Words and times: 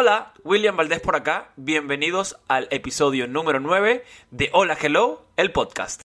Hola, 0.00 0.32
William 0.44 0.76
Valdés 0.76 1.00
por 1.00 1.16
acá. 1.16 1.50
Bienvenidos 1.56 2.36
al 2.46 2.68
episodio 2.70 3.26
número 3.26 3.58
9 3.58 4.04
de 4.30 4.48
Hola 4.52 4.78
Hello, 4.80 5.26
el 5.36 5.50
podcast. 5.50 6.02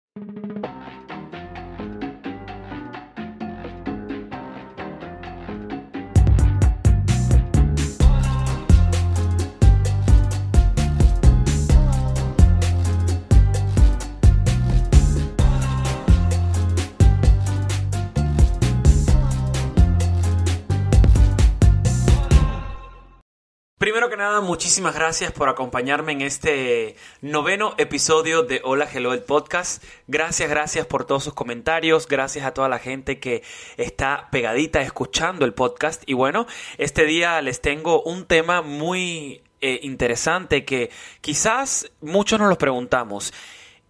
Muchísimas 24.43 24.93
gracias 24.93 25.31
por 25.31 25.49
acompañarme 25.49 26.11
en 26.11 26.21
este 26.21 26.95
noveno 27.21 27.73
episodio 27.79 28.43
de 28.43 28.61
Hola 28.63 28.87
Hello 28.91 29.13
el 29.13 29.23
podcast. 29.23 29.83
Gracias, 30.07 30.47
gracias 30.47 30.85
por 30.85 31.05
todos 31.05 31.23
sus 31.23 31.33
comentarios, 31.33 32.07
gracias 32.07 32.45
a 32.45 32.53
toda 32.53 32.69
la 32.69 32.77
gente 32.77 33.19
que 33.19 33.41
está 33.77 34.29
pegadita 34.31 34.79
escuchando 34.81 35.43
el 35.43 35.55
podcast. 35.55 36.03
Y 36.05 36.13
bueno, 36.13 36.45
este 36.77 37.05
día 37.05 37.41
les 37.41 37.61
tengo 37.61 38.03
un 38.03 38.25
tema 38.25 38.61
muy 38.61 39.41
eh, 39.59 39.79
interesante 39.81 40.65
que 40.65 40.91
quizás 41.21 41.91
muchos 41.99 42.39
nos 42.39 42.49
lo 42.49 42.59
preguntamos. 42.59 43.33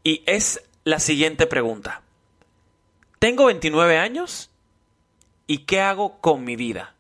Y 0.02 0.24
es 0.26 0.64
la 0.86 1.00
siguiente 1.00 1.46
pregunta. 1.46 2.04
Tengo 3.20 3.46
29 3.46 3.98
años 3.98 4.50
y 5.46 5.66
¿qué 5.66 5.82
hago 5.82 6.22
con 6.22 6.46
mi 6.46 6.56
vida? 6.56 6.96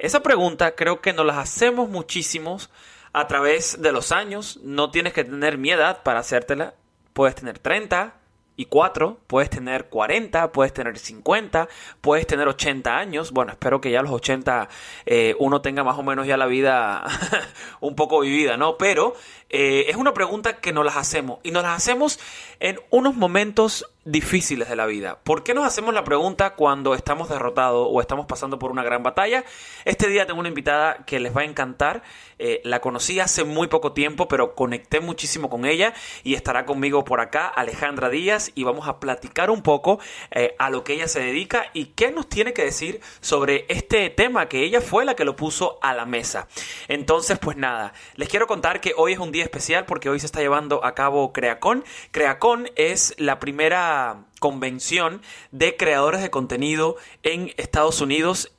Esa 0.00 0.22
pregunta 0.22 0.74
creo 0.74 1.02
que 1.02 1.12
nos 1.12 1.26
las 1.26 1.36
hacemos 1.36 1.90
muchísimos 1.90 2.70
a 3.12 3.26
través 3.26 3.82
de 3.82 3.92
los 3.92 4.12
años. 4.12 4.58
No 4.62 4.90
tienes 4.90 5.12
que 5.12 5.24
tener 5.24 5.58
mi 5.58 5.70
edad 5.70 6.02
para 6.02 6.20
hacértela. 6.20 6.72
Puedes 7.12 7.34
tener 7.34 7.58
30 7.58 8.14
y 8.56 8.64
4, 8.64 9.18
puedes 9.26 9.50
tener 9.50 9.90
40, 9.90 10.52
puedes 10.52 10.72
tener 10.72 10.98
50, 10.98 11.68
puedes 12.00 12.26
tener 12.26 12.48
80 12.48 12.96
años. 12.96 13.32
Bueno, 13.32 13.52
espero 13.52 13.82
que 13.82 13.90
ya 13.90 14.00
a 14.00 14.02
los 14.02 14.12
80 14.12 14.70
eh, 15.04 15.36
uno 15.38 15.60
tenga 15.60 15.84
más 15.84 15.98
o 15.98 16.02
menos 16.02 16.26
ya 16.26 16.38
la 16.38 16.46
vida 16.46 17.04
un 17.80 17.94
poco 17.94 18.20
vivida, 18.20 18.56
¿no? 18.56 18.78
Pero 18.78 19.14
eh, 19.50 19.84
es 19.88 19.96
una 19.96 20.14
pregunta 20.14 20.60
que 20.60 20.72
nos 20.72 20.86
las 20.86 20.96
hacemos 20.96 21.40
y 21.42 21.50
nos 21.50 21.62
las 21.62 21.76
hacemos 21.76 22.18
en 22.58 22.80
unos 22.88 23.16
momentos 23.16 23.86
difíciles 24.04 24.68
de 24.68 24.76
la 24.76 24.86
vida. 24.86 25.18
¿Por 25.22 25.42
qué 25.42 25.52
nos 25.52 25.66
hacemos 25.66 25.92
la 25.92 26.04
pregunta 26.04 26.54
cuando 26.54 26.94
estamos 26.94 27.28
derrotados 27.28 27.86
o 27.90 28.00
estamos 28.00 28.26
pasando 28.26 28.58
por 28.58 28.70
una 28.70 28.82
gran 28.82 29.02
batalla? 29.02 29.44
Este 29.84 30.08
día 30.08 30.26
tengo 30.26 30.40
una 30.40 30.48
invitada 30.48 31.04
que 31.04 31.20
les 31.20 31.36
va 31.36 31.42
a 31.42 31.44
encantar. 31.44 32.02
Eh, 32.38 32.62
la 32.64 32.80
conocí 32.80 33.20
hace 33.20 33.44
muy 33.44 33.68
poco 33.68 33.92
tiempo, 33.92 34.26
pero 34.26 34.54
conecté 34.54 35.00
muchísimo 35.00 35.50
con 35.50 35.66
ella 35.66 35.92
y 36.24 36.34
estará 36.34 36.64
conmigo 36.64 37.04
por 37.04 37.20
acá 37.20 37.46
Alejandra 37.48 38.08
Díaz 38.08 38.52
y 38.54 38.64
vamos 38.64 38.88
a 38.88 38.98
platicar 38.98 39.50
un 39.50 39.62
poco 39.62 40.00
eh, 40.30 40.54
a 40.58 40.70
lo 40.70 40.82
que 40.82 40.94
ella 40.94 41.06
se 41.06 41.20
dedica 41.20 41.66
y 41.74 41.86
qué 41.86 42.10
nos 42.10 42.28
tiene 42.28 42.54
que 42.54 42.64
decir 42.64 43.00
sobre 43.20 43.66
este 43.68 44.08
tema 44.08 44.48
que 44.48 44.64
ella 44.64 44.80
fue 44.80 45.04
la 45.04 45.14
que 45.14 45.26
lo 45.26 45.36
puso 45.36 45.78
a 45.82 45.92
la 45.92 46.06
mesa. 46.06 46.48
Entonces, 46.88 47.38
pues 47.38 47.58
nada, 47.58 47.92
les 48.14 48.30
quiero 48.30 48.46
contar 48.46 48.80
que 48.80 48.94
hoy 48.96 49.12
es 49.12 49.18
un 49.18 49.32
día 49.32 49.44
especial 49.44 49.84
porque 49.84 50.08
hoy 50.08 50.20
se 50.20 50.26
está 50.26 50.40
llevando 50.40 50.82
a 50.82 50.94
cabo 50.94 51.34
Creacon. 51.34 51.84
Creacon 52.10 52.70
es 52.76 53.14
la 53.18 53.38
primera 53.38 53.89
convención 54.38 55.22
de 55.52 55.76
creadores 55.76 56.22
de 56.22 56.30
contenido 56.30 56.96
en 57.22 57.52
Estados 57.56 58.00
Unidos 58.00 58.52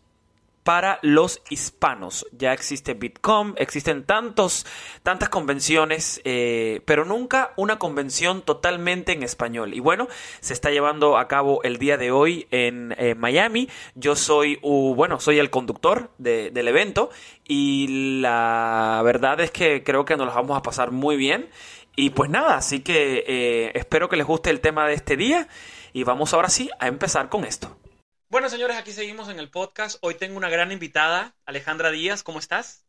para 0.64 1.00
los 1.02 1.42
hispanos. 1.50 2.26
Ya 2.38 2.54
existe 2.54 2.94
Bitcom, 2.94 3.56
existen 3.58 4.04
tantos, 4.04 4.66
tantas 5.04 5.30
convenciones, 5.30 6.22
eh, 6.23 6.82
pero 6.86 7.04
nunca 7.04 7.54
una 7.56 7.80
convención 7.80 8.44
totalmente 8.44 9.12
en 9.12 9.23
español. 9.23 9.73
Y 9.73 9.80
bueno, 9.80 10.08
se 10.40 10.54
está 10.54 10.70
llevando 10.70 11.18
a 11.18 11.28
cabo 11.28 11.64
el 11.64 11.78
día 11.78 11.98
de 11.98 12.11
hoy 12.11 12.48
en 12.52 12.95
Miami. 13.17 13.70
Yo 13.95 14.16
soy, 14.16 14.60
bueno, 14.61 15.20
soy 15.20 15.39
el 15.39 15.50
conductor 15.50 16.11
del 16.17 16.67
evento 16.67 17.10
y 17.48 18.20
la 18.22 19.02
verdad 19.04 19.39
es 19.39 19.52
que 19.52 19.84
creo 19.84 20.05
que 20.05 20.16
nos 20.16 20.28
los 20.28 20.36
vamos 20.36 20.58
a 20.58 20.61
pasar 20.61 20.92
muy 20.92 21.17
bien. 21.17 21.50
Y 21.96 22.12
pues 22.12 22.30
nada, 22.30 22.56
así 22.56 22.82
que 22.82 23.24
eh, 23.28 23.72
espero 23.76 24.10
que 24.10 24.16
les 24.16 24.26
guste 24.26 24.50
el 24.50 24.62
tema 24.62 24.88
de 24.88 24.94
este 24.94 25.18
día 25.18 25.48
y 25.94 26.04
vamos 26.04 26.34
ahora 26.34 26.50
sí 26.50 26.70
a 26.80 26.88
empezar 26.88 27.30
con 27.30 27.44
esto. 27.44 27.78
Bueno, 28.30 28.50
señores, 28.50 28.78
aquí 28.78 28.92
seguimos 28.94 29.28
en 29.30 29.40
el 29.40 29.50
podcast. 29.50 29.98
Hoy 30.02 30.16
tengo 30.16 30.38
una 30.38 30.50
gran 30.50 30.72
invitada, 30.72 31.36
Alejandra 31.46 31.92
Díaz. 31.92 32.24
¿Cómo 32.24 32.40
estás? 32.40 32.86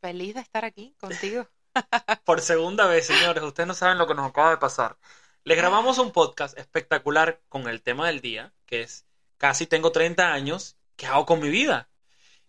Feliz 0.00 0.34
de 0.34 0.40
estar 0.40 0.64
aquí 0.64 0.94
contigo. 0.98 1.46
Por 2.24 2.40
segunda 2.40 2.86
vez, 2.86 3.06
señores. 3.06 3.42
Ustedes 3.42 3.66
no 3.66 3.74
saben 3.74 3.98
lo 3.98 4.06
que 4.06 4.14
nos 4.14 4.28
acaba 4.28 4.50
de 4.50 4.56
pasar. 4.56 4.96
Les 5.44 5.56
grabamos 5.56 5.98
un 5.98 6.12
podcast 6.12 6.58
espectacular 6.58 7.40
con 7.48 7.68
el 7.68 7.82
tema 7.82 8.06
del 8.06 8.20
día, 8.20 8.52
que 8.66 8.82
es 8.82 9.06
casi 9.36 9.66
tengo 9.66 9.92
30 9.92 10.32
años, 10.32 10.76
¿qué 10.96 11.06
hago 11.06 11.26
con 11.26 11.40
mi 11.40 11.48
vida? 11.48 11.88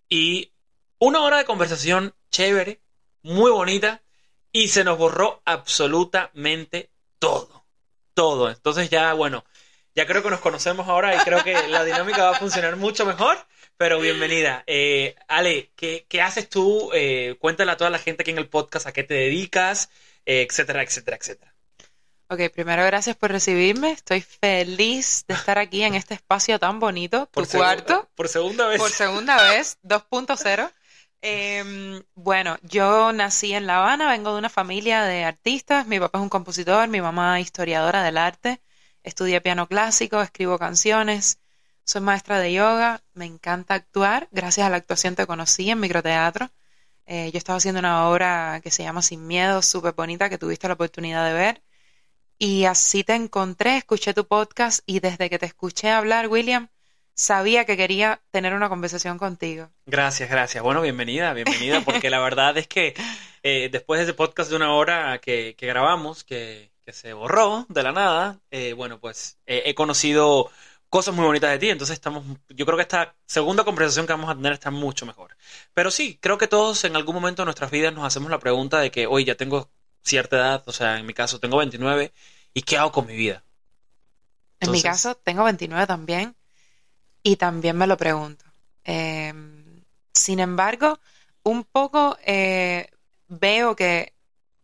Y 0.09 0.53
una 0.97 1.21
hora 1.21 1.37
de 1.37 1.45
conversación 1.45 2.15
chévere, 2.31 2.81
muy 3.21 3.51
bonita, 3.51 4.01
y 4.51 4.69
se 4.69 4.83
nos 4.83 4.97
borró 4.97 5.41
absolutamente 5.45 6.89
todo. 7.19 7.65
Todo. 8.13 8.49
Entonces 8.49 8.89
ya, 8.89 9.13
bueno, 9.13 9.45
ya 9.95 10.05
creo 10.05 10.23
que 10.23 10.29
nos 10.29 10.39
conocemos 10.39 10.87
ahora 10.87 11.15
y 11.15 11.19
creo 11.19 11.43
que 11.43 11.53
la 11.67 11.83
dinámica 11.83 12.23
va 12.23 12.37
a 12.37 12.39
funcionar 12.39 12.75
mucho 12.75 13.05
mejor. 13.05 13.37
Pero 13.77 13.99
bienvenida. 13.99 14.63
Eh, 14.67 15.15
Ale, 15.29 15.71
¿qué, 15.75 16.21
haces 16.21 16.49
tú? 16.49 16.89
Eh, 16.93 17.37
cuéntale 17.39 17.71
a 17.71 17.77
toda 17.77 17.89
la 17.89 17.97
gente 17.97 18.23
aquí 18.23 18.31
en 18.31 18.37
el 18.37 18.49
podcast 18.49 18.87
a 18.87 18.91
qué 18.91 19.03
te 19.03 19.13
dedicas, 19.13 19.89
eh, 20.25 20.45
etcétera, 20.49 20.83
etcétera, 20.83 21.15
etcétera. 21.15 21.55
Ok, 22.27 22.41
primero 22.53 22.83
gracias 22.83 23.15
por 23.15 23.31
recibirme. 23.31 23.91
Estoy 23.91 24.21
feliz 24.21 25.23
de 25.27 25.33
estar 25.33 25.57
aquí 25.57 25.83
en 25.83 25.95
este 25.95 26.13
espacio 26.13 26.59
tan 26.59 26.79
bonito, 26.79 27.27
tu 27.31 27.43
cuarto. 27.45 28.07
Por 28.15 28.27
segunda 28.27 28.67
vez. 28.67 28.79
Por 28.79 28.91
segunda 28.91 29.49
vez, 29.49 29.77
2.0. 29.83 30.71
Em, 31.21 32.01
bueno, 32.15 32.57
yo 32.61 33.11
nací 33.11 33.53
en 33.53 33.67
La 33.67 33.77
Habana, 33.77 34.09
vengo 34.09 34.31
de 34.33 34.39
una 34.39 34.49
familia 34.49 35.03
de 35.03 35.25
artistas, 35.25 35.85
mi 35.85 35.99
papá 35.99 36.17
es 36.19 36.21
un 36.21 36.29
compositor, 36.29 36.87
mi 36.87 37.01
mamá 37.01 37.39
historiadora 37.41 38.03
del 38.03 38.17
arte, 38.17 38.61
estudié 39.03 39.41
piano 39.41 39.67
clásico, 39.67 40.21
escribo 40.21 40.57
canciones, 40.57 41.39
soy 41.83 42.01
maestra 42.01 42.39
de 42.39 42.53
yoga, 42.53 43.03
me 43.13 43.25
encanta 43.25 43.73
actuar, 43.73 44.29
gracias 44.31 44.65
a 44.67 44.69
la 44.69 44.77
actuación 44.77 45.15
te 45.15 45.27
conocí 45.27 45.69
en 45.69 45.79
microteatro, 45.81 46.51
eh, 47.05 47.31
yo 47.31 47.37
estaba 47.37 47.57
haciendo 47.57 47.79
una 47.79 48.09
obra 48.09 48.61
que 48.63 48.71
se 48.71 48.83
llama 48.83 49.01
Sin 49.01 49.27
Miedo, 49.27 49.61
súper 49.61 49.93
bonita, 49.93 50.29
que 50.29 50.37
tuviste 50.37 50.67
la 50.67 50.75
oportunidad 50.75 51.25
de 51.25 51.33
ver, 51.33 51.63
y 52.37 52.65
así 52.65 53.03
te 53.03 53.15
encontré, 53.15 53.77
escuché 53.77 54.13
tu 54.13 54.27
podcast 54.27 54.81
y 54.85 54.99
desde 55.01 55.29
que 55.29 55.39
te 55.39 55.47
escuché 55.47 55.89
hablar, 55.91 56.27
William, 56.27 56.69
sabía 57.19 57.65
que 57.65 57.75
quería 57.75 58.21
tener 58.31 58.53
una 58.53 58.69
conversación 58.69 59.17
contigo. 59.17 59.69
Gracias, 59.85 60.29
gracias. 60.29 60.63
Bueno, 60.63 60.81
bienvenida, 60.81 61.33
bienvenida, 61.33 61.81
porque 61.81 62.09
la 62.09 62.19
verdad 62.19 62.57
es 62.57 62.67
que 62.67 62.93
eh, 63.43 63.67
después 63.69 63.99
de 63.99 64.05
ese 64.05 64.13
podcast 64.13 64.49
de 64.49 64.55
una 64.55 64.73
hora 64.73 65.19
que, 65.19 65.55
grabamos, 65.59 66.23
que, 66.23 66.71
se 66.87 67.13
borró 67.13 67.67
de 67.69 67.83
la 67.83 67.91
nada, 67.91 68.39
eh, 68.49 68.73
bueno, 68.73 68.99
pues 68.99 69.37
eh, 69.45 69.61
he 69.65 69.75
conocido 69.75 70.49
cosas 70.89 71.13
muy 71.13 71.23
bonitas 71.23 71.51
de 71.51 71.59
ti, 71.59 71.69
entonces 71.69 71.93
estamos, 71.93 72.23
yo 72.47 72.65
creo 72.65 72.77
que 72.77 72.81
esta 72.81 73.13
segunda 73.27 73.63
conversación 73.63 74.07
que 74.07 74.13
vamos 74.13 74.31
a 74.31 74.35
tener 74.35 74.53
está 74.53 74.71
mucho 74.71 75.05
mejor. 75.05 75.37
Pero 75.75 75.91
sí, 75.91 76.17
creo 76.19 76.39
que 76.39 76.47
todos 76.47 76.83
en 76.85 76.95
algún 76.95 77.13
momento 77.13 77.43
de 77.43 77.45
nuestras 77.45 77.69
vidas 77.69 77.93
nos 77.93 78.05
hacemos 78.05 78.31
la 78.31 78.39
pregunta 78.39 78.79
de 78.79 78.89
que, 78.89 79.05
hoy 79.05 79.25
ya 79.25 79.35
tengo 79.35 79.69
cierta 80.03 80.37
edad, 80.37 80.63
o 80.65 80.71
sea, 80.71 80.97
en 80.97 81.05
mi 81.05 81.13
caso 81.13 81.39
tengo 81.39 81.57
29, 81.57 82.11
¿y 82.55 82.61
qué 82.63 82.77
hago 82.77 82.91
con 82.93 83.05
mi 83.05 83.15
vida? 83.15 83.43
en 84.61 84.71
mi 84.71 84.81
caso 84.81 85.15
tengo 85.15 85.45
29 85.45 85.87
también 85.87 86.35
y 87.23 87.35
también 87.35 87.77
me 87.77 87.87
lo 87.87 87.97
pregunto. 87.97 88.45
Em, 88.83 89.83
sin 90.13 90.39
embargo, 90.39 90.99
un 91.43 91.63
poco 91.63 92.17
eh, 92.25 92.89
veo 93.27 93.75
que, 93.75 94.13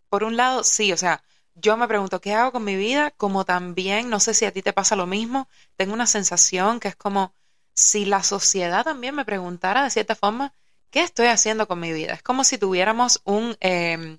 por 0.10 0.24
un 0.24 0.38
lado, 0.38 0.64
sí, 0.64 0.92
o 0.92 0.98
sea, 0.98 1.24
yo 1.56 1.78
me 1.78 1.88
pregunto 1.88 2.22
qué 2.22 2.34
hago 2.34 2.52
con 2.52 2.64
mi 2.64 2.76
vida, 2.76 3.12
como 3.12 3.46
también, 3.46 4.10
no 4.10 4.20
sé 4.20 4.34
si 4.34 4.46
a 4.46 4.52
ti 4.52 4.62
te 4.62 4.74
pasa 4.74 4.96
lo 4.96 5.08
mismo, 5.08 5.48
tengo 5.78 5.94
una 5.94 6.08
sensación 6.08 6.80
que 6.80 6.90
es 6.90 6.96
como 6.96 7.34
si 7.74 8.06
la 8.06 8.24
sociedad 8.24 8.84
también 8.84 9.16
me 9.16 9.26
preguntara 9.26 9.84
de 9.84 9.90
cierta 9.90 10.16
forma, 10.16 10.54
¿qué 10.90 11.02
estoy 11.02 11.28
haciendo 11.28 11.68
con 11.68 11.80
mi 11.80 11.94
vida? 11.94 12.14
Es 12.14 12.24
como 12.24 12.44
si 12.44 12.58
tuviéramos 12.58 13.22
un 13.26 13.58
eh, 13.62 14.18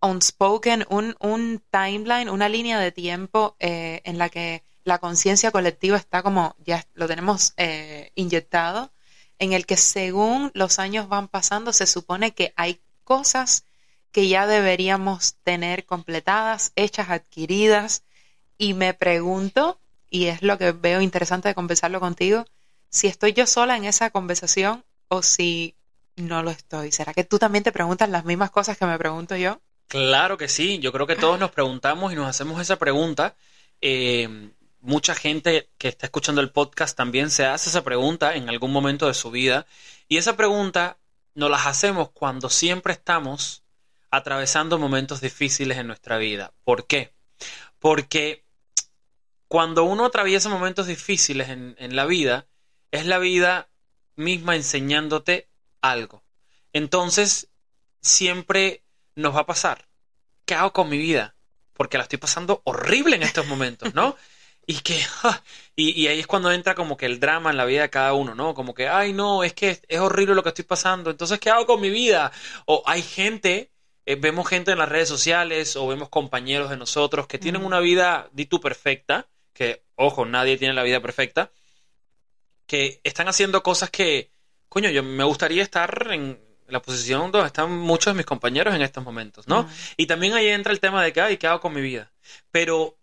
unspoken, 0.00 0.84
un, 0.88 1.16
un, 1.20 1.62
timeline, 1.70 2.28
una 2.28 2.48
línea 2.48 2.78
de 2.78 2.92
tiempo 2.92 3.56
eh, 3.58 4.02
en 4.04 4.18
la 4.18 4.28
que 4.28 4.63
la 4.84 4.98
conciencia 4.98 5.50
colectiva 5.50 5.96
está 5.96 6.22
como, 6.22 6.56
ya 6.64 6.84
lo 6.94 7.08
tenemos 7.08 7.54
eh, 7.56 8.12
inyectado, 8.14 8.92
en 9.38 9.52
el 9.52 9.66
que 9.66 9.76
según 9.76 10.50
los 10.54 10.78
años 10.78 11.08
van 11.08 11.28
pasando 11.28 11.72
se 11.72 11.86
supone 11.86 12.32
que 12.32 12.52
hay 12.56 12.80
cosas 13.02 13.64
que 14.12 14.28
ya 14.28 14.46
deberíamos 14.46 15.34
tener 15.42 15.86
completadas, 15.86 16.72
hechas, 16.76 17.10
adquiridas, 17.10 18.04
y 18.56 18.74
me 18.74 18.94
pregunto, 18.94 19.80
y 20.08 20.26
es 20.26 20.42
lo 20.42 20.56
que 20.58 20.72
veo 20.72 21.00
interesante 21.00 21.48
de 21.48 21.54
conversarlo 21.54 21.98
contigo, 21.98 22.44
si 22.90 23.08
estoy 23.08 23.32
yo 23.32 23.46
sola 23.46 23.76
en 23.76 23.84
esa 23.84 24.10
conversación 24.10 24.84
o 25.08 25.22
si 25.22 25.74
no 26.16 26.42
lo 26.42 26.50
estoy? 26.50 26.92
¿Será 26.92 27.12
que 27.12 27.24
tú 27.24 27.38
también 27.38 27.64
te 27.64 27.72
preguntas 27.72 28.08
las 28.08 28.24
mismas 28.24 28.50
cosas 28.50 28.78
que 28.78 28.86
me 28.86 28.98
pregunto 28.98 29.36
yo? 29.36 29.60
Claro 29.88 30.38
que 30.38 30.48
sí, 30.48 30.78
yo 30.78 30.92
creo 30.92 31.06
que 31.06 31.16
todos 31.16 31.38
nos 31.38 31.50
preguntamos 31.50 32.12
y 32.12 32.16
nos 32.16 32.28
hacemos 32.28 32.60
esa 32.60 32.76
pregunta. 32.76 33.34
Eh, 33.80 34.50
mucha 34.84 35.14
gente 35.14 35.70
que 35.78 35.88
está 35.88 36.06
escuchando 36.06 36.42
el 36.42 36.50
podcast 36.50 36.94
también 36.96 37.30
se 37.30 37.46
hace 37.46 37.70
esa 37.70 37.82
pregunta 37.82 38.34
en 38.36 38.50
algún 38.50 38.70
momento 38.70 39.06
de 39.06 39.14
su 39.14 39.30
vida. 39.30 39.66
Y 40.08 40.18
esa 40.18 40.36
pregunta 40.36 40.98
nos 41.34 41.50
las 41.50 41.66
hacemos 41.66 42.10
cuando 42.10 42.50
siempre 42.50 42.92
estamos 42.92 43.64
atravesando 44.10 44.78
momentos 44.78 45.22
difíciles 45.22 45.78
en 45.78 45.86
nuestra 45.86 46.18
vida. 46.18 46.52
¿Por 46.64 46.86
qué? 46.86 47.14
Porque 47.78 48.44
cuando 49.48 49.84
uno 49.84 50.04
atraviesa 50.04 50.50
momentos 50.50 50.86
difíciles 50.86 51.48
en, 51.48 51.74
en 51.78 51.96
la 51.96 52.04
vida, 52.04 52.46
es 52.90 53.06
la 53.06 53.18
vida 53.18 53.70
misma 54.16 54.54
enseñándote 54.54 55.48
algo. 55.80 56.22
Entonces, 56.74 57.48
siempre 58.02 58.84
nos 59.16 59.34
va 59.34 59.40
a 59.40 59.46
pasar. 59.46 59.88
¿Qué 60.44 60.54
hago 60.54 60.74
con 60.74 60.90
mi 60.90 60.98
vida? 60.98 61.36
Porque 61.72 61.96
la 61.96 62.02
estoy 62.02 62.18
pasando 62.18 62.60
horrible 62.64 63.16
en 63.16 63.22
estos 63.22 63.46
momentos, 63.46 63.94
¿no? 63.94 64.14
Y 64.66 64.80
que, 64.80 65.00
y, 65.76 66.06
ahí 66.06 66.20
es 66.20 66.26
cuando 66.26 66.50
entra 66.52 66.74
como 66.74 66.96
que 66.96 67.06
el 67.06 67.20
drama 67.20 67.50
en 67.50 67.56
la 67.56 67.64
vida 67.64 67.82
de 67.82 67.90
cada 67.90 68.12
uno, 68.14 68.34
¿no? 68.34 68.54
Como 68.54 68.74
que, 68.74 68.88
ay, 68.88 69.12
no, 69.12 69.44
es 69.44 69.52
que 69.52 69.80
es 69.88 70.00
horrible 70.00 70.34
lo 70.34 70.42
que 70.42 70.50
estoy 70.50 70.64
pasando, 70.64 71.10
entonces, 71.10 71.38
¿qué 71.38 71.50
hago 71.50 71.66
con 71.66 71.80
mi 71.80 71.90
vida? 71.90 72.32
O 72.66 72.82
hay 72.86 73.02
gente, 73.02 73.70
eh, 74.06 74.16
vemos 74.16 74.48
gente 74.48 74.72
en 74.72 74.78
las 74.78 74.88
redes 74.88 75.08
sociales 75.08 75.76
o 75.76 75.86
vemos 75.86 76.08
compañeros 76.08 76.70
de 76.70 76.76
nosotros 76.76 77.26
que 77.26 77.38
tienen 77.38 77.64
una 77.64 77.80
vida, 77.80 78.28
di 78.32 78.46
tú, 78.46 78.60
perfecta, 78.60 79.28
que, 79.52 79.82
ojo, 79.96 80.24
nadie 80.24 80.56
tiene 80.56 80.74
la 80.74 80.82
vida 80.82 81.00
perfecta, 81.00 81.50
que 82.66 83.00
están 83.04 83.28
haciendo 83.28 83.62
cosas 83.62 83.90
que, 83.90 84.30
coño, 84.68 84.90
yo 84.90 85.02
me 85.02 85.24
gustaría 85.24 85.62
estar 85.62 86.08
en, 86.10 86.42
la 86.66 86.80
posición 86.80 87.30
donde 87.30 87.46
están 87.46 87.70
muchos 87.70 88.14
de 88.14 88.16
mis 88.16 88.26
compañeros 88.26 88.74
en 88.74 88.80
estos 88.80 89.04
momentos, 89.04 89.46
¿no? 89.46 89.68
Y 89.98 90.06
también 90.06 90.32
ahí 90.32 90.48
entra 90.48 90.72
el 90.72 90.80
tema 90.80 91.04
de 91.04 91.12
que, 91.12 91.20
ay, 91.20 91.36
¿qué 91.36 91.46
hago 91.46 91.60
con 91.60 91.74
mi 91.74 91.82
vida? 91.82 92.10
Pero 92.50 92.96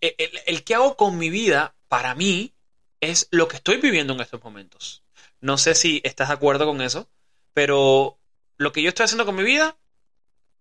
el, 0.00 0.64
qué 0.64 0.74
hago 0.74 0.96
con 0.96 1.18
mi 1.18 1.30
vida, 1.30 1.74
para 1.88 2.14
mí, 2.14 2.54
es 3.00 3.28
lo 3.30 3.48
que 3.48 3.56
estoy 3.56 3.78
viviendo 3.78 4.12
en 4.12 4.20
estos 4.20 4.42
momentos. 4.42 5.02
No 5.40 5.58
sé 5.58 5.74
si 5.74 6.00
estás 6.04 6.28
de 6.28 6.34
acuerdo 6.34 6.66
con 6.66 6.80
eso, 6.82 7.08
pero 7.54 8.18
lo 8.56 8.72
que 8.72 8.82
yo 8.82 8.88
estoy 8.88 9.04
haciendo 9.04 9.26
con 9.26 9.36
mi 9.36 9.42
vida 9.42 9.76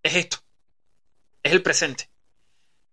es 0.04 0.16
esto. 0.16 0.38
Es 1.44 1.52
el 1.52 1.62
presente. 1.62 2.10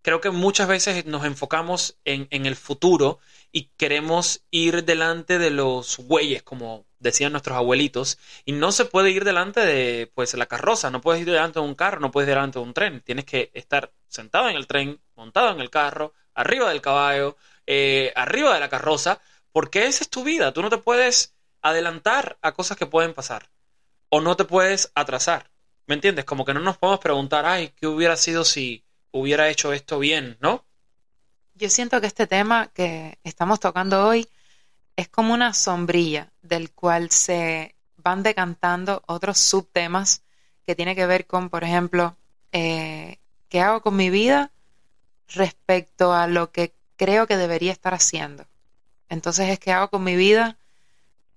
Creo 0.03 0.21
que 0.21 0.31
muchas 0.31 0.69
veces 0.69 1.07
nos 1.07 1.25
enfocamos 1.25 1.99
en, 2.05 2.29
en 2.31 2.47
el 2.47 2.57
futuro 2.57 3.19
y 3.51 3.71
queremos 3.77 4.45
ir 4.51 4.85
delante 4.85 5.39
de 5.39 5.51
los 5.51 5.99
bueyes, 6.07 6.43
como 6.43 6.87
decían 6.99 7.33
nuestros 7.33 7.57
abuelitos, 7.57 8.19
y 8.45 8.53
no 8.53 8.73
se 8.73 8.85
puede 8.85 9.11
ir 9.11 9.25
delante 9.25 9.61
de 9.61 10.11
pues 10.15 10.35
la 10.35 10.47
carroza, 10.47 10.91
no 10.91 11.01
puedes 11.01 11.23
ir 11.23 11.31
delante 11.31 11.61
de 11.61 11.67
un 11.67 11.75
carro, 11.75 12.01
no 12.01 12.11
puedes 12.11 12.29
ir 12.29 12.35
delante 12.35 12.59
de 12.59 12.65
un 12.65 12.75
tren, 12.75 13.01
tienes 13.01 13.25
que 13.25 13.51
estar 13.55 13.93
sentado 14.09 14.49
en 14.49 14.57
el 14.57 14.67
tren, 14.67 15.01
montado 15.15 15.51
en 15.51 15.61
el 15.61 15.71
carro, 15.71 16.15
arriba 16.37 16.69
del 16.69 16.81
caballo, 16.83 17.37
eh, 17.67 18.13
arriba 18.15 18.55
de 18.55 18.61
la 18.61 18.69
carroza, 18.69 19.21
porque 19.51 19.87
esa 19.87 20.05
es 20.05 20.11
tu 20.11 20.23
vida, 20.23 20.53
tú 20.53 20.63
no 20.63 20.71
te 20.71 20.79
puedes 20.79 21.35
adelantar 21.63 22.39
a 22.43 22.53
cosas 22.53 22.77
que 22.77 22.87
pueden 22.87 23.15
pasar, 23.15 23.51
o 24.11 24.21
no 24.21 24.37
te 24.37 24.45
puedes 24.45 24.93
atrasar, 24.95 25.51
¿me 25.87 25.95
entiendes? 25.95 26.25
Como 26.25 26.45
que 26.45 26.55
no 26.55 26.61
nos 26.61 26.77
podemos 26.77 27.01
preguntar, 27.01 27.47
ay, 27.47 27.73
¿qué 27.75 27.89
hubiera 27.89 28.17
sido 28.17 28.45
si 28.45 28.85
hubiera 29.11 29.49
hecho 29.49 29.73
esto 29.73 29.99
bien, 29.99 30.37
¿no? 30.41 30.65
Yo 31.55 31.71
siento 31.71 32.01
que 32.01 32.07
este 32.07 32.27
tema 32.27 32.69
que 32.69 33.19
estamos 33.25 33.59
tocando 33.59 34.07
hoy 34.07 34.29
es 34.95 35.09
como 35.09 35.33
una 35.33 35.55
sombrilla 35.55 36.31
del 36.43 36.71
cual 36.71 37.11
se 37.11 37.75
van 37.97 38.23
decantando 38.23 39.03
otros 39.07 39.39
subtemas 39.39 40.23
que 40.67 40.75
tiene 40.75 40.95
que 40.95 41.07
ver 41.07 41.27
con, 41.27 41.49
por 41.49 41.65
ejemplo, 41.65 42.17
eh, 42.53 43.19
qué 43.49 43.61
hago 43.61 43.81
con 43.81 43.97
mi 43.97 44.11
vida 44.11 44.53
respecto 45.29 46.13
a 46.13 46.27
lo 46.27 46.51
que 46.51 46.75
creo 46.97 47.27
que 47.27 47.37
debería 47.37 47.73
estar 47.73 47.95
haciendo. 47.95 48.47
Entonces 49.09 49.49
es 49.49 49.59
qué 49.59 49.73
hago 49.73 49.89
con 49.89 50.05
mi 50.05 50.17
vida 50.17 50.57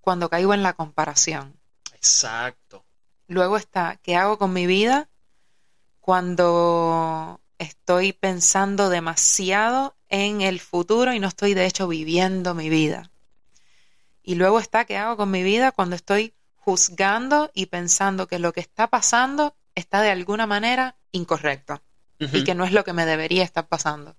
cuando 0.02 0.30
caigo 0.30 0.54
en 0.54 0.64
la 0.64 0.74
comparación. 0.74 1.56
Exacto. 1.94 2.84
Luego 3.28 3.58
está 3.58 3.98
qué 4.02 4.16
hago 4.16 4.38
con 4.38 4.54
mi 4.54 4.66
vida 4.66 5.10
cuando 6.00 7.40
estoy 7.60 8.14
pensando 8.14 8.90
demasiado 8.90 9.96
en 10.08 10.42
el 10.42 10.60
futuro 10.60 11.14
y 11.14 11.20
no 11.20 11.28
estoy 11.28 11.54
de 11.54 11.66
hecho 11.66 11.88
viviendo 11.88 12.56
mi 12.56 12.70
vida. 12.70 13.12
Y 14.24 14.36
luego 14.36 14.60
está 14.60 14.86
qué 14.86 14.98
hago 14.98 15.18
con 15.18 15.30
mi 15.30 15.44
vida 15.44 15.72
cuando 15.72 15.96
estoy 15.96 16.34
juzgando 16.56 17.52
y 17.54 17.68
pensando 17.68 18.28
que 18.28 18.40
lo 18.40 18.54
que 18.54 18.62
está 18.62 18.88
pasando 18.88 19.56
está 19.76 20.02
de 20.02 20.12
alguna 20.12 20.48
manera 20.48 20.96
incorrecto 21.12 21.82
y 22.20 22.44
que 22.44 22.56
no 22.56 22.66
es 22.66 22.72
lo 22.72 22.84
que 22.84 22.94
me 22.94 23.06
debería 23.06 23.44
estar 23.44 23.68
pasando. 23.68 24.16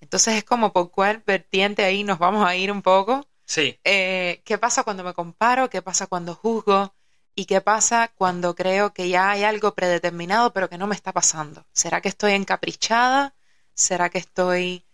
Entonces 0.00 0.34
es 0.34 0.44
como 0.44 0.72
por 0.72 0.90
cuál 0.90 1.22
vertiente 1.26 1.84
ahí 1.84 2.04
nos 2.04 2.18
vamos 2.18 2.46
a 2.46 2.56
ir 2.56 2.70
un 2.70 2.82
poco. 2.82 3.26
Sí. 3.44 3.78
Eh, 3.84 4.42
¿Qué 4.44 4.58
pasa 4.58 4.82
cuando 4.84 5.04
me 5.04 5.14
comparo? 5.14 5.70
¿Qué 5.70 5.82
pasa 5.82 6.06
cuando 6.06 6.34
juzgo? 6.34 6.94
¿Y 7.34 7.46
qué 7.46 7.60
pasa 7.60 8.08
cuando 8.14 8.54
creo 8.54 8.92
que 8.92 9.08
ya 9.08 9.30
hay 9.30 9.44
algo 9.44 9.74
predeterminado 9.74 10.52
pero 10.52 10.68
que 10.68 10.78
no 10.78 10.86
me 10.86 10.94
está 10.94 11.12
pasando? 11.12 11.66
¿Será 11.72 12.00
que 12.00 12.08
estoy 12.08 12.32
encaprichada? 12.32 13.34
¿Será 13.74 14.10
que 14.10 14.18
estoy 14.18 14.84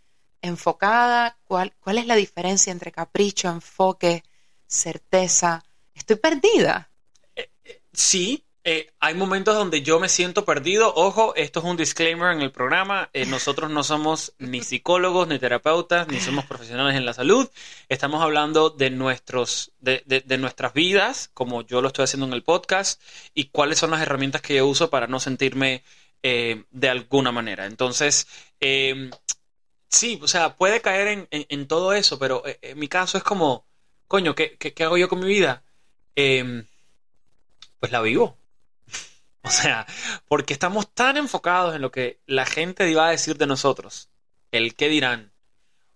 enfocada? 0.42 1.38
¿Cuál, 1.44 1.74
cuál 1.80 1.98
es 1.98 2.06
la 2.06 2.16
diferencia 2.16 2.70
entre 2.70 2.92
capricho, 2.92 3.48
enfoque, 3.48 4.22
certeza, 4.66 5.62
estoy 5.94 6.16
perdida. 6.16 6.90
Eh, 7.36 7.50
eh, 7.64 7.82
sí, 7.92 8.44
eh, 8.64 8.90
hay 9.00 9.14
momentos 9.14 9.54
donde 9.54 9.82
yo 9.82 10.00
me 10.00 10.08
siento 10.08 10.44
perdido. 10.44 10.92
Ojo, 10.94 11.34
esto 11.36 11.60
es 11.60 11.66
un 11.66 11.76
disclaimer 11.76 12.32
en 12.32 12.42
el 12.42 12.50
programa. 12.50 13.10
nosotros 13.28 13.70
no 13.70 13.84
somos 13.84 14.34
ni 14.38 14.62
psicólogos, 14.62 15.28
ni 15.28 15.38
terapeutas, 15.38 16.08
ni 16.08 16.20
somos 16.20 16.44
profesionales 16.46 16.96
en 16.96 17.04
la 17.06 17.12
salud. 17.12 17.48
Estamos 17.88 18.22
hablando 18.22 18.70
de, 18.70 18.90
nuestros, 18.90 19.72
de, 19.80 20.02
de, 20.06 20.38
nuestras 20.38 20.72
vidas, 20.74 21.30
como 21.34 21.62
yo 21.62 21.80
lo 21.82 21.88
estoy 21.88 22.04
haciendo 22.04 22.26
en 22.26 22.32
el 22.32 22.42
podcast, 22.42 23.00
y 23.34 23.46
cuáles 23.46 23.78
son 23.78 23.90
las 23.90 24.02
herramientas 24.02 24.42
que 24.42 24.56
yo 24.56 24.66
uso 24.66 24.90
para 24.90 25.06
no 25.06 25.20
sentirme 25.20 25.84
de 26.22 26.88
alguna 26.88 27.32
manera. 27.32 27.66
Entonces, 27.66 28.26
em, 28.58 29.10
sí, 29.88 30.18
o 30.22 30.28
sea, 30.28 30.56
puede 30.56 30.80
caer 30.80 31.08
en, 31.08 31.28
en 31.30 31.68
todo 31.68 31.92
eso, 31.92 32.18
pero 32.18 32.42
en 32.46 32.78
mi 32.78 32.88
caso 32.88 33.18
es 33.18 33.24
como 33.24 33.66
coño, 34.14 34.34
¿qué, 34.34 34.74
hago 34.84 34.96
yo 34.96 35.08
con 35.08 35.20
mi 35.20 35.26
vida? 35.26 35.64
Em, 36.14 36.66
pues 37.80 37.92
la 37.92 38.00
vivo. 38.00 38.38
o 39.46 39.50
sea, 39.50 39.86
porque 40.26 40.54
estamos 40.54 40.92
tan 40.92 41.18
enfocados 41.18 41.74
en 41.74 41.82
lo 41.82 41.90
que 41.90 42.18
la 42.26 42.46
gente 42.46 42.90
iba 42.90 43.06
a 43.06 43.10
decir 43.10 43.36
de 43.36 43.46
nosotros, 43.46 44.08
el 44.52 44.74
qué 44.74 44.88
dirán, 44.88 45.32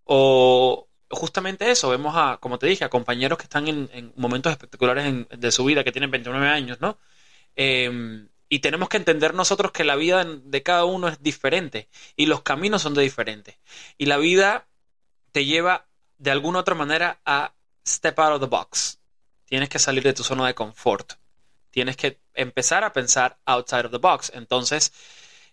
o 0.04 0.88
justamente 1.10 1.70
eso, 1.70 1.88
vemos 1.88 2.14
a, 2.14 2.36
como 2.38 2.58
te 2.58 2.66
dije, 2.66 2.84
a 2.84 2.90
compañeros 2.90 3.38
que 3.38 3.44
están 3.44 3.66
en, 3.68 4.12
momentos 4.16 4.52
espectaculares 4.52 5.26
de 5.30 5.52
su 5.52 5.64
vida, 5.64 5.82
que 5.82 5.92
tienen 5.92 6.10
29 6.10 6.46
años, 6.46 6.80
¿no? 6.80 6.98
Em, 7.56 8.28
y 8.50 8.58
tenemos 8.60 8.88
que 8.90 8.98
entender 8.98 9.32
nosotros 9.34 9.72
que 9.72 9.84
la 9.84 9.96
vida 9.96 10.24
de 10.24 10.62
cada 10.62 10.84
uno 10.84 11.08
es 11.08 11.22
diferente 11.22 11.88
y 12.16 12.26
los 12.26 12.42
caminos 12.42 12.82
son 12.82 12.94
de 12.94 13.02
diferentes. 13.02 13.56
Y 13.96 14.06
la 14.06 14.18
vida 14.18 14.66
te 15.32 15.44
lleva 15.44 15.86
de 16.18 16.30
alguna 16.30 16.60
otra 16.60 16.74
manera 16.74 17.20
a 17.24 17.54
step 17.86 18.18
out 18.18 18.34
of 18.34 18.40
the 18.40 18.46
box. 18.46 19.00
Tienes 19.46 19.68
que 19.68 19.78
salir 19.78 20.02
de 20.02 20.12
tu 20.12 20.24
zona 20.24 20.46
de 20.46 20.54
confort. 20.54 21.14
Tienes 21.70 21.96
que 21.96 22.18
empezar 22.38 22.84
a 22.84 22.92
pensar 22.92 23.38
outside 23.44 23.86
of 23.86 23.92
the 23.92 23.98
box. 23.98 24.32
Entonces, 24.34 24.92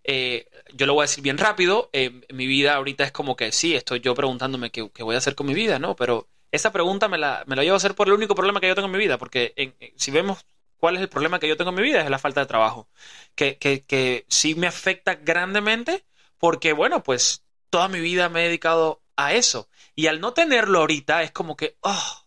eh, 0.03 0.47
yo 0.73 0.85
lo 0.85 0.93
voy 0.93 1.03
a 1.03 1.07
decir 1.07 1.23
bien 1.23 1.37
rápido. 1.37 1.89
Eh, 1.93 2.21
mi 2.31 2.47
vida 2.47 2.75
ahorita 2.75 3.03
es 3.03 3.11
como 3.11 3.35
que 3.35 3.51
sí, 3.51 3.75
estoy 3.75 3.99
yo 3.99 4.15
preguntándome 4.15 4.71
qué, 4.71 4.83
voy 4.99 5.15
a 5.15 5.17
hacer 5.17 5.35
con 5.35 5.47
mi 5.47 5.53
vida, 5.53 5.79
¿no? 5.79 5.95
Pero 5.95 6.29
esa 6.51 6.71
pregunta 6.71 7.07
me 7.07 7.17
la, 7.17 7.43
me 7.47 7.55
la 7.55 7.63
llevo 7.63 7.73
a 7.73 7.77
hacer 7.77 7.95
por 7.95 8.07
el 8.07 8.13
único 8.13 8.35
problema 8.35 8.61
que 8.61 8.67
yo 8.67 8.75
tengo 8.75 8.87
en 8.87 8.93
mi 8.93 8.99
vida. 8.99 9.17
Porque 9.17 9.75
si 9.97 10.11
vemos 10.11 10.45
cuál 10.77 10.95
es 10.95 11.01
el 11.01 11.09
problema 11.09 11.39
que 11.39 11.47
yo 11.47 11.57
tengo 11.57 11.71
en 11.71 11.75
mi 11.77 11.81
vida, 11.81 12.01
es 12.01 12.09
la 12.09 12.19
falta 12.19 12.41
de 12.41 12.45
trabajo. 12.45 12.87
Que, 13.35 13.57
que, 13.57 13.83
que 13.83 14.25
sí 14.29 14.55
me 14.55 14.67
afecta 14.67 15.15
grandemente 15.15 16.05
porque, 16.37 16.73
bueno, 16.73 17.03
pues 17.03 17.43
toda 17.69 17.87
mi 17.87 17.99
vida 17.99 18.29
me 18.29 18.41
he 18.41 18.47
dedicado 18.47 19.01
a 19.15 19.33
eso. 19.33 19.69
Y 19.95 20.07
al 20.07 20.21
no 20.21 20.33
tenerlo 20.33 20.79
ahorita 20.79 21.23
es 21.23 21.31
como 21.31 21.55
que, 21.55 21.77
oh, 21.81 22.25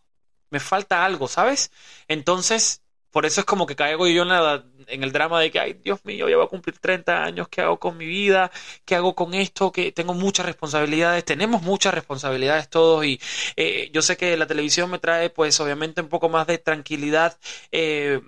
me 0.50 0.60
falta 0.60 1.04
algo, 1.04 1.28
¿sabes? 1.28 1.70
Entonces, 2.08 2.82
por 3.10 3.26
eso 3.26 3.40
es 3.40 3.46
como 3.46 3.66
que 3.66 3.76
caigo 3.76 4.06
yo 4.08 4.22
en, 4.22 4.64
en 4.86 5.02
el 5.02 5.12
drama 5.12 5.40
de 5.40 5.50
que, 5.50 5.60
ay, 5.60 5.74
Dios 5.82 6.04
mío, 6.04 6.28
ya 6.28 6.36
voy 6.36 6.44
a 6.46 6.48
cumplir 6.48 6.78
30 6.78 7.24
años, 7.24 7.48
¿qué 7.48 7.62
hago 7.62 7.78
con 7.78 7.96
mi 7.96 8.06
vida? 8.06 8.50
¿Qué 8.84 8.94
hago 8.94 9.14
con 9.14 9.34
esto? 9.34 9.72
Que 9.72 9.92
tengo 9.92 10.14
muchas 10.14 10.46
responsabilidades, 10.46 11.24
tenemos 11.24 11.62
muchas 11.62 11.94
responsabilidades 11.94 12.68
todos 12.68 13.04
y 13.04 13.20
eh, 13.56 13.90
yo 13.92 14.02
sé 14.02 14.16
que 14.16 14.36
la 14.36 14.46
televisión 14.46 14.90
me 14.90 14.98
trae, 14.98 15.30
pues, 15.30 15.58
obviamente 15.60 16.00
un 16.00 16.08
poco 16.08 16.28
más 16.28 16.46
de 16.46 16.58
tranquilidad. 16.58 17.38
Eh, 17.72 18.20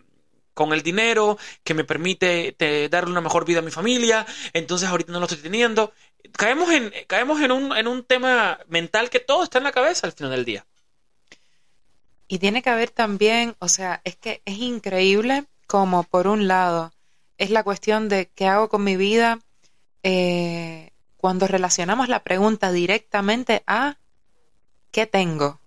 con 0.55 0.73
el 0.73 0.83
dinero, 0.83 1.39
que 1.65 1.75
me 1.75 1.85
permite 1.85 2.55
darle 2.91 3.11
una 3.11 3.21
mejor 3.23 3.47
vida 3.47 3.61
a 3.61 3.63
mi 3.63 3.71
familia, 3.71 4.27
entonces 4.53 4.89
ahorita 4.89 5.13
no 5.13 5.21
lo 5.21 5.27
estoy 5.27 5.41
teniendo. 5.41 5.93
Caemos 6.33 6.71
en, 6.71 6.93
caemos 7.07 7.41
en 7.41 7.53
un, 7.53 7.77
en 7.77 7.89
un 7.89 8.05
tema 8.05 8.59
mental 8.69 9.09
que 9.11 9.21
todo 9.21 9.45
está 9.45 9.59
en 9.59 9.65
la 9.65 9.73
cabeza 9.73 10.07
al 10.07 10.13
final 10.13 10.33
del 10.33 10.45
día. 10.45 10.67
Y 12.33 12.39
tiene 12.39 12.63
que 12.63 12.71
haber 12.71 12.91
también, 12.91 13.57
o 13.59 13.67
sea, 13.67 14.01
es 14.05 14.15
que 14.15 14.41
es 14.45 14.59
increíble 14.59 15.47
como, 15.67 16.05
por 16.05 16.29
un 16.29 16.47
lado, 16.47 16.93
es 17.39 17.51
la 17.51 17.65
cuestión 17.65 18.09
de 18.09 18.29
qué 18.29 18.47
hago 18.47 18.69
con 18.69 18.85
mi 18.85 18.97
vida 18.97 19.41
eh, 20.05 20.93
cuando 21.17 21.49
relacionamos 21.49 22.09
la 22.09 22.23
pregunta 22.23 22.71
directamente 22.71 23.65
a 23.67 23.99
qué 24.93 25.07
tengo 25.07 25.59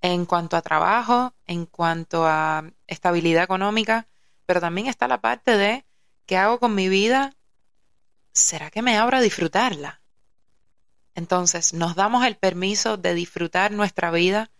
en 0.00 0.26
cuanto 0.26 0.56
a 0.56 0.62
trabajo, 0.62 1.32
en 1.46 1.64
cuanto 1.64 2.26
a 2.26 2.64
estabilidad 2.88 3.44
económica, 3.44 4.08
pero 4.46 4.60
también 4.60 4.88
está 4.88 5.06
la 5.06 5.20
parte 5.20 5.56
de 5.56 5.84
qué 6.26 6.38
hago 6.38 6.58
con 6.58 6.74
mi 6.74 6.88
vida, 6.88 7.36
¿será 8.32 8.68
que 8.72 8.82
me 8.82 8.96
abro 8.98 9.18
a 9.18 9.20
disfrutarla? 9.20 10.00
Entonces, 11.14 11.72
nos 11.72 11.94
damos 11.94 12.26
el 12.26 12.36
permiso 12.36 12.96
de 12.96 13.14
disfrutar 13.14 13.70
nuestra 13.70 14.10
vida 14.10 14.50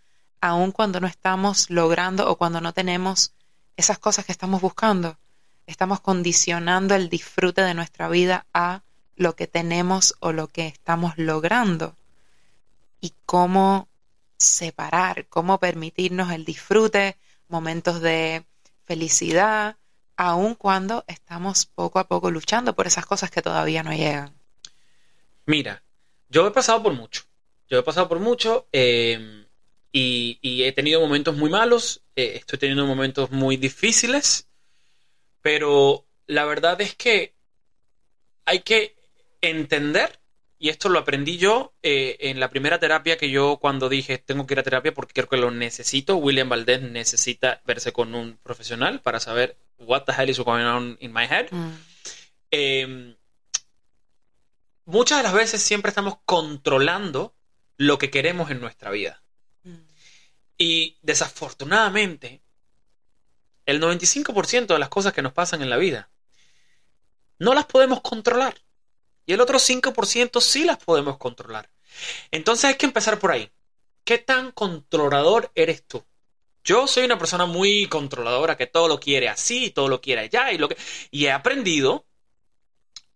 aun 0.41 0.73
cuando 0.73 1.01
no 1.01 1.07
estamos 1.07 1.71
logrando 1.71 2.31
o 2.31 2.37
cuando 2.37 2.61
no 2.61 2.73
tenemos 2.73 3.33
esas 3.77 3.99
cosas 3.99 4.25
que 4.25 4.33
estamos 4.33 4.61
buscando. 4.61 5.19
Estamos 5.67 6.01
condicionando 6.01 6.95
el 6.95 7.09
disfrute 7.09 7.63
de 7.63 7.75
nuestra 7.75 8.09
vida 8.09 8.47
a 8.53 8.83
lo 9.17 9.37
que 9.37 9.47
tenemos 9.47 10.15
o 10.21 10.33
lo 10.33 10.49
que 10.49 10.67
estamos 10.67 11.17
logrando. 11.17 11.95
Y 13.01 13.13
cómo 13.27 13.89
separar, 14.37 15.27
cómo 15.29 15.59
permitirnos 15.59 16.33
el 16.33 16.45
disfrute, 16.45 17.17
momentos 17.49 18.01
de 18.01 18.45
felicidad, 18.85 19.77
aun 20.17 20.55
cuando 20.55 21.05
estamos 21.07 21.67
poco 21.67 21.99
a 21.99 22.09
poco 22.09 22.31
luchando 22.31 22.75
por 22.75 22.87
esas 22.87 23.07
cosas 23.07 23.31
que 23.31 23.43
todavía 23.43 23.83
no 23.83 23.93
llegan. 23.93 24.35
Mira, 25.47 25.83
yo 26.29 26.47
he 26.47 26.51
pasado 26.51 26.83
por 26.83 26.93
mucho. 26.93 27.23
Yo 27.69 27.79
he 27.79 27.83
pasado 27.83 28.09
por 28.09 28.19
mucho 28.19 28.67
em, 28.73 29.40
y, 29.93 30.63
he 30.63 30.73
tenido 30.73 31.01
momentos 31.01 31.37
muy 31.37 31.51
malos, 31.51 32.03
eh, 32.17 32.35
estoy 32.37 32.59
teniendo 32.59 32.87
momentos 32.87 33.31
muy 33.31 33.57
difíciles, 33.57 34.49
pero 35.43 36.07
la 36.27 36.45
verdad 36.45 36.81
es 36.81 36.95
que 36.95 37.35
hay 38.45 38.61
que 38.61 38.97
entender 39.41 40.21
y 40.59 40.69
esto 40.69 40.91
lo 40.91 40.99
aprendí 40.99 41.39
yo 41.39 41.73
eh, 41.83 42.19
en 42.21 42.39
la 42.39 42.51
primera 42.51 42.79
terapia 42.79 43.17
que 43.17 43.31
yo 43.31 43.57
cuando 43.57 43.89
dije 43.89 44.19
tengo 44.19 44.47
que 44.47 44.53
ir 44.55 44.61
a 44.61 44.63
terapia 44.63 44.93
porque 44.93 45.15
creo 45.15 45.29
que 45.29 45.39
lo 45.39 45.51
necesito. 45.51 46.17
William 46.17 46.51
Valdés 46.51 46.83
necesita 46.83 47.63
verse 47.65 47.93
con 47.93 48.15
un 48.15 48.39
profesional 48.43 49.01
para 49.01 49.21
saber 49.21 49.57
what 49.79 50.03
the 50.05 50.13
hell 50.13 50.29
is 50.29 50.39
going 50.39 50.65
on 50.65 50.99
in 51.01 51.13
my 51.15 51.25
head. 51.25 51.47
Mm. 51.51 51.71
Em, 52.51 53.17
muchas 54.85 55.19
de 55.19 55.23
las 55.23 55.33
veces 55.33 55.63
siempre 55.63 55.89
estamos 55.89 56.19
controlando 56.27 57.35
lo 57.79 57.99
que 57.99 58.11
queremos 58.11 58.51
en 58.51 58.61
nuestra 58.61 58.91
vida. 58.91 59.23
Y 60.63 60.99
desafortunadamente, 61.01 62.43
el 63.65 63.81
95% 63.81 64.67
de 64.67 64.79
las 64.79 64.91
cosas 64.91 65.15
que 65.15 65.23
nos 65.23 65.33
pasan 65.33 65.63
en 65.63 65.71
la 65.71 65.79
vida 65.79 66.11
no 67.39 67.55
las 67.55 67.65
podemos 67.65 68.03
controlar. 68.03 68.61
Y 69.25 69.33
el 69.33 69.41
otro 69.41 69.59
5% 69.59 70.39
sí 70.43 70.67
las 70.67 70.77
podemos 70.77 71.17
controlar. 71.17 71.71
Entonces 72.31 72.67
hay 72.67 72.75
que 72.75 72.85
empezar 72.85 73.19
por 73.19 73.31
ahí. 73.31 73.51
¿Qué 74.05 74.19
tan 74.19 74.53
controlador 74.53 75.51
eres 75.55 75.83
tú? 75.87 76.05
Yo 76.63 76.87
soy 76.87 77.05
una 77.05 77.19
persona 77.19 77.47
muy 77.47 77.87
controladora 77.87 78.59
que 78.59 78.67
todo 78.67 78.87
lo 78.87 79.01
quiere 79.01 79.31
así, 79.31 79.71
todo 79.71 79.89
lo 79.89 80.03
quiere 80.03 80.21
allá 80.21 80.53
y 80.53 80.59
lo 80.59 80.69
que 80.69 80.77
y 81.11 81.25
he 81.25 81.33
aprendido 81.33 82.05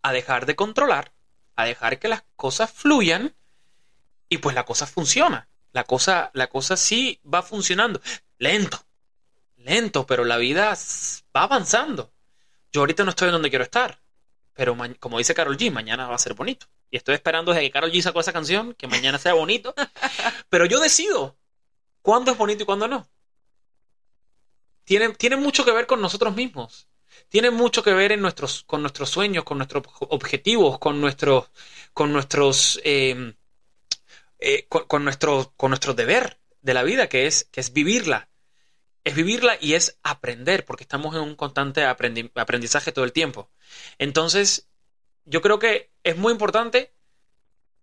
a 0.00 0.14
dejar 0.14 0.46
de 0.46 0.56
controlar, 0.56 1.12
a 1.56 1.66
dejar 1.66 1.98
que 1.98 2.08
las 2.08 2.24
cosas 2.36 2.72
fluyan 2.72 3.34
y 4.30 4.38
pues 4.38 4.54
la 4.54 4.64
cosa 4.64 4.86
funciona. 4.86 5.46
La 5.74 5.82
cosa 5.84 6.30
la 6.34 6.46
cosa 6.46 6.76
sí 6.76 7.20
va 7.22 7.42
funcionando, 7.42 8.00
lento. 8.38 8.78
Lento, 9.56 10.06
pero 10.06 10.24
la 10.24 10.36
vida 10.36 10.76
va 11.36 11.42
avanzando. 11.42 12.12
Yo 12.72 12.82
ahorita 12.82 13.02
no 13.02 13.10
estoy 13.10 13.28
en 13.28 13.32
donde 13.32 13.50
quiero 13.50 13.64
estar. 13.64 14.00
Pero 14.52 14.76
como 15.00 15.18
dice 15.18 15.34
Carol 15.34 15.56
G, 15.58 15.72
mañana 15.72 16.06
va 16.06 16.14
a 16.14 16.18
ser 16.18 16.34
bonito. 16.34 16.66
Y 16.92 16.96
estoy 16.96 17.16
esperando 17.16 17.50
desde 17.50 17.66
que 17.66 17.72
Carol 17.72 17.90
G 17.90 18.00
sacó 18.02 18.20
esa 18.20 18.32
canción, 18.32 18.74
que 18.74 18.86
mañana 18.86 19.18
sea 19.18 19.34
bonito. 19.34 19.74
Pero 20.48 20.64
yo 20.66 20.78
decido 20.78 21.36
cuándo 22.02 22.30
es 22.30 22.38
bonito 22.38 22.62
y 22.62 22.66
cuándo 22.66 22.86
no. 22.86 23.08
Tiene, 24.84 25.08
tiene 25.14 25.36
mucho 25.36 25.64
que 25.64 25.72
ver 25.72 25.88
con 25.88 26.00
nosotros 26.00 26.36
mismos. 26.36 26.86
Tiene 27.28 27.50
mucho 27.50 27.82
que 27.82 27.92
ver 27.92 28.12
en 28.12 28.20
nuestros, 28.20 28.62
con 28.62 28.80
nuestros 28.80 29.10
sueños, 29.10 29.42
con 29.42 29.58
nuestros 29.58 29.82
objetivos, 29.98 30.78
con, 30.78 31.00
nuestros 31.00 31.50
con 31.92 32.12
nuestros... 32.12 32.80
Em, 32.84 33.34
eh, 34.38 34.66
con, 34.68 35.04
nuestro, 35.04 35.52
con 35.56 35.70
nuestro 35.70 35.94
deber 35.94 36.38
de 36.62 36.74
la 36.74 36.82
vida, 36.82 37.08
que 37.08 37.26
es, 37.26 37.44
que 37.44 37.60
es 37.60 37.72
vivirla. 37.72 38.28
Es 39.04 39.14
vivirla 39.14 39.56
y 39.60 39.74
es 39.74 39.98
aprender, 40.02 40.64
porque 40.64 40.84
estamos 40.84 41.14
en 41.14 41.22
un 41.22 41.36
constante 41.36 41.84
aprendizaje 41.84 42.92
todo 42.92 43.04
el 43.04 43.12
tiempo. 43.12 43.50
Entonces, 43.98 44.66
yo 45.24 45.42
creo 45.42 45.58
que 45.58 45.90
es 46.02 46.16
muy 46.16 46.32
importante 46.32 46.92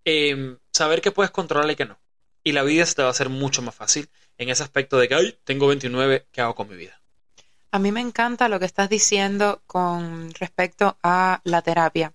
em, 0.03 0.58
saber 0.72 1.01
que 1.01 1.12
puedes 1.12 1.31
controlar 1.31 1.70
y 1.70 1.75
que 1.75 1.86
no. 1.86 2.00
Y 2.43 2.53
la 2.53 2.63
vida 2.63 2.86
se 2.86 2.96
te 2.96 3.01
va 3.03 3.10
a 3.10 3.12
hacer 3.12 3.29
mucho 3.29 3.62
más 3.62 3.75
fácil 3.75 4.10
en 4.38 4.50
ese 4.50 4.63
aspecto 4.63 4.98
de 4.98 5.08
que, 5.08 5.15
ay, 5.15 5.38
tengo 5.43 5.67
29, 5.67 6.25
¿qué 6.31 6.41
hago 6.41 6.55
con 6.55 6.67
mi 6.70 6.75
vida? 6.75 7.00
A 7.72 7.79
mí 7.79 7.91
me 7.91 8.01
encanta 8.01 8.50
lo 8.50 8.60
que 8.60 8.65
estás 8.65 8.89
diciendo 8.89 9.62
con 9.67 10.34
respecto 10.34 10.98
a 11.03 11.39
la 11.43 11.62
terapia, 11.62 12.13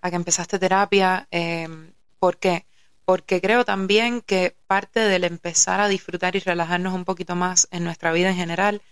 a 0.00 0.10
que 0.10 0.16
empezaste 0.16 0.58
terapia. 0.58 1.26
Em, 1.30 1.92
¿Por 2.18 2.38
qué? 2.38 2.66
Porque 3.04 3.40
creo 3.40 3.64
también 3.64 4.20
que 4.20 4.56
parte 4.66 5.00
del 5.00 5.24
empezar 5.24 5.80
a 5.80 5.88
disfrutar 5.88 6.36
y 6.36 6.40
relajarnos 6.40 6.94
un 6.94 7.04
poquito 7.04 7.36
más 7.36 7.68
en 7.70 7.84
nuestra 7.84 8.12
vida 8.12 8.30
en 8.30 8.36
general 8.36 8.82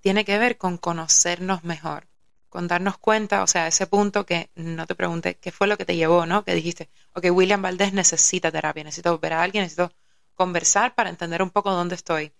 tiene 0.00 0.24
que 0.24 0.38
ver 0.38 0.58
con 0.58 0.78
conocernos 0.78 1.64
mejor 1.64 2.06
con 2.52 2.68
darnos 2.68 2.98
cuenta, 2.98 3.42
o 3.42 3.46
sea, 3.46 3.66
ese 3.66 3.86
punto 3.86 4.26
que 4.26 4.50
no 4.54 4.86
te 4.86 4.94
pregunté 4.94 5.36
qué 5.36 5.50
fue 5.50 5.66
lo 5.66 5.78
que 5.78 5.86
te 5.86 5.96
llevó, 5.96 6.26
¿no? 6.26 6.44
Que 6.44 6.54
dijiste, 6.54 6.90
ok, 7.14 7.28
William 7.30 7.62
Valdés 7.62 7.94
necesita 7.94 8.52
terapia, 8.52 8.84
necesito 8.84 9.18
ver 9.18 9.32
a 9.32 9.42
alguien, 9.42 9.62
necesito 9.62 9.90
conversar 10.34 10.94
para 10.94 11.08
entender 11.08 11.42
un 11.42 11.48
poco 11.48 11.70
dónde 11.70 11.94
estoy. 11.94 12.30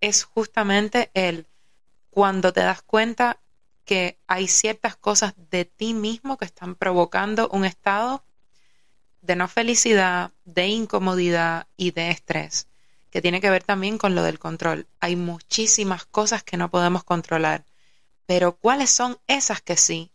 Es 0.00 0.24
justamente 0.24 1.12
el 1.14 1.46
cuando 2.10 2.52
te 2.52 2.62
das 2.62 2.82
cuenta 2.82 3.38
que 3.84 4.18
hay 4.26 4.48
ciertas 4.48 4.96
cosas 4.96 5.34
de 5.36 5.64
ti 5.64 5.94
mismo 5.94 6.38
que 6.38 6.44
están 6.44 6.74
provocando 6.74 7.48
un 7.50 7.64
estado 7.64 8.24
de 9.22 9.36
no 9.36 9.48
felicidad, 9.48 10.32
de 10.44 10.66
incomodidad 10.66 11.66
y 11.76 11.92
de 11.92 12.10
estrés, 12.10 12.68
que 13.10 13.22
tiene 13.22 13.40
que 13.40 13.50
ver 13.50 13.64
también 13.64 13.96
con 13.96 14.14
lo 14.14 14.22
del 14.22 14.38
control. 14.38 14.86
Hay 15.00 15.16
muchísimas 15.16 16.04
cosas 16.04 16.42
que 16.42 16.56
no 16.56 16.70
podemos 16.70 17.02
controlar 17.04 17.64
pero 18.26 18.56
¿cuáles 18.56 18.90
son 18.90 19.18
esas 19.26 19.60
que 19.60 19.76
sí? 19.76 20.10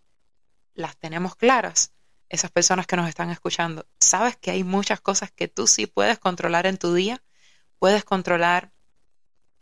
Las 0.73 0.97
tenemos 0.97 1.35
claras. 1.35 1.91
Esas 2.29 2.51
personas 2.51 2.87
que 2.87 2.97
nos 2.97 3.07
están 3.07 3.29
escuchando, 3.29 3.85
sabes 3.99 4.35
que 4.35 4.51
hay 4.51 4.63
muchas 4.63 4.99
cosas 5.01 5.31
que 5.31 5.47
tú 5.47 5.67
sí 5.67 5.85
puedes 5.85 6.19
controlar 6.19 6.65
en 6.65 6.77
tu 6.77 6.93
día. 6.93 7.23
Puedes 7.79 8.03
controlar 8.03 8.71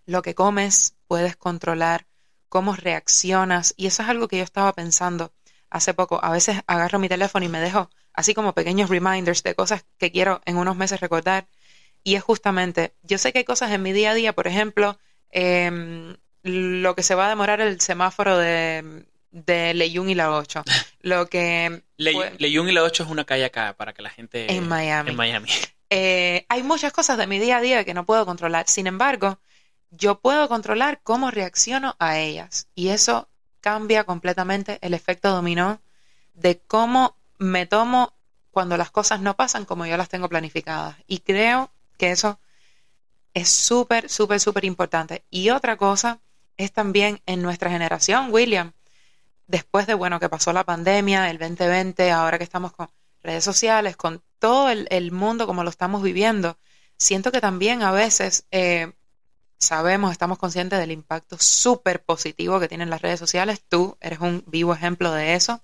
lo 0.05 0.21
que 0.21 0.35
comes, 0.35 0.95
puedes 1.07 1.35
controlar 1.35 2.07
cómo 2.49 2.75
reaccionas. 2.75 3.73
Y 3.77 3.87
eso 3.87 4.03
es 4.03 4.09
algo 4.09 4.27
que 4.27 4.37
yo 4.37 4.43
estaba 4.43 4.73
pensando 4.73 5.33
hace 5.69 5.93
poco. 5.93 6.23
A 6.23 6.31
veces 6.31 6.61
agarro 6.65 6.97
mi 6.97 7.09
teléfono 7.09 7.45
y 7.45 7.49
me 7.49 7.59
dejo 7.59 7.89
así 8.15 8.33
como 8.33 8.53
pequeños 8.53 8.89
reminders 8.89 9.43
de 9.43 9.55
cosas 9.55 9.85
que 9.97 10.11
quiero 10.11 10.41
en 10.45 10.57
unos 10.57 10.75
meses 10.75 10.99
recordar. 10.99 11.47
Y 12.03 12.15
es 12.15 12.23
justamente, 12.23 12.93
yo 13.03 13.17
sé 13.17 13.33
que 13.33 13.39
hay 13.39 13.45
cosas 13.45 13.71
en 13.71 13.81
mi 13.81 13.91
día 13.91 14.11
a 14.11 14.13
día, 14.13 14.33
por 14.33 14.47
ejemplo, 14.47 14.99
eh, 15.31 16.15
lo 16.43 16.95
que 16.95 17.03
se 17.03 17.15
va 17.15 17.25
a 17.25 17.29
demorar 17.29 17.61
el 17.61 17.81
semáforo 17.81 18.37
de, 18.37 19.05
de 19.35 19.73
Leyun 19.73 20.09
y 20.09 20.15
la 20.15 20.31
8. 20.31 20.63
Lo 21.01 21.27
que... 21.27 21.83
Leyun 21.97 22.69
y 22.69 22.71
la 22.71 22.83
8 22.83 23.03
es 23.03 23.09
una 23.09 23.25
calle 23.25 23.45
acá 23.45 23.75
para 23.77 23.93
que 23.93 24.01
la 24.01 24.09
gente... 24.09 24.51
En 24.51 24.67
Miami. 24.67 25.11
En 25.11 25.15
Miami. 25.15 25.49
Eh, 25.91 26.47
hay 26.49 26.63
muchas 26.63 26.91
cosas 26.91 27.15
de 27.19 27.27
mi 27.27 27.37
día 27.37 27.57
a 27.57 27.61
día 27.61 27.85
que 27.85 27.93
no 27.93 28.07
puedo 28.07 28.25
controlar. 28.25 28.67
Sin 28.67 28.87
embargo, 28.87 29.39
yo 29.91 30.19
puedo 30.19 30.49
controlar 30.49 30.99
cómo 31.03 31.29
reacciono 31.29 31.95
a 31.99 32.17
ellas. 32.17 32.67
Y 32.73 32.89
eso 32.89 33.29
cambia 33.61 34.03
completamente 34.03 34.79
el 34.81 34.95
efecto 34.95 35.29
dominó 35.29 35.79
de 36.33 36.59
cómo 36.67 37.15
me 37.37 37.65
tomo 37.65 38.13
cuando 38.51 38.77
las 38.77 38.91
cosas 38.91 39.19
no 39.19 39.35
pasan 39.35 39.65
como 39.65 39.85
yo 39.85 39.97
las 39.97 40.09
tengo 40.09 40.29
planificadas. 40.29 40.95
Y 41.07 41.19
creo 41.19 41.71
que 41.97 42.11
eso 42.11 42.39
es 43.33 43.49
súper, 43.49 44.09
súper, 44.09 44.39
súper 44.39 44.65
importante. 44.65 45.23
Y 45.29 45.49
otra 45.49 45.77
cosa 45.77 46.19
es 46.57 46.71
también 46.71 47.21
en 47.25 47.41
nuestra 47.41 47.69
generación, 47.69 48.29
William. 48.31 48.71
Después 49.47 49.87
de, 49.87 49.93
bueno, 49.93 50.19
que 50.19 50.29
pasó 50.29 50.53
la 50.53 50.63
pandemia, 50.63 51.29
el 51.29 51.37
2020, 51.37 52.11
ahora 52.11 52.37
que 52.37 52.43
estamos 52.43 52.71
con 52.71 52.89
redes 53.21 53.43
sociales, 53.43 53.97
con 53.97 54.23
todo 54.39 54.69
el, 54.69 55.11
mundo 55.11 55.47
como 55.47 55.63
lo 55.63 55.69
estamos 55.69 56.01
viviendo, 56.01 56.57
siento 56.97 57.31
que 57.31 57.41
también 57.41 57.83
a 57.83 57.91
veces 57.91 58.45
eh, 58.51 58.93
sabemos, 59.57 60.11
estamos 60.11 60.37
conscientes 60.37 60.79
del 60.79 60.91
impacto 60.91 61.37
súper 61.39 62.03
positivo 62.03 62.59
que 62.59 62.67
tienen 62.67 62.89
las 62.89 63.01
redes 63.01 63.19
sociales. 63.19 63.61
Tú 63.67 63.97
eres 63.99 64.19
un 64.19 64.43
vivo 64.47 64.73
ejemplo 64.73 65.11
de 65.11 65.35
eso. 65.35 65.61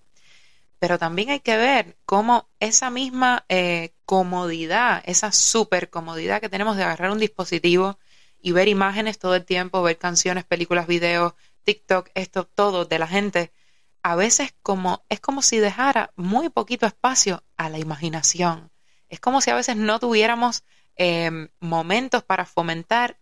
Pero 0.82 0.98
también 0.98 1.30
hay 1.30 1.42
que 1.42 1.58
ver 1.58 1.96
cómo 2.06 2.50
esa 2.60 2.90
misma 2.90 3.46
eh, 3.50 3.94
comodidad, 4.04 5.04
esa 5.06 5.32
súper 5.32 5.92
comodidad 5.92 6.42
que 6.42 6.50
tenemos 6.50 6.76
de 6.76 6.84
agarrar 6.84 7.12
un 7.12 7.20
dispositivo, 7.20 8.00
y 8.42 8.52
ver 8.52 8.68
imágenes 8.68 9.20
todo 9.20 9.36
el 9.36 9.46
tiempo, 9.46 9.84
ver 9.84 9.98
canciones, 9.98 10.44
películas, 10.44 10.88
videos, 10.88 11.34
TikTok, 11.64 12.10
esto, 12.16 12.46
todo 12.46 12.86
de 12.86 13.00
la 13.00 13.08
gente, 13.08 13.52
a 14.04 14.16
veces 14.16 14.56
como, 14.64 15.06
es 15.10 15.20
como 15.20 15.44
si 15.44 15.60
dejara 15.60 16.12
muy 16.16 16.50
poquito 16.50 16.88
espacio 16.88 17.44
a 17.58 17.70
la 17.70 17.78
imaginación. 17.78 18.72
Es 19.10 19.20
como 19.20 19.42
si 19.42 19.52
a 19.52 19.56
veces 19.56 19.76
no 19.76 20.00
tuviéramos 20.00 20.64
em, 20.96 21.50
momentos 21.60 22.24
para 22.24 22.46
fomentar 22.46 23.20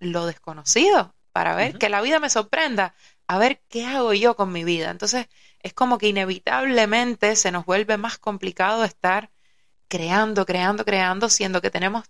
lo 0.00 0.26
desconocido, 0.26 1.14
para 1.32 1.54
ver 1.54 1.78
que 1.78 1.88
la 1.88 2.02
vida 2.02 2.20
me 2.20 2.28
sorprenda, 2.28 2.94
a 3.26 3.38
ver 3.38 3.62
qué 3.68 3.86
hago 3.86 4.12
yo 4.12 4.36
con 4.36 4.52
mi 4.52 4.64
vida. 4.64 4.90
Entonces, 4.90 5.28
es 5.62 5.74
como 5.74 5.98
que 5.98 6.08
inevitablemente 6.08 7.36
se 7.36 7.50
nos 7.50 7.66
vuelve 7.66 7.96
más 7.96 8.18
complicado 8.18 8.84
estar 8.84 9.30
creando, 9.88 10.46
creando, 10.46 10.84
creando, 10.84 11.28
siendo 11.28 11.60
que 11.60 11.70
tenemos 11.70 12.04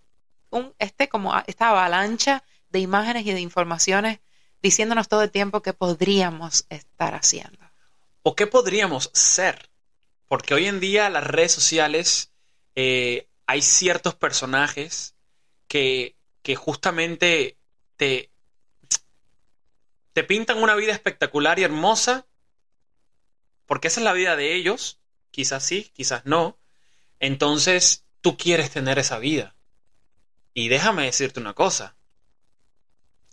un, 0.50 0.74
este, 0.78 1.08
como 1.08 1.36
esta 1.46 1.70
avalancha 1.70 2.42
de 2.70 2.80
imágenes 2.80 3.26
y 3.26 3.32
de 3.32 3.40
informaciones 3.40 4.20
diciéndonos 4.62 5.08
todo 5.08 5.22
el 5.22 5.30
tiempo 5.30 5.62
qué 5.62 5.72
podríamos 5.72 6.66
estar 6.68 7.14
haciendo. 7.14 7.58
¿O 8.22 8.34
qué 8.34 8.46
podríamos 8.46 9.10
ser? 9.14 9.70
Porque 10.26 10.54
hoy 10.54 10.66
en 10.66 10.80
día 10.80 11.08
las 11.08 11.24
redes 11.24 11.52
sociales 11.52 12.32
eh, 12.74 13.28
hay 13.46 13.62
ciertos 13.62 14.14
personajes 14.14 15.14
que, 15.68 16.16
que 16.42 16.56
justamente 16.56 17.56
te, 17.96 18.30
te 20.12 20.24
pintan 20.24 20.62
una 20.62 20.74
vida 20.74 20.92
espectacular 20.92 21.58
y 21.58 21.64
hermosa, 21.64 22.26
porque 23.68 23.88
esa 23.88 24.00
es 24.00 24.04
la 24.04 24.14
vida 24.14 24.34
de 24.34 24.54
ellos, 24.54 24.98
quizás 25.30 25.62
sí, 25.62 25.92
quizás 25.94 26.24
no. 26.24 26.58
Entonces 27.20 28.06
tú 28.22 28.38
quieres 28.38 28.70
tener 28.70 28.98
esa 28.98 29.18
vida. 29.18 29.54
Y 30.54 30.68
déjame 30.68 31.04
decirte 31.04 31.38
una 31.38 31.52
cosa, 31.52 31.94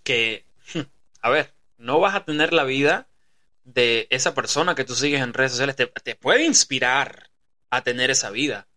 que, 0.04 0.46
a 1.22 1.30
ver, 1.30 1.54
no 1.78 2.02
vas 2.02 2.16
a 2.16 2.26
tener 2.26 2.52
la 2.52 2.66
vida 2.66 3.08
de 3.64 4.08
esa 4.12 4.36
persona 4.36 4.76
que 4.76 4.84
tú 4.84 4.94
sigues 4.94 5.22
en 5.22 5.34
redes 5.34 5.54
sociales. 5.54 5.78
Te, 5.78 6.16
puede 6.16 6.44
inspirar 6.44 7.32
a 7.70 7.82
tener 7.82 8.12
esa 8.12 8.30
vida, 8.30 8.68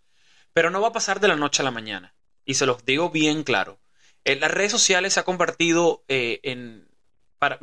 pero 0.53 0.71
no 0.71 0.81
va 0.81 0.88
a 0.88 0.93
pasar 0.93 1.19
de 1.19 1.29
la 1.29 1.37
noche 1.37 1.62
a 1.62 1.65
la 1.65 1.73
mañana. 1.73 2.15
Y 2.45 2.55
se 2.55 2.67
los 2.67 2.85
digo 2.85 3.11
bien 3.11 3.43
claro. 3.43 3.81
Eh, 4.25 4.37
las 4.37 4.53
redes 4.53 4.71
sociales 4.71 5.15
se 5.15 5.21
ha 5.21 5.25
convertido 5.25 6.05
eh, 6.07 6.38
en... 6.45 6.88
Para, 7.41 7.59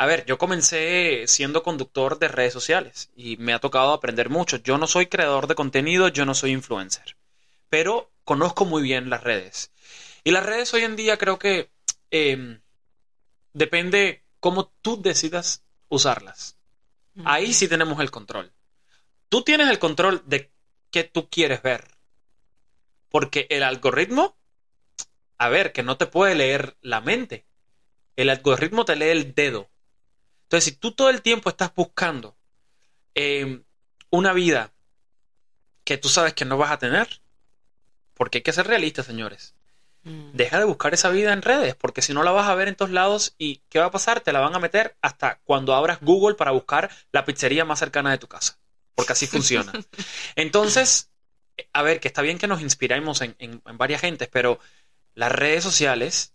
a 0.00 0.06
ver, 0.06 0.24
yo 0.26 0.38
comencé 0.38 1.24
siendo 1.26 1.64
conductor 1.64 2.20
de 2.20 2.28
redes 2.28 2.52
sociales 2.52 3.10
y 3.16 3.36
me 3.38 3.52
ha 3.52 3.58
tocado 3.58 3.92
aprender 3.92 4.30
mucho. 4.30 4.58
Yo 4.58 4.78
no 4.78 4.86
soy 4.86 5.06
creador 5.06 5.48
de 5.48 5.56
contenido, 5.56 6.06
yo 6.06 6.24
no 6.24 6.34
soy 6.34 6.52
influencer, 6.52 7.16
pero 7.68 8.08
conozco 8.22 8.64
muy 8.64 8.80
bien 8.80 9.10
las 9.10 9.24
redes. 9.24 9.72
Y 10.22 10.30
las 10.30 10.46
redes 10.46 10.72
hoy 10.72 10.84
en 10.84 10.94
día 10.94 11.16
creo 11.16 11.40
que 11.40 11.72
em, 12.12 12.60
depende 13.54 14.22
cómo 14.38 14.72
tú 14.82 15.02
decidas 15.02 15.64
usarlas. 15.88 16.56
Ahí 17.24 17.52
sí 17.52 17.66
tenemos 17.66 17.98
el 17.98 18.12
control. 18.12 18.52
Tú 19.28 19.42
tienes 19.42 19.68
el 19.68 19.80
control 19.80 20.22
de 20.26 20.52
qué 20.92 21.02
tú 21.02 21.28
quieres 21.28 21.60
ver. 21.62 21.88
Porque 23.08 23.48
el 23.50 23.64
algoritmo, 23.64 24.36
a 25.38 25.48
ver, 25.48 25.72
que 25.72 25.82
no 25.82 25.96
te 25.96 26.06
puede 26.06 26.36
leer 26.36 26.76
la 26.82 27.00
mente. 27.00 27.46
El 28.14 28.30
algoritmo 28.30 28.84
te 28.84 28.94
lee 28.94 29.08
el 29.08 29.34
dedo. 29.34 29.68
Entonces, 30.48 30.72
si 30.72 30.80
tú 30.80 30.92
todo 30.92 31.10
el 31.10 31.20
tiempo 31.20 31.50
estás 31.50 31.74
buscando 31.74 32.34
em, 33.14 33.62
una 34.08 34.32
vida 34.32 34.72
que 35.84 35.98
tú 35.98 36.08
sabes 36.08 36.32
que 36.32 36.46
no 36.46 36.56
vas 36.56 36.70
a 36.70 36.78
tener, 36.78 37.20
porque 38.14 38.38
hay 38.38 38.42
que 38.42 38.54
ser 38.54 38.66
realistas, 38.66 39.04
señores. 39.04 39.54
Mm. 40.04 40.30
Deja 40.32 40.58
de 40.58 40.64
buscar 40.64 40.94
esa 40.94 41.10
vida 41.10 41.34
en 41.34 41.42
redes, 41.42 41.74
porque 41.74 42.00
si 42.00 42.14
no 42.14 42.22
la 42.22 42.30
vas 42.30 42.48
a 42.48 42.54
ver 42.54 42.68
en 42.68 42.76
todos 42.76 42.90
lados 42.90 43.34
y 43.36 43.60
¿qué 43.68 43.78
va 43.78 43.86
a 43.86 43.90
pasar? 43.90 44.22
Te 44.22 44.32
la 44.32 44.40
van 44.40 44.54
a 44.54 44.58
meter 44.58 44.96
hasta 45.02 45.38
cuando 45.44 45.74
abras 45.74 45.98
Google 46.00 46.34
para 46.34 46.52
buscar 46.52 46.90
la 47.12 47.26
pizzería 47.26 47.66
más 47.66 47.78
cercana 47.78 48.10
de 48.10 48.16
tu 48.16 48.26
casa, 48.26 48.58
porque 48.94 49.12
así 49.12 49.26
funciona. 49.26 49.70
Entonces, 50.34 51.10
a 51.74 51.82
ver, 51.82 52.00
que 52.00 52.08
está 52.08 52.22
bien 52.22 52.38
que 52.38 52.46
nos 52.46 52.62
inspiremos 52.62 53.20
en, 53.20 53.36
en 53.38 53.60
varias 53.76 54.00
gentes, 54.00 54.30
pero 54.32 54.60
las 55.14 55.30
redes 55.30 55.62
sociales 55.62 56.32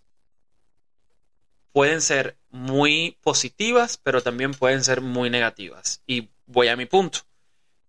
pueden 1.74 2.02
ser 2.02 2.38
muy 2.50 3.18
positivas, 3.22 3.98
pero 3.98 4.22
también 4.22 4.54
pueden 4.54 4.84
ser 4.84 5.02
muy 5.02 5.30
negativas. 5.30 6.02
Y 6.08 6.30
voy 6.46 6.70
a 6.70 6.78
mi 6.78 6.86
punto. 6.86 7.20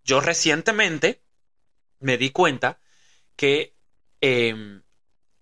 Yo 0.03 0.21
recientemente 0.21 1.23
me 2.01 2.19
di 2.19 2.31
cuenta 2.31 2.81
que 3.37 3.77
em, 4.21 4.83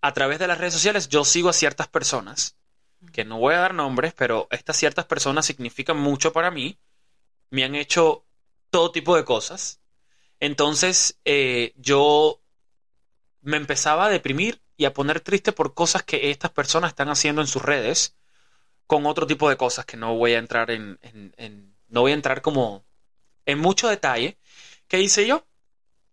a 0.01 0.13
través 0.13 0.39
de 0.39 0.49
las 0.49 0.59
redes 0.59 0.75
sociales 0.75 1.09
yo 1.09 1.25
sigo 1.25 1.49
a 1.49 1.55
ciertas 1.55 1.89
personas, 1.89 2.57
que 3.13 3.25
no 3.25 3.39
voy 3.39 3.55
a 3.55 3.61
dar 3.61 3.75
nombres, 3.75 4.13
pero 4.13 4.49
estas 4.51 4.77
ciertas 4.77 5.07
personas 5.07 5.47
significan 5.47 5.97
mucho 5.97 6.33
para 6.33 6.51
mí, 6.51 6.79
me 7.51 7.65
han 7.65 7.77
hecho 7.77 8.25
todo 8.71 8.91
tipo 8.91 9.17
de 9.17 9.25
cosas. 9.25 9.81
Entonces 10.41 11.21
eh, 11.25 11.75
yo 11.77 12.41
me 13.41 13.57
empezaba 13.57 14.07
a 14.07 14.09
deprimir 14.09 14.61
y 14.77 14.85
a 14.85 14.95
poner 14.95 15.21
triste 15.21 15.53
por 15.53 15.75
cosas 15.75 16.03
que 16.03 16.31
estas 16.31 16.51
personas 16.51 16.91
están 16.91 17.09
haciendo 17.09 17.41
en 17.41 17.47
sus 17.47 17.63
redes, 17.63 18.17
con 18.93 19.07
otro 19.07 19.27
tipo 19.27 19.49
de 19.49 19.57
cosas 19.57 19.87
que 19.87 19.97
no 19.97 20.17
voy 20.17 20.35
a 20.35 20.39
entrar 20.39 20.71
en, 20.71 20.99
no 21.89 22.03
voy 22.03 22.11
a 22.11 22.15
entrar 22.15 22.43
como 22.43 22.85
en 23.47 23.59
mucho 23.59 23.89
detalle. 23.89 24.37
¿Qué 24.87 25.01
hice 25.01 25.27
yo? 25.27 25.47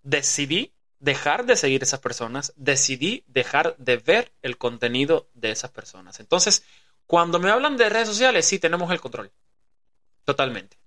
Decidí 0.02 0.72
dejar 0.98 1.46
de 1.46 1.58
seguir 1.58 1.84
esas 1.84 2.00
personas, 2.00 2.54
decidí 2.56 3.26
dejar 3.28 3.76
de 3.80 3.98
ver 3.98 4.32
el 4.42 4.58
contenido 4.58 5.28
de 5.34 5.52
esas 5.52 5.72
personas. 5.72 6.22
Entonces, 6.22 6.64
cuando 7.06 7.38
me 7.38 7.52
hablan 7.52 7.76
de 7.76 7.90
redes 7.90 8.08
sociales, 8.08 8.46
sí 8.46 8.60
tenemos 8.60 8.90
el 8.94 9.02
control. 9.02 9.30
Totalmente. 10.24 10.80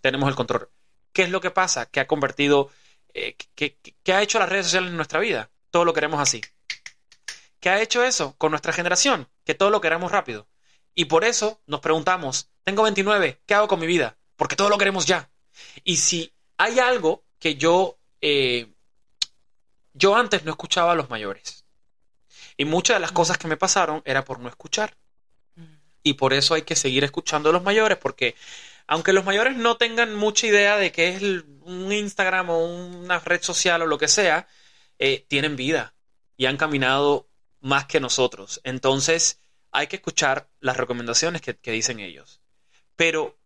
Tenemos 0.00 0.28
el 0.28 0.34
control. 0.34 0.68
¿Qué 1.12 1.22
es 1.22 1.30
lo 1.30 1.40
que 1.40 1.52
pasa? 1.52 1.86
¿Qué 1.86 2.00
ha 2.00 2.08
convertido, 2.08 2.70
eh, 3.14 3.36
qué, 3.54 3.78
ha 4.12 4.20
hecho 4.20 4.40
las 4.40 4.48
redes 4.48 4.66
sociales 4.66 4.90
en 4.90 4.96
nuestra 4.96 5.20
vida? 5.20 5.48
Todo 5.70 5.84
lo 5.84 5.92
queremos 5.92 6.18
así. 6.18 6.40
¿Qué 7.60 7.70
ha 7.70 7.80
hecho 7.80 8.02
eso 8.02 8.34
con 8.36 8.50
nuestra 8.50 8.72
generación? 8.72 9.28
Que 9.44 9.54
todo 9.54 9.70
lo 9.70 9.80
queremos 9.80 10.10
rápido. 10.10 10.48
Y 10.96 11.04
por 11.04 11.24
eso 11.24 11.60
nos 11.66 11.78
preguntamos, 11.78 12.48
tengo 12.64 12.82
29, 12.82 13.42
¿qué 13.46 13.54
hago 13.54 13.68
con 13.68 13.78
mi 13.78 13.86
vida? 13.86 14.16
Porque 14.34 14.56
todo 14.56 14.68
lo 14.68 14.78
queremos 14.78 15.06
ya. 15.06 15.30
Y 15.84 15.98
si 15.98 16.32
hay 16.56 16.80
algo 16.80 17.22
que 17.38 17.54
yo 17.54 17.96
eh, 18.20 18.66
yo 19.96 20.14
antes 20.14 20.44
no 20.44 20.50
escuchaba 20.50 20.92
a 20.92 20.94
los 20.94 21.10
mayores. 21.10 21.64
Y 22.56 22.64
muchas 22.64 22.96
de 22.96 23.00
las 23.00 23.12
cosas 23.12 23.38
que 23.38 23.48
me 23.48 23.56
pasaron 23.56 24.02
era 24.04 24.24
por 24.24 24.40
no 24.40 24.48
escuchar. 24.48 24.96
Y 26.02 26.14
por 26.14 26.32
eso 26.32 26.54
hay 26.54 26.62
que 26.62 26.76
seguir 26.76 27.02
escuchando 27.02 27.50
a 27.50 27.52
los 27.52 27.62
mayores, 27.62 27.98
porque 27.98 28.36
aunque 28.86 29.12
los 29.12 29.24
mayores 29.24 29.56
no 29.56 29.76
tengan 29.76 30.14
mucha 30.14 30.46
idea 30.46 30.76
de 30.76 30.92
qué 30.92 31.08
es 31.08 31.22
un 31.22 31.90
Instagram 31.90 32.50
o 32.50 32.64
una 32.64 33.18
red 33.18 33.42
social 33.42 33.82
o 33.82 33.86
lo 33.86 33.98
que 33.98 34.06
sea, 34.06 34.46
eh, 34.98 35.24
tienen 35.28 35.56
vida 35.56 35.94
y 36.36 36.46
han 36.46 36.56
caminado 36.56 37.28
más 37.60 37.86
que 37.86 37.98
nosotros. 37.98 38.60
Entonces 38.62 39.40
hay 39.76 39.86
que 39.88 39.96
escuchar 39.96 40.48
las 40.60 40.76
recomendaciones 40.76 41.42
que, 41.42 41.70
dicen 41.70 42.00
ellos. 42.00 42.40
Pero 42.96 43.36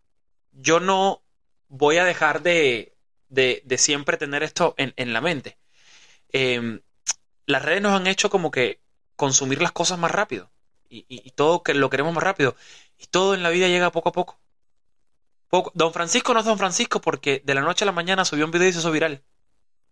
yo 0.53 0.81
no 0.81 1.23
voy 1.69 1.99
a 1.99 2.05
dejar 2.05 2.43
de, 2.43 2.95
siempre 3.77 4.17
tener 4.17 4.43
esto 4.43 4.75
en 4.77 5.13
la 5.13 5.21
mente. 5.21 5.59
Em, 6.33 6.81
las 7.47 7.63
redes 7.63 7.83
nos 7.83 7.93
han 7.93 8.07
hecho 8.07 8.31
como 8.31 8.51
que 8.51 8.81
consumir 9.17 9.61
las 9.61 9.73
cosas 9.73 9.99
más 9.99 10.11
rápido. 10.11 10.51
Y, 10.89 11.31
todo 11.33 11.63
que 11.63 11.73
lo 11.75 11.89
queremos 11.89 12.13
más 12.13 12.25
rápido. 12.25 12.57
Y 12.99 13.07
todo 13.07 13.35
en 13.35 13.43
la 13.43 13.51
vida 13.51 13.69
llega 13.69 13.93
poco 13.93 14.09
a 14.09 14.13
poco. 14.13 14.41
poco. 15.49 15.71
Don 15.75 15.93
Francisco 15.93 16.35
no 16.35 16.41
es 16.41 16.47
Don 16.47 16.59
Francisco 16.59 17.01
porque 17.01 17.41
de 17.45 17.55
la 17.55 17.61
noche 17.61 17.85
a 17.85 17.87
la 17.87 17.93
mañana 17.93 18.25
subió 18.25 18.45
un 18.45 18.51
video 18.51 18.69
y 18.69 18.73
se 18.73 18.81
hizo 18.81 18.91
viral. 18.91 19.23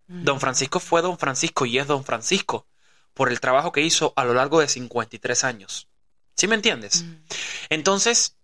Mm. 0.09 0.25
Don 0.25 0.41
Francisco 0.41 0.81
fue 0.81 1.03
Don 1.03 1.19
Francisco 1.19 1.67
y 1.67 1.79
es 1.79 1.87
Don 1.87 2.05
Francisco 2.05 2.67
por 3.15 3.31
el 3.31 3.41
trabajo 3.41 3.71
que 3.71 3.83
hizo 3.83 4.13
a 4.17 4.25
lo 4.25 4.35
largo 4.35 4.61
de 4.61 4.69
53 4.69 5.45
años. 5.45 5.89
¿Sí 6.39 6.47
me 6.47 6.55
entiendes? 6.55 7.03
Mm. 7.03 7.17
Entonces, 7.71 8.37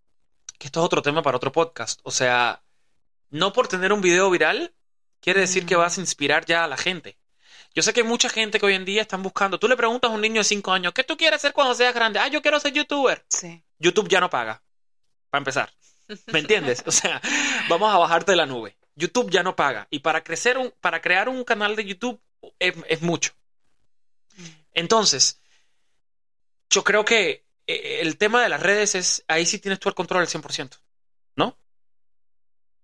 que 0.59 0.67
esto 0.67 0.81
es 0.81 0.87
otro 0.87 1.01
tema 1.01 1.23
para 1.23 1.37
otro 1.37 1.53
podcast. 1.53 2.01
O 2.03 2.11
sea, 2.11 2.63
no 3.31 3.53
por 3.53 3.69
tener 3.69 3.93
un 3.93 4.01
video 4.01 4.29
viral 4.31 4.75
quiere 5.21 5.41
decir 5.41 5.65
que 5.65 5.77
vas 5.77 5.97
a 5.97 6.01
inspirar 6.01 6.45
ya 6.45 6.65
a 6.65 6.69
la 6.69 6.77
gente. 6.77 7.17
Yo 7.73 7.83
sé 7.83 7.93
que 7.93 8.01
hay 8.01 8.07
mucha 8.07 8.29
gente 8.29 8.59
que 8.59 8.67
hoy 8.67 8.75
en 8.75 8.85
día 8.85 9.03
están 9.03 9.23
buscando. 9.23 9.59
Tú 9.59 9.69
le 9.69 9.77
preguntas 9.77 10.11
a 10.11 10.15
un 10.15 10.21
niño 10.21 10.41
de 10.41 10.45
5 10.45 10.73
años, 10.73 10.93
¿qué 10.93 11.05
tú 11.05 11.17
quieres 11.17 11.39
hacer 11.39 11.53
cuando 11.53 11.75
seas 11.75 11.95
grande? 11.95 12.19
Ah, 12.19 12.29
yo 12.29 12.43
quiero 12.43 12.59
ser 12.59 12.73
youtuber. 12.73 13.25
Sí. 13.29 13.63
YouTube 13.79 14.09
ya 14.09 14.21
no 14.21 14.29
paga. 14.29 14.61
Para 15.31 15.41
empezar. 15.41 15.73
¿Me 16.27 16.41
entiendes? 16.41 16.83
O 16.87 16.93
sea, 16.93 17.21
vamos 17.69 17.95
a 17.95 17.99
bajarte 17.99 18.33
de 18.33 18.37
la 18.37 18.47
nube. 18.47 18.77
YouTube 18.97 19.31
ya 19.31 19.45
no 19.45 19.55
paga. 19.55 19.87
Y 19.91 20.01
para 20.01 20.23
crecer 20.25 20.59
un, 20.59 20.73
para 20.81 21.01
crear 21.01 21.29
un 21.29 21.45
canal 21.45 21.77
de 21.77 21.85
YouTube 21.85 22.21
es, 22.59 23.03
mucho. 23.03 23.33
Entonces, 24.73 25.41
yo 26.71 26.83
creo 26.83 27.05
que 27.05 27.44
el 27.67 28.19
tema 28.19 28.43
de 28.43 28.49
las 28.49 28.61
redes 28.63 28.95
es, 28.95 29.25
ahí 29.29 29.47
sí 29.47 29.59
tienes 29.59 29.81
tú 29.81 29.89
el 29.89 29.95
control 29.95 30.23
al 30.23 30.29
100%, 30.29 30.81
¿no? 31.37 31.59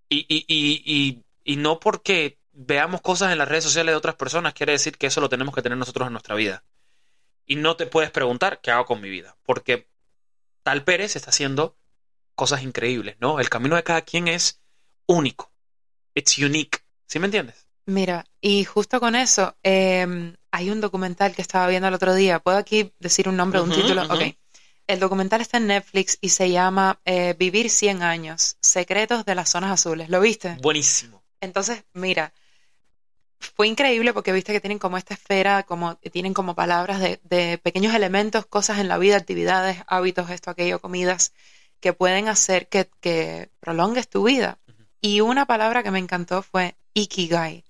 Y, 0.09 0.27
y, 0.29 0.45
y, 0.49 1.25
y, 1.45 1.57
no 1.57 1.79
porque 1.79 2.39
veamos 2.53 3.01
cosas 3.01 3.33
en 3.33 3.39
las 3.39 3.49
redes 3.49 3.65
sociales 3.65 3.93
de 3.93 3.97
otras 3.97 4.17
personas, 4.17 4.55
quiere 4.55 4.73
decir 4.73 4.99
que 4.99 5.07
eso 5.07 5.21
lo 5.21 5.29
tenemos 5.29 5.55
que 5.55 5.63
tener 5.63 5.79
nosotros 5.79 6.07
en 6.07 6.13
nuestra 6.13 6.35
vida. 6.35 6.65
Y 7.47 7.57
no 7.57 7.77
te 7.77 7.87
puedes 7.87 8.11
preguntar 8.11 8.61
qué 8.61 8.71
hago 8.71 8.87
con 8.87 9.01
mi 9.01 9.09
vida, 9.09 9.37
porque 9.45 9.89
tal 10.63 10.85
Pérez 10.85 11.17
está 11.17 11.31
haciendo 11.31 11.77
cosas 12.35 12.63
increíbles, 12.63 13.17
¿no? 13.21 13.39
El 13.39 13.51
camino 13.51 13.77
de 13.77 13.85
cada 13.85 14.03
quien 14.03 14.29
es 14.29 14.63
único. 15.07 15.53
It's 16.15 16.39
unique. 16.39 16.79
¿Sí 17.07 17.19
me 17.19 17.27
entiendes? 17.27 17.69
Mira, 17.87 18.25
y 18.41 18.65
justo 18.65 19.01
con 19.01 19.15
eso, 19.17 19.57
em, 19.63 20.37
hay 20.51 20.71
un 20.71 20.81
documental 20.81 21.35
que 21.35 21.43
estaba 21.43 21.67
viendo 21.67 21.89
el 21.89 21.95
otro 21.95 22.15
día. 22.15 22.39
¿Puedo 22.39 22.57
aquí 22.57 22.93
decir 22.99 23.29
un 23.29 23.37
nombre, 23.37 23.61
un 23.61 23.71
título? 23.71 24.03
Ok. 24.05 24.37
El 24.91 24.99
documental 24.99 25.41
está 25.41 25.59
en 25.59 25.69
Netflix 25.69 26.19
y 26.21 26.31
se 26.31 26.51
llama 26.51 26.99
eh, 27.05 27.37
Vivir 27.39 27.71
100 27.71 28.03
años, 28.03 28.57
Secretos 28.61 29.25
de 29.25 29.37
las 29.37 29.49
Zonas 29.49 29.71
Azules. 29.71 30.09
¿Lo 30.09 30.21
viste? 30.21 30.57
Buenísimo. 30.61 31.23
Entonces, 31.41 31.85
mira, 31.93 32.33
fue 33.39 33.69
increíble 33.69 34.13
porque 34.13 34.33
viste 34.33 34.53
que 34.53 34.59
tienen 34.59 34.81
como 34.81 34.99
esta 34.99 35.15
esfera, 35.15 35.63
como 35.63 35.95
tienen 35.95 36.35
como 36.35 36.57
palabras 36.57 37.01
de, 37.01 37.59
pequeños 37.63 37.95
elementos, 37.95 38.47
cosas 38.47 38.81
en 38.81 38.89
la 38.89 38.99
vida, 38.99 39.17
actividades, 39.17 39.79
hábitos, 39.87 40.29
esto, 40.29 40.51
aquello, 40.51 40.81
comidas, 40.81 41.35
que 41.79 41.93
pueden 41.93 42.27
hacer 42.27 42.67
que, 42.69 43.49
prolongues 43.61 44.09
tu 44.09 44.25
vida. 44.25 44.59
Y 45.01 45.21
una 45.21 45.47
palabra 45.47 45.85
que 45.85 45.93
me 45.93 46.01
encantó 46.01 46.43
fue 46.43 46.75
ikigai, 46.95 47.63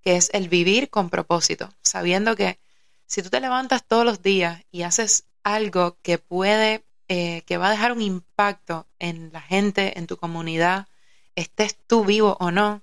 que 0.00 0.14
es 0.14 0.30
el 0.32 0.48
vivir 0.48 0.90
con 0.90 1.10
propósito, 1.10 1.74
sabiendo 1.82 2.36
que 2.36 2.60
si 3.04 3.20
tú 3.20 3.30
te 3.30 3.40
levantas 3.40 3.84
todos 3.84 4.04
los 4.04 4.22
días 4.22 4.62
y 4.70 4.82
haces 4.82 5.24
algo 5.54 5.98
que 6.02 6.18
puede, 6.18 6.84
eh, 7.08 7.42
que 7.46 7.58
va 7.58 7.68
a 7.68 7.70
dejar 7.70 7.92
un 7.92 8.02
impacto 8.02 8.86
en 8.98 9.30
la 9.32 9.40
gente, 9.40 9.98
en 9.98 10.06
tu 10.06 10.16
comunidad, 10.16 10.86
estés 11.34 11.76
tú 11.86 12.04
vivo 12.04 12.36
o 12.40 12.50
no, 12.50 12.82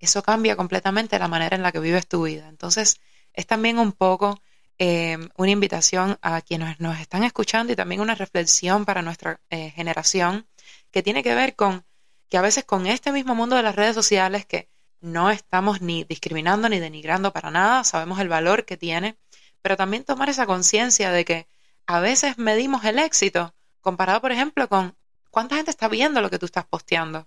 eso 0.00 0.22
cambia 0.22 0.56
completamente 0.56 1.18
la 1.18 1.28
manera 1.28 1.56
en 1.56 1.62
la 1.62 1.72
que 1.72 1.80
vives 1.80 2.06
tu 2.06 2.22
vida. 2.24 2.48
Entonces, 2.48 3.00
es 3.32 3.46
también 3.46 3.78
un 3.78 3.92
poco 3.92 4.40
eh, 4.78 5.18
una 5.36 5.50
invitación 5.50 6.18
a 6.22 6.40
quienes 6.40 6.78
nos 6.80 7.00
están 7.00 7.24
escuchando 7.24 7.72
y 7.72 7.76
también 7.76 8.00
una 8.00 8.14
reflexión 8.14 8.84
para 8.84 9.02
nuestra 9.02 9.40
eh, 9.50 9.70
generación 9.70 10.46
que 10.90 11.02
tiene 11.02 11.22
que 11.22 11.34
ver 11.34 11.56
con 11.56 11.84
que 12.28 12.38
a 12.38 12.42
veces 12.42 12.64
con 12.64 12.86
este 12.86 13.10
mismo 13.10 13.34
mundo 13.34 13.56
de 13.56 13.62
las 13.62 13.74
redes 13.74 13.94
sociales 13.94 14.46
que 14.46 14.68
no 15.00 15.30
estamos 15.30 15.80
ni 15.80 16.04
discriminando 16.04 16.68
ni 16.68 16.78
denigrando 16.78 17.32
para 17.32 17.50
nada, 17.50 17.84
sabemos 17.84 18.20
el 18.20 18.28
valor 18.28 18.64
que 18.64 18.76
tiene, 18.76 19.16
pero 19.62 19.76
también 19.76 20.04
tomar 20.04 20.28
esa 20.28 20.46
conciencia 20.46 21.10
de 21.10 21.24
que 21.24 21.48
a 21.88 22.00
veces 22.00 22.36
medimos 22.36 22.84
el 22.84 22.98
éxito 22.98 23.54
comparado, 23.80 24.20
por 24.20 24.30
ejemplo, 24.30 24.68
con 24.68 24.94
cuánta 25.30 25.56
gente 25.56 25.70
está 25.70 25.88
viendo 25.88 26.20
lo 26.20 26.28
que 26.28 26.38
tú 26.38 26.44
estás 26.44 26.66
posteando. 26.66 27.26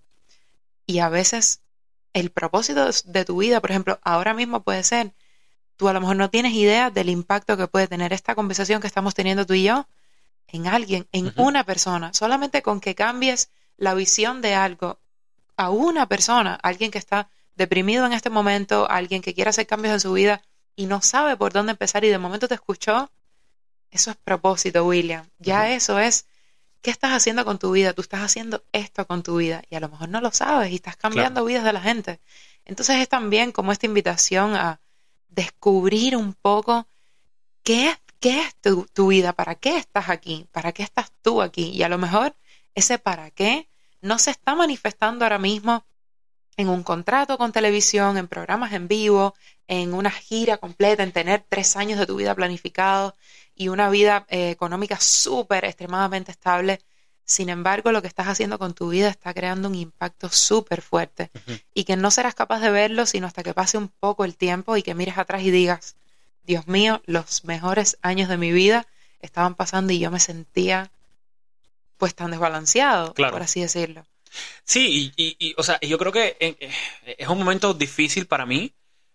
Y 0.85 0.99
a 0.99 1.09
veces 1.09 1.61
el 2.13 2.29
propósito 2.29 2.87
de 3.05 3.25
tu 3.25 3.37
vida, 3.37 3.59
por 3.59 3.71
ejemplo, 3.71 3.99
ahora 4.03 4.35
mismo 4.35 4.61
puede 4.61 4.83
ser, 4.83 5.15
tú 5.77 5.87
a 5.89 5.93
lo 5.93 5.99
mejor 5.99 6.15
no 6.15 6.29
tienes 6.29 6.53
idea 6.53 6.91
del 6.91 7.09
impacto 7.09 7.57
que 7.57 7.67
puede 7.67 7.87
tener 7.87 8.13
esta 8.13 8.35
conversación 8.35 8.81
que 8.81 8.87
estamos 8.87 9.15
teniendo 9.15 9.47
tú 9.47 9.55
y 9.55 9.63
yo 9.63 9.87
en 10.45 10.67
alguien, 10.67 11.07
en 11.11 11.33
una 11.37 11.63
persona, 11.63 12.13
solamente 12.13 12.61
con 12.61 12.81
que 12.81 12.93
cambies 12.93 13.49
la 13.77 13.95
visión 13.95 14.43
de 14.43 14.53
algo 14.53 14.99
a 15.57 15.71
una 15.71 16.07
persona, 16.07 16.59
alguien 16.61 16.91
que 16.91 16.99
está 16.99 17.31
deprimido 17.55 18.05
en 18.05 18.13
este 18.13 18.29
momento, 18.29 18.87
alguien 18.87 19.23
que 19.23 19.33
quiere 19.33 19.49
hacer 19.49 19.65
cambios 19.65 19.95
en 19.95 19.99
su 20.01 20.13
vida 20.13 20.43
y 20.75 20.85
no 20.85 21.01
sabe 21.01 21.35
por 21.35 21.51
dónde 21.51 21.71
empezar 21.71 22.05
y 22.05 22.09
de 22.09 22.19
momento 22.19 22.47
te 22.47 22.53
escuchó, 22.53 23.09
eso 23.91 24.11
es 24.11 24.17
propósito, 24.17 24.85
William. 24.85 25.27
Ya 25.39 25.73
eso 25.73 25.99
es 25.99 26.25
¿Qué 26.81 26.89
estás 26.89 27.11
haciendo 27.11 27.45
con 27.45 27.59
tu 27.59 27.71
vida? 27.71 27.93
Tú 27.93 28.01
estás 28.01 28.21
haciendo 28.21 28.63
esto 28.71 29.05
con 29.05 29.21
tu 29.21 29.37
vida 29.37 29.61
y 29.69 29.75
a 29.75 29.79
lo 29.79 29.87
mejor 29.87 30.09
no 30.09 30.19
lo 30.19 30.31
sabes 30.31 30.71
y 30.71 30.75
estás 30.75 30.97
cambiando 30.97 31.45
vidas 31.45 31.63
de 31.63 31.73
la 31.73 31.81
gente. 31.81 32.19
Entonces 32.65 32.97
es 32.97 33.07
también 33.07 33.51
como 33.51 33.71
esta 33.71 33.85
invitación 33.85 34.55
a 34.55 34.81
descubrir 35.29 36.17
un 36.17 36.33
poco 36.33 36.87
qué 37.61 37.89
es, 37.89 37.97
qué 38.19 38.41
es 38.41 38.55
tu, 38.55 38.87
tu 38.93 39.07
vida, 39.07 39.31
para 39.33 39.53
qué 39.55 39.77
estás 39.77 40.09
aquí, 40.09 40.47
para 40.51 40.71
qué 40.71 40.81
estás 40.81 41.11
tú 41.21 41.43
aquí. 41.43 41.69
Y 41.69 41.83
a 41.83 41.89
lo 41.89 41.99
mejor 41.99 42.35
ese 42.73 42.97
para 42.97 43.29
qué 43.29 43.67
no 44.01 44.17
se 44.17 44.31
está 44.31 44.55
manifestando 44.55 45.23
ahora 45.23 45.37
mismo 45.37 45.85
en 46.57 46.67
un 46.67 46.81
contrato 46.81 47.37
con 47.37 47.51
televisión, 47.51 48.17
en 48.17 48.27
programas 48.27 48.73
en 48.73 48.87
vivo, 48.87 49.35
en 49.67 49.93
una 49.93 50.09
gira 50.09 50.57
completa, 50.57 51.03
en 51.03 51.11
tener 51.11 51.45
tres 51.47 51.75
años 51.75 51.99
de 51.99 52.07
tu 52.07 52.15
vida 52.15 52.33
planificados 52.33 53.13
y 53.61 53.69
una 53.69 53.91
vida 53.91 54.25
eh, 54.29 54.49
económica 54.49 54.99
súper, 54.99 55.65
extremadamente 55.65 56.31
estable. 56.31 56.79
Sin 57.23 57.47
embargo, 57.47 57.91
lo 57.91 58.01
que 58.01 58.07
estás 58.07 58.27
haciendo 58.27 58.57
con 58.57 58.73
tu 58.73 58.89
vida 58.89 59.07
está 59.07 59.35
creando 59.35 59.67
un 59.67 59.75
impacto 59.75 60.29
súper 60.29 60.81
fuerte 60.81 61.29
y 61.75 61.83
que 61.83 61.95
no 61.95 62.09
serás 62.09 62.33
capaz 62.33 62.59
de 62.59 62.71
verlo 62.71 63.05
sino 63.05 63.27
hasta 63.27 63.43
que 63.43 63.53
pase 63.53 63.77
un 63.77 63.87
poco 63.87 64.25
el 64.25 64.35
tiempo 64.35 64.77
y 64.77 64.81
que 64.81 64.95
mires 64.95 65.19
atrás 65.19 65.43
y 65.43 65.51
digas, 65.51 65.95
Dios 66.43 66.67
mío, 66.67 67.03
los 67.05 67.43
mejores 67.43 67.99
años 68.01 68.29
de 68.29 68.37
mi 68.37 68.51
vida 68.51 68.87
estaban 69.19 69.53
pasando 69.53 69.93
y 69.93 69.99
yo 69.99 70.09
me 70.09 70.19
sentía 70.19 70.89
pues 71.97 72.15
tan 72.15 72.31
desbalanceado, 72.31 73.13
por 73.13 73.43
así 73.43 73.61
decirlo. 73.61 74.07
Sí, 74.63 75.13
y, 75.15 75.53
o 75.55 75.61
sea, 75.61 75.79
yo 75.81 75.99
creo 75.99 76.11
que 76.11 76.35
eh, 76.39 76.71
es 77.05 77.27
un 77.27 77.37
momento 77.37 77.75
difícil 77.75 78.25
para 78.25 78.47
mí 78.47 78.73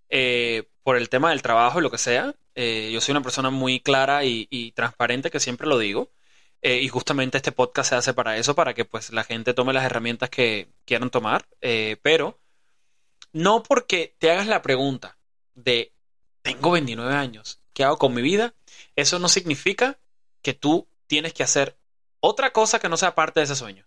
eh, 0.08 0.68
por 0.84 0.96
el 0.96 1.08
tema 1.08 1.30
del 1.30 1.42
trabajo 1.42 1.80
y 1.80 1.82
lo 1.82 1.90
que 1.90 1.98
sea. 1.98 2.32
Eh, 2.56 2.90
yo 2.92 3.00
soy 3.00 3.12
una 3.12 3.22
persona 3.22 3.50
muy 3.50 3.80
clara 3.80 4.24
y, 4.24 4.72
transparente, 4.74 5.30
que 5.30 5.38
siempre 5.40 5.68
lo 5.68 5.78
digo. 5.78 6.10
Eh, 6.62 6.80
y 6.80 6.88
justamente 6.88 7.36
este 7.36 7.52
podcast 7.52 7.90
se 7.90 7.94
hace 7.94 8.14
para 8.14 8.36
eso, 8.38 8.56
para 8.56 8.74
que 8.74 8.84
pues 8.84 9.12
la 9.12 9.22
gente 9.22 9.54
tome 9.54 9.72
las 9.72 9.84
herramientas 9.84 10.30
que 10.30 10.68
quieran 10.84 11.10
tomar. 11.10 11.46
pero 12.02 12.40
no 13.32 13.62
porque 13.62 14.16
te 14.18 14.30
hagas 14.30 14.46
la 14.46 14.62
pregunta 14.62 15.18
de, 15.54 15.92
tengo 16.42 16.70
29 16.72 17.14
años, 17.14 17.60
¿qué 17.74 17.84
hago 17.84 17.98
con 17.98 18.14
mi 18.14 18.22
vida? 18.22 18.54
Eso 18.96 19.18
no 19.18 19.28
significa 19.28 19.98
que 20.42 20.54
tú 20.54 20.88
tienes 21.06 21.34
que 21.34 21.42
hacer 21.42 21.76
otra 22.20 22.52
cosa 22.52 22.78
que 22.78 22.88
no 22.88 22.96
sea 22.96 23.14
parte 23.14 23.40
de 23.40 23.44
ese 23.44 23.56
sueño. 23.56 23.86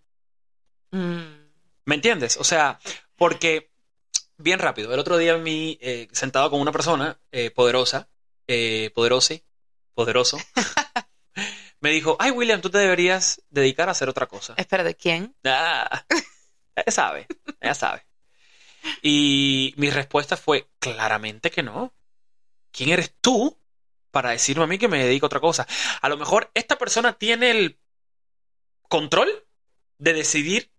Mm. 0.92 1.40
¿Me 1.84 1.94
entiendes? 1.94 2.36
O 2.36 2.44
sea, 2.44 2.78
porque 3.16 3.70
bien 4.36 4.58
rápido. 4.58 4.92
El 4.92 5.00
otro 5.00 5.18
día 5.18 5.36
mi, 5.36 5.78
eh, 5.80 6.08
sentado 6.12 6.50
con 6.50 6.60
una 6.60 6.72
persona 6.72 7.18
eh, 7.32 7.50
poderosa, 7.50 8.08
eh, 8.52 8.90
poderose, 8.90 9.44
poderoso, 9.94 10.36
me 11.80 11.90
dijo, 11.90 12.16
ay 12.18 12.32
William, 12.32 12.60
tú 12.60 12.68
te 12.68 12.78
deberías 12.78 13.42
dedicar 13.48 13.88
a 13.88 13.92
hacer 13.92 14.08
otra 14.08 14.26
cosa. 14.26 14.54
Espera, 14.56 14.82
¿de 14.82 14.96
quién? 14.96 15.36
Ah, 15.44 16.04
ella 16.74 16.90
sabe, 16.90 17.28
ella 17.60 17.74
sabe. 17.74 18.04
Y 19.02 19.72
mi 19.76 19.88
respuesta 19.90 20.36
fue, 20.36 20.68
claramente 20.80 21.52
que 21.52 21.62
no. 21.62 21.94
¿Quién 22.72 22.88
eres 22.88 23.14
tú 23.20 23.56
para 24.10 24.30
decirme 24.30 24.64
a 24.64 24.66
mí 24.66 24.78
que 24.78 24.88
me 24.88 25.04
dedico 25.04 25.26
a 25.26 25.28
otra 25.28 25.38
cosa? 25.38 25.68
A 26.02 26.08
lo 26.08 26.16
mejor 26.16 26.50
esta 26.54 26.76
persona 26.76 27.12
tiene 27.12 27.52
el 27.52 27.78
control 28.88 29.46
de 29.98 30.12
decidir 30.12 30.72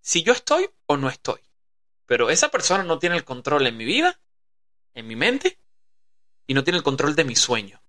si 0.00 0.22
yo 0.22 0.32
estoy 0.32 0.70
o 0.86 0.96
no 0.96 1.10
estoy. 1.10 1.40
Pero 2.06 2.30
esa 2.30 2.48
persona 2.48 2.82
no 2.82 2.98
tiene 2.98 3.16
el 3.16 3.24
control 3.24 3.66
en 3.66 3.76
mi 3.76 3.84
vida, 3.84 4.18
en 4.94 5.06
mi 5.06 5.16
mente, 5.16 5.58
y 6.50 6.54
no 6.54 6.64
tiene 6.64 6.78
el 6.78 6.82
control 6.82 7.14
de 7.14 7.22
mi 7.22 7.36
sueño. 7.36 7.80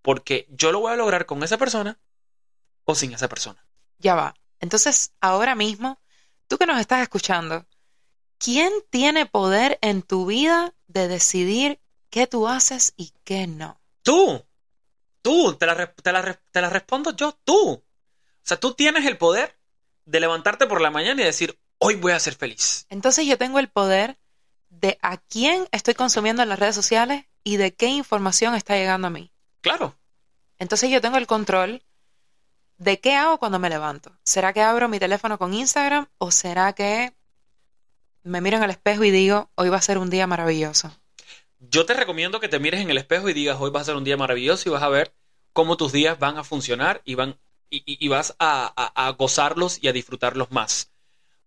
Porque 0.00 0.46
yo 0.48 0.70
lo 0.70 0.78
voy 0.78 0.92
a 0.92 0.96
lograr 0.96 1.26
con 1.26 1.42
esa 1.42 1.58
persona 1.58 1.98
o 2.84 2.94
sin 2.94 3.12
esa 3.12 3.28
persona. 3.28 3.66
Ya 3.98 4.14
va. 4.14 4.36
Entonces, 4.60 5.12
ahora 5.20 5.56
mismo, 5.56 5.98
tú 6.46 6.56
que 6.56 6.66
nos 6.66 6.78
estás 6.78 7.02
escuchando, 7.02 7.66
¿quién 8.38 8.72
tiene 8.90 9.26
poder 9.26 9.76
en 9.82 10.02
tu 10.02 10.24
vida 10.24 10.72
de 10.86 11.08
decidir 11.08 11.80
qué 12.10 12.28
tú 12.28 12.46
haces 12.46 12.94
y 12.96 13.12
qué 13.24 13.48
no? 13.48 13.80
Tú. 14.04 14.46
Tú. 15.20 15.56
Te 15.56 15.66
la, 15.66 15.92
te 15.92 16.60
la 16.60 16.70
respondo 16.70 17.16
yo. 17.16 17.36
Tú. 17.42 17.70
O 17.70 17.82
sea, 18.44 18.60
tú 18.60 18.74
tienes 18.74 19.04
el 19.04 19.18
poder 19.18 19.58
de 20.04 20.20
levantarte 20.20 20.68
por 20.68 20.80
la 20.80 20.92
mañana 20.92 21.22
y 21.22 21.24
decir, 21.24 21.58
hoy 21.78 21.96
voy 21.96 22.12
a 22.12 22.20
ser 22.20 22.36
feliz. 22.36 22.86
Entonces 22.88 23.26
yo 23.26 23.36
tengo 23.36 23.58
el 23.58 23.68
poder 23.68 24.16
de 24.68 24.96
a 25.02 25.16
quién 25.16 25.66
estoy 25.72 25.94
consumiendo 25.94 26.44
en 26.44 26.50
las 26.50 26.60
redes 26.60 26.76
sociales 26.76 27.24
y 27.44 27.56
de 27.56 27.74
qué 27.74 27.86
información 27.86 28.54
está 28.54 28.76
llegando 28.76 29.06
a 29.06 29.10
mí. 29.10 29.30
Claro. 29.60 29.94
Entonces 30.58 30.90
yo 30.90 31.00
tengo 31.00 31.16
el 31.16 31.26
control 31.26 31.82
de 32.78 33.00
qué 33.00 33.14
hago 33.14 33.38
cuando 33.38 33.58
me 33.58 33.68
levanto. 33.68 34.12
¿Será 34.24 34.52
que 34.52 34.62
abro 34.62 34.88
mi 34.88 34.98
teléfono 34.98 35.38
con 35.38 35.54
Instagram 35.54 36.06
o 36.18 36.30
será 36.30 36.72
que 36.72 37.12
me 38.22 38.40
miro 38.40 38.56
en 38.56 38.62
el 38.62 38.70
espejo 38.70 39.04
y 39.04 39.10
digo, 39.10 39.50
hoy 39.54 39.68
va 39.68 39.78
a 39.78 39.82
ser 39.82 39.98
un 39.98 40.10
día 40.10 40.26
maravilloso? 40.26 40.90
Yo 41.58 41.84
te 41.84 41.94
recomiendo 41.94 42.40
que 42.40 42.48
te 42.48 42.58
mires 42.58 42.80
en 42.80 42.90
el 42.90 42.98
espejo 42.98 43.28
y 43.28 43.34
digas, 43.34 43.58
hoy 43.60 43.70
va 43.70 43.80
a 43.80 43.84
ser 43.84 43.96
un 43.96 44.04
día 44.04 44.16
maravilloso 44.16 44.68
y 44.68 44.72
vas 44.72 44.82
a 44.82 44.88
ver 44.88 45.12
cómo 45.52 45.76
tus 45.76 45.92
días 45.92 46.18
van 46.18 46.38
a 46.38 46.44
funcionar 46.44 47.02
y, 47.04 47.16
van, 47.16 47.38
y, 47.68 48.08
vas 48.08 48.34
a 48.38 49.14
gozarlos 49.18 49.82
y 49.82 49.88
a 49.88 49.92
disfrutarlos 49.92 50.50
más. 50.50 50.90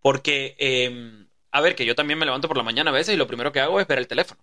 Porque, 0.03 0.55
em, 0.59 1.29
a 1.51 1.61
ver, 1.61 1.75
que 1.75 1.85
yo 1.85 1.95
también 1.95 2.19
me 2.19 2.25
levanto 2.25 2.49
por 2.49 2.57
la 2.57 2.63
mañana 2.63 2.91
a 2.91 2.93
veces 2.93 3.15
y 3.15 3.17
lo 3.17 3.25
primero 3.25 3.51
que 3.51 3.61
hago 3.61 3.79
es 3.79 3.87
ver 3.87 3.99
el 3.99 4.07
teléfono. 4.07 4.42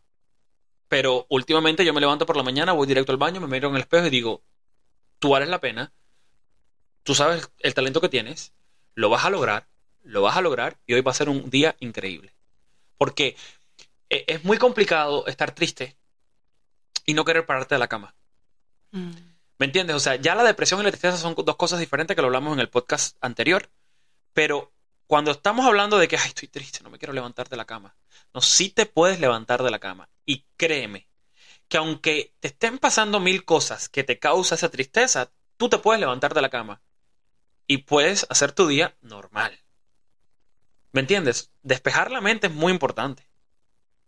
Pero 0.90 1.24
últimamente 1.28 1.84
yo 1.84 1.94
me 1.94 2.00
levanto 2.00 2.26
por 2.26 2.36
la 2.36 2.42
mañana, 2.42 2.72
voy 2.72 2.88
directo 2.88 3.12
al 3.12 3.18
baño, 3.18 3.40
me 3.40 3.46
miro 3.46 3.68
en 3.68 3.76
el 3.76 3.82
espejo 3.82 4.08
y 4.08 4.10
digo, 4.10 4.42
tú 5.20 5.28
vales 5.28 5.48
la 5.48 5.60
pena, 5.60 5.92
tú 7.04 7.14
sabes 7.14 7.48
el 7.60 7.74
talento 7.74 8.00
que 8.00 8.08
tienes, 8.08 8.52
lo 8.96 9.08
vas 9.08 9.24
a 9.24 9.30
lograr, 9.30 9.68
lo 10.02 10.22
vas 10.22 10.36
a 10.36 10.40
lograr 10.40 10.78
y 10.88 10.94
hoy 10.94 11.00
va 11.02 11.12
a 11.12 11.14
ser 11.14 11.28
un 11.28 11.48
día 11.48 11.76
increíble. 11.78 12.34
Porque 12.98 13.36
e, 14.08 14.24
es 14.26 14.42
muy 14.42 14.58
complicado 14.58 15.28
estar 15.28 15.54
triste 15.54 15.96
y 17.06 17.14
no 17.14 17.24
querer 17.24 17.46
pararte 17.46 17.76
de 17.76 17.78
la 17.78 17.86
cama. 17.86 18.16
Mm. 18.90 19.12
¿Me 19.60 19.66
entiendes? 19.66 19.94
O 19.94 20.00
sea, 20.00 20.16
ya 20.16 20.34
la 20.34 20.42
depresión 20.42 20.80
y 20.80 20.82
la 20.82 20.90
tristeza 20.90 21.16
son 21.16 21.36
dos 21.36 21.54
cosas 21.54 21.78
diferentes 21.78 22.16
que 22.16 22.20
lo 22.20 22.26
hablamos 22.26 22.54
en 22.54 22.58
el 22.58 22.68
podcast 22.68 23.16
anterior. 23.20 23.70
Pero 24.32 24.72
cuando 25.10 25.32
estamos 25.32 25.66
hablando 25.66 25.98
de 25.98 26.06
que, 26.06 26.16
ay, 26.16 26.28
estoy 26.28 26.46
triste, 26.46 26.84
no 26.84 26.88
me 26.88 26.96
quiero 26.96 27.12
levantar 27.12 27.48
de 27.48 27.56
la 27.56 27.64
cama. 27.64 27.96
No, 28.32 28.40
sí 28.40 28.68
te 28.68 28.86
puedes 28.86 29.18
levantar 29.18 29.60
de 29.60 29.72
la 29.72 29.80
cama. 29.80 30.08
Y 30.24 30.46
créeme, 30.56 31.08
que 31.66 31.78
aunque 31.78 32.36
te 32.38 32.46
estén 32.46 32.78
pasando 32.78 33.18
mil 33.18 33.44
cosas 33.44 33.88
que 33.88 34.04
te 34.04 34.20
causa 34.20 34.54
esa 34.54 34.68
tristeza, 34.68 35.32
tú 35.56 35.68
te 35.68 35.78
puedes 35.78 35.98
levantar 35.98 36.32
de 36.32 36.42
la 36.42 36.48
cama. 36.48 36.80
Y 37.66 37.78
puedes 37.78 38.24
hacer 38.30 38.52
tu 38.52 38.68
día 38.68 38.96
normal. 39.00 39.58
¿Me 40.92 41.00
entiendes? 41.00 41.50
Despejar 41.62 42.12
la 42.12 42.20
mente 42.20 42.46
es 42.46 42.52
muy 42.52 42.72
importante. 42.72 43.28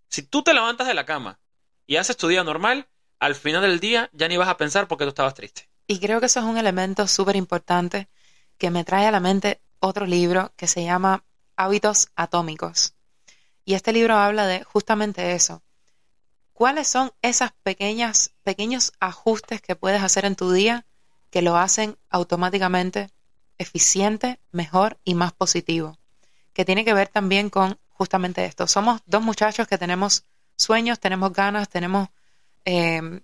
Si 0.06 0.22
tú 0.22 0.44
te 0.44 0.54
levantas 0.54 0.86
de 0.86 0.94
la 0.94 1.04
cama 1.04 1.40
y 1.84 1.96
haces 1.96 2.16
tu 2.16 2.28
día 2.28 2.44
normal, 2.44 2.86
al 3.18 3.34
final 3.34 3.62
del 3.62 3.80
día 3.80 4.08
ya 4.12 4.28
ni 4.28 4.36
vas 4.36 4.48
a 4.48 4.56
pensar 4.56 4.86
porque 4.86 5.04
tú 5.04 5.08
estabas 5.08 5.34
triste. 5.34 5.68
Y 5.88 5.98
creo 5.98 6.20
que 6.20 6.26
eso 6.26 6.38
es 6.38 6.46
un 6.46 6.58
elemento 6.58 7.08
súper 7.08 7.34
importante 7.34 8.08
que 8.56 8.70
me 8.70 8.84
trae 8.84 9.06
a 9.06 9.10
la 9.10 9.18
mente 9.18 9.60
otro 9.82 10.06
libro 10.06 10.52
que 10.56 10.68
se 10.68 10.84
llama 10.84 11.24
Hábitos 11.56 12.08
Atómicos. 12.14 12.94
Y 13.64 13.74
este 13.74 13.92
libro 13.92 14.16
habla 14.16 14.46
de 14.46 14.62
justamente 14.62 15.32
eso. 15.32 15.62
¿Cuáles 16.52 16.86
son 16.86 17.12
esas 17.20 17.52
pequeñas, 17.64 18.32
pequeños 18.44 18.92
ajustes 19.00 19.60
que 19.60 19.74
puedes 19.74 20.02
hacer 20.02 20.24
en 20.24 20.36
tu 20.36 20.52
día 20.52 20.86
que 21.30 21.42
lo 21.42 21.56
hacen 21.56 21.98
automáticamente 22.10 23.10
eficiente, 23.58 24.38
mejor 24.52 24.98
y 25.04 25.14
más 25.14 25.32
positivo? 25.32 25.98
Que 26.52 26.64
tiene 26.64 26.84
que 26.84 26.94
ver 26.94 27.08
también 27.08 27.50
con 27.50 27.78
justamente 27.88 28.44
esto. 28.44 28.68
Somos 28.68 29.00
dos 29.06 29.22
muchachos 29.22 29.66
que 29.66 29.78
tenemos 29.78 30.24
sueños, 30.56 31.00
tenemos 31.00 31.32
ganas, 31.32 31.68
tenemos 31.68 32.08
eh, 32.64 33.20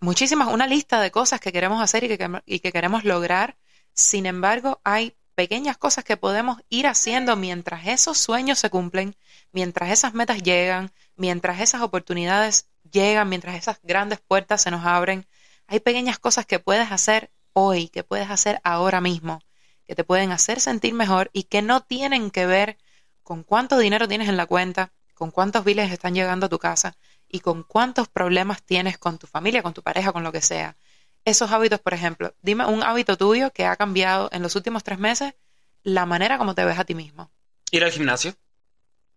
muchísimas, 0.00 0.48
una 0.48 0.66
lista 0.66 0.98
de 1.00 1.10
cosas 1.10 1.40
que 1.40 1.52
queremos 1.52 1.82
hacer 1.82 2.04
y 2.04 2.16
que, 2.16 2.40
y 2.46 2.60
que 2.60 2.72
queremos 2.72 3.04
lograr. 3.04 3.56
Sin 3.92 4.24
embargo, 4.24 4.80
hay 4.82 5.14
pequeñas 5.34 5.76
cosas 5.76 6.04
que 6.04 6.16
podemos 6.16 6.58
ir 6.68 6.86
haciendo 6.86 7.36
mientras 7.36 7.86
esos 7.86 8.18
sueños 8.18 8.58
se 8.58 8.70
cumplen, 8.70 9.16
mientras 9.52 9.90
esas 9.90 10.14
metas 10.14 10.42
llegan, 10.42 10.92
mientras 11.16 11.60
esas 11.60 11.82
oportunidades 11.82 12.68
llegan, 12.90 13.28
mientras 13.28 13.56
esas 13.56 13.80
grandes 13.82 14.20
puertas 14.20 14.62
se 14.62 14.70
nos 14.70 14.84
abren. 14.84 15.26
Hay 15.66 15.80
pequeñas 15.80 16.18
cosas 16.18 16.46
que 16.46 16.58
puedes 16.58 16.90
hacer 16.92 17.30
hoy, 17.52 17.88
que 17.88 18.04
puedes 18.04 18.30
hacer 18.30 18.60
ahora 18.64 19.00
mismo, 19.00 19.40
que 19.86 19.94
te 19.94 20.04
pueden 20.04 20.32
hacer 20.32 20.60
sentir 20.60 20.94
mejor 20.94 21.30
y 21.32 21.44
que 21.44 21.62
no 21.62 21.82
tienen 21.82 22.30
que 22.30 22.46
ver 22.46 22.78
con 23.22 23.42
cuánto 23.42 23.78
dinero 23.78 24.06
tienes 24.08 24.28
en 24.28 24.36
la 24.36 24.46
cuenta, 24.46 24.92
con 25.14 25.30
cuántos 25.30 25.64
biles 25.64 25.90
están 25.90 26.14
llegando 26.14 26.46
a 26.46 26.48
tu 26.48 26.58
casa 26.58 26.96
y 27.28 27.40
con 27.40 27.62
cuántos 27.62 28.08
problemas 28.08 28.62
tienes 28.62 28.98
con 28.98 29.18
tu 29.18 29.26
familia, 29.26 29.62
con 29.62 29.74
tu 29.74 29.82
pareja, 29.82 30.12
con 30.12 30.22
lo 30.22 30.32
que 30.32 30.42
sea. 30.42 30.76
Esos 31.24 31.50
hábitos, 31.50 31.80
por 31.80 31.94
ejemplo, 31.94 32.34
dime 32.42 32.66
un 32.66 32.82
hábito 32.82 33.16
tuyo 33.16 33.50
que 33.50 33.64
ha 33.64 33.76
cambiado 33.76 34.28
en 34.32 34.42
los 34.42 34.56
últimos 34.56 34.84
tres 34.84 34.98
meses 34.98 35.34
la 35.82 36.06
manera 36.06 36.38
como 36.38 36.54
te 36.54 36.64
ves 36.64 36.78
a 36.78 36.84
ti 36.84 36.94
mismo. 36.94 37.30
Ir 37.70 37.84
al 37.84 37.92
gimnasio. 37.92 38.34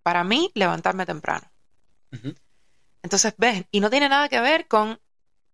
Para 0.04 0.24
mí, 0.24 0.52
levantarme 0.54 1.06
temprano. 1.06 1.52
Entonces, 3.04 3.34
ves, 3.38 3.66
y 3.72 3.80
no 3.80 3.90
tiene 3.90 4.10
nada 4.10 4.30
que 4.30 4.40
ver 4.42 4.68
con 4.68 5.00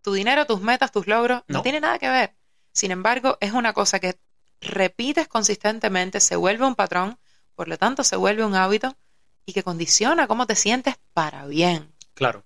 tu 0.02 0.14
dinero, 0.14 0.46
tus 0.46 0.62
metas, 0.62 0.92
tus 0.92 1.08
logros, 1.08 1.44
no. 1.48 1.58
no 1.58 1.62
tiene 1.64 1.80
nada 1.80 2.00
que 2.00 2.10
ver. 2.10 2.36
Sin 2.72 2.92
embargo, 2.92 3.38
es 3.40 3.52
una 3.52 3.74
cosa 3.74 4.00
que 4.00 4.18
repites 4.62 5.28
consistentemente, 5.28 6.20
se 6.20 6.36
vuelve 6.36 6.66
un 6.66 6.76
patrón, 6.76 7.20
por 7.56 7.68
lo 7.68 7.78
tanto 7.78 8.04
se 8.04 8.16
vuelve 8.16 8.46
un 8.46 8.56
hábito 8.56 8.96
y 9.46 9.54
que 9.54 9.64
condiciona 9.64 10.28
cómo 10.28 10.48
te 10.48 10.56
sientes 10.56 10.96
para 11.14 11.46
bien. 11.46 11.94
Claro. 12.14 12.46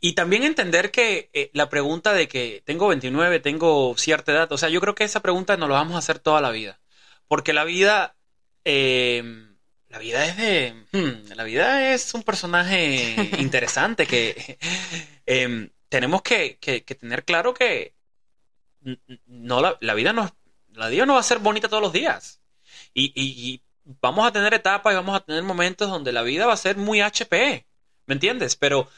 Y, 0.00 0.12
también 0.14 0.44
entender 0.44 0.90
que 0.90 1.30
eh, 1.32 1.50
la 1.52 1.68
pregunta 1.68 2.12
de 2.12 2.28
que 2.28 2.62
tengo 2.64 2.88
29, 2.88 3.40
tengo 3.40 3.94
cierta 3.96 4.32
edad, 4.32 4.52
o 4.52 4.58
sea, 4.58 4.68
yo 4.68 4.80
creo 4.80 4.94
que 4.94 5.04
esa 5.04 5.20
pregunta 5.20 5.56
nos 5.56 5.68
la 5.68 5.76
vamos 5.76 5.96
a 5.96 5.98
hacer 5.98 6.18
toda 6.18 6.40
la 6.40 6.50
vida. 6.50 6.80
Porque 7.28 7.52
la 7.52 7.64
vida, 7.64 8.16
em, 8.64 9.56
la 9.88 9.98
vida 9.98 10.26
es 10.26 10.36
de, 10.36 10.74
hmm, 10.92 11.32
la 11.34 11.44
vida 11.44 11.94
es 11.94 12.14
un 12.14 12.22
personaje 12.22 13.16
interesante 13.38 14.06
que 14.06 14.58
em, 15.26 15.70
tenemos 15.88 16.22
que, 16.22 16.58
tener 17.00 17.24
claro 17.24 17.54
que 17.54 17.94
no 19.26 19.60
la, 19.80 19.94
vida 19.94 20.12
no, 20.12 20.34
la 20.72 20.88
vida 20.88 21.06
no 21.06 21.14
va 21.14 21.20
a 21.20 21.22
ser 21.22 21.38
bonita 21.38 21.68
todos 21.68 21.82
los 21.82 21.92
días. 21.92 22.40
y 22.94 23.62
vamos 23.84 24.26
a 24.26 24.32
tener 24.32 24.54
etapas 24.54 24.92
y 24.92 24.96
vamos 24.96 25.16
a 25.16 25.20
tener 25.20 25.42
momentos 25.42 25.90
donde 25.90 26.12
la 26.12 26.22
vida 26.22 26.46
va 26.46 26.52
a 26.54 26.56
ser 26.56 26.76
muy 26.76 27.00
HP, 27.00 27.66
¿me 28.06 28.14
entiendes? 28.14 28.56
Pero 28.56 28.88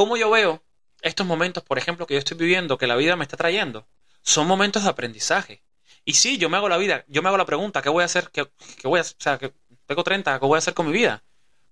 como 0.00 0.16
yo 0.16 0.30
veo 0.30 0.64
estos 1.02 1.26
momentos, 1.26 1.62
por 1.62 1.76
ejemplo, 1.76 2.06
que 2.06 2.14
yo 2.14 2.20
estoy 2.20 2.38
viviendo, 2.38 2.78
que 2.78 2.86
la 2.86 2.96
vida 2.96 3.16
me 3.16 3.24
está 3.24 3.36
trayendo, 3.36 3.86
son 4.22 4.46
momentos 4.46 4.84
de 4.84 4.88
aprendizaje. 4.88 5.62
Y 6.06 6.14
sí, 6.14 6.38
yo 6.38 6.48
me 6.48 6.56
hago 6.56 6.70
la 6.70 6.78
vida, 6.78 7.04
yo 7.06 7.20
me 7.20 7.28
hago 7.28 7.36
la 7.36 7.44
pregunta, 7.44 7.82
¿qué 7.82 7.90
voy 7.90 8.00
a 8.00 8.06
hacer? 8.06 8.30
¿Qué, 8.30 8.48
voy 8.82 8.98
a, 8.98 9.02
o 9.02 9.06
sea, 9.18 9.36
que 9.36 9.52
tengo 9.84 10.02
30, 10.02 10.40
¿qué 10.40 10.46
voy 10.46 10.56
a 10.56 10.58
hacer 10.60 10.72
con 10.72 10.86
mi 10.86 10.92
vida? 10.92 11.22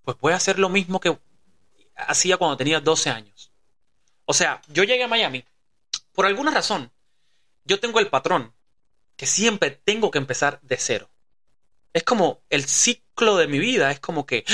Pues 0.02 0.18
voy 0.18 0.34
a 0.34 0.36
hacer 0.36 0.58
lo 0.58 0.68
mismo 0.68 1.00
que 1.00 1.18
hacía 1.96 2.36
cuando 2.36 2.58
tenía 2.58 2.80
12 2.80 3.08
años. 3.08 3.50
O 4.26 4.34
sea, 4.34 4.60
yo 4.68 4.84
llegué 4.84 5.04
a 5.04 5.08
Miami, 5.08 5.46
por 6.12 6.26
alguna 6.26 6.50
razón, 6.50 6.92
yo 7.64 7.80
tengo 7.80 7.98
el 7.98 8.08
patrón 8.08 8.52
que 9.16 9.24
siempre 9.24 9.70
tengo 9.70 10.10
que 10.10 10.18
empezar 10.18 10.60
de 10.60 10.76
cero 10.76 11.08
es 11.92 12.04
como 12.04 12.42
el 12.50 12.64
ciclo 12.64 13.36
de 13.36 13.48
mi 13.48 13.58
vida, 13.58 13.90
es 13.90 14.00
como 14.00 14.26
que, 14.26 14.44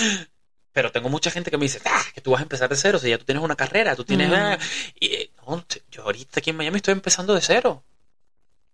pero 0.75 0.93
tengo 0.93 1.09
mucha 1.09 1.31
gente 1.31 1.51
que 1.51 1.57
me 1.57 1.65
dice, 1.65 1.81
ah, 1.87 2.05
que 2.13 2.21
tú 2.21 2.33
vas 2.33 2.41
a 2.41 2.43
empezar 2.43 2.69
de 2.69 2.77
cero, 2.77 2.99
si 2.99 3.09
ya 3.09 3.17
tú 3.17 3.25
tienes 3.25 3.43
una 3.43 3.57
carrera, 3.57 3.97
tú 3.97 4.05
tienes... 4.05 4.31
Ah", 4.31 4.59
y, 5.01 5.07
eh, 5.07 5.31
no, 5.39 5.65
yo 5.91 6.03
ahorita 6.03 6.41
aquí 6.41 6.51
en 6.51 6.57
Miami 6.57 6.77
estoy 6.77 6.93
empezando 6.93 7.35
de 7.35 7.41
cero. 7.41 7.83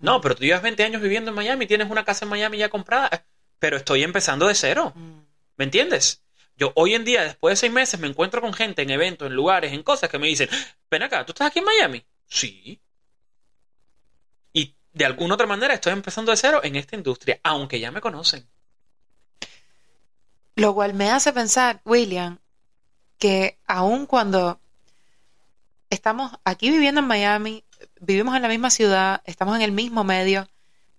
No, 0.00 0.20
pero 0.20 0.34
tú 0.34 0.42
llevas 0.42 0.62
20 0.62 0.82
años 0.82 1.00
viviendo 1.00 1.30
en 1.30 1.36
Miami, 1.36 1.66
tienes 1.68 1.88
una 1.88 2.04
casa 2.04 2.24
en 2.24 2.30
Miami 2.30 2.58
ya 2.58 2.70
comprada, 2.70 3.24
pero 3.60 3.76
estoy 3.76 4.02
empezando 4.02 4.48
de 4.48 4.56
cero. 4.56 4.92
¿Me 5.56 5.64
entiendes? 5.64 6.22
Yo 6.56 6.72
hoy 6.74 6.94
en 6.94 7.04
día, 7.04 7.22
después 7.22 7.52
de 7.52 7.56
seis 7.56 7.72
meses, 7.72 8.00
me 8.00 8.08
encuentro 8.08 8.40
con 8.40 8.52
gente 8.52 8.82
en 8.82 8.90
eventos, 8.90 9.28
en 9.28 9.34
lugares, 9.34 9.72
en 9.72 9.84
cosas 9.84 10.10
que 10.10 10.18
me 10.18 10.26
dicen, 10.26 10.48
ven 10.90 11.02
acá, 11.04 11.24
¿tú 11.24 11.32
estás 11.32 11.48
aquí 11.48 11.60
en 11.60 11.66
Miami? 11.66 12.04
Sí 12.26 12.80
de 14.92 15.04
alguna 15.04 15.34
otra 15.34 15.46
manera 15.46 15.74
estoy 15.74 15.92
empezando 15.92 16.30
de 16.30 16.36
cero 16.36 16.60
en 16.62 16.76
esta 16.76 16.96
industria, 16.96 17.40
aunque 17.42 17.78
ya 17.78 17.90
me 17.90 18.00
conocen. 18.00 18.48
Lo 20.60 20.74
cual 20.74 20.92
me 20.92 21.10
hace 21.10 21.32
pensar, 21.32 21.80
William, 21.86 22.36
que 23.18 23.58
aun 23.66 24.04
cuando 24.04 24.60
estamos 25.88 26.32
aquí 26.44 26.70
viviendo 26.70 27.00
en 27.00 27.06
Miami, 27.06 27.64
vivimos 27.98 28.36
en 28.36 28.42
la 28.42 28.48
misma 28.48 28.68
ciudad, 28.68 29.22
estamos 29.24 29.56
en 29.56 29.62
el 29.62 29.72
mismo 29.72 30.04
medio, 30.04 30.50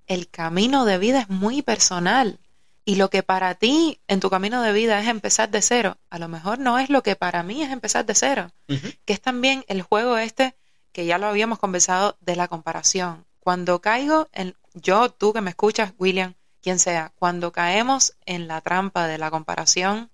el 0.07 0.27
camino 0.29 0.83
de 0.85 0.97
vida 0.97 1.19
es 1.19 1.29
muy 1.29 1.61
personal. 1.61 2.39
Y 2.85 2.95
lo 2.95 3.11
que 3.11 3.21
para 3.21 3.53
ti 3.53 3.99
en 4.07 4.19
tu 4.19 4.31
camino 4.31 4.63
de 4.63 4.73
vida 4.73 4.99
es 4.99 5.07
empezar 5.07 5.51
de 5.51 5.61
cero, 5.61 5.97
a 6.09 6.17
lo 6.17 6.27
mejor 6.27 6.57
no 6.57 6.79
es 6.79 6.89
lo 6.89 7.03
que 7.03 7.15
para 7.15 7.43
mí 7.43 7.61
es 7.61 7.69
empezar 7.69 8.03
de 8.07 8.15
cero, 8.15 8.49
que 8.67 9.13
es 9.13 9.21
también 9.21 9.63
el 9.67 9.83
juego 9.83 10.17
este 10.17 10.55
que 10.91 11.05
ya 11.05 11.19
lo 11.19 11.27
habíamos 11.27 11.59
conversado 11.59 12.17
de 12.19 12.35
la 12.35 12.47
comparación. 12.47 13.27
Cuando 13.39 13.79
caigo 13.79 14.27
en, 14.33 14.55
yo, 14.73 15.11
tú 15.11 15.33
que 15.33 15.41
me 15.41 15.51
escuchas, 15.51 15.93
William, 15.99 16.33
quien 16.61 16.79
sea, 16.79 17.11
cuando 17.17 17.51
caemos 17.51 18.13
en 18.25 18.47
la 18.47 18.61
trampa 18.61 19.07
de 19.07 19.17
la 19.17 19.31
comparación, 19.31 20.09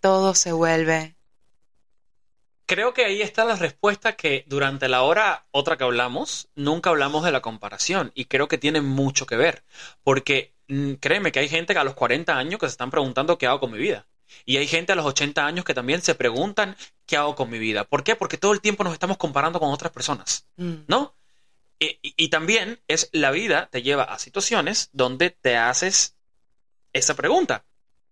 todo 0.00 0.34
se 0.34 0.52
vuelve. 0.52 1.14
Creo 2.66 2.92
que 2.92 3.06
ahí 3.06 3.22
está 3.22 3.44
la 3.44 3.56
respuesta 3.56 4.14
que 4.14 4.44
durante 4.46 4.88
la 4.88 5.02
hora 5.02 5.46
otra 5.52 5.78
que 5.78 5.84
hablamos, 5.84 6.48
nunca 6.54 6.90
hablamos 6.90 7.24
de 7.24 7.32
la 7.32 7.40
comparación 7.40 8.12
y 8.14 8.26
creo 8.26 8.46
que 8.46 8.58
tiene 8.58 8.82
mucho 8.82 9.24
que 9.24 9.36
ver, 9.36 9.64
porque 10.02 10.52
mm, 10.68 10.94
créeme 10.94 11.32
que 11.32 11.38
hay 11.38 11.48
gente 11.48 11.72
que 11.72 11.80
a 11.80 11.84
los 11.84 11.94
40 11.94 12.36
años 12.36 12.60
que 12.60 12.66
se 12.66 12.72
están 12.72 12.90
preguntando 12.90 13.38
qué 13.38 13.46
hago 13.46 13.60
con 13.60 13.72
mi 13.72 13.78
vida. 13.78 14.06
Y 14.44 14.58
hay 14.58 14.66
gente 14.66 14.92
a 14.92 14.96
los 14.96 15.06
80 15.06 15.46
años 15.46 15.64
que 15.64 15.72
también 15.72 16.02
se 16.02 16.14
preguntan 16.14 16.76
qué 17.06 17.16
hago 17.16 17.34
con 17.34 17.48
mi 17.48 17.58
vida. 17.58 17.84
¿Por 17.84 18.04
qué? 18.04 18.14
Porque 18.14 18.36
todo 18.36 18.52
el 18.52 18.60
tiempo 18.60 18.84
nos 18.84 18.92
estamos 18.92 19.16
comparando 19.16 19.58
con 19.58 19.72
otras 19.72 19.90
personas, 19.90 20.46
mm. 20.56 20.74
¿no? 20.86 21.14
Y, 21.80 22.28
también 22.28 22.80
es 22.88 23.08
la 23.12 23.30
vida 23.30 23.68
te 23.70 23.82
lleva 23.82 24.02
a 24.02 24.18
situaciones 24.18 24.90
donde 24.92 25.30
te 25.30 25.56
haces 25.56 26.16
esa 26.92 27.14
pregunta. 27.14 27.64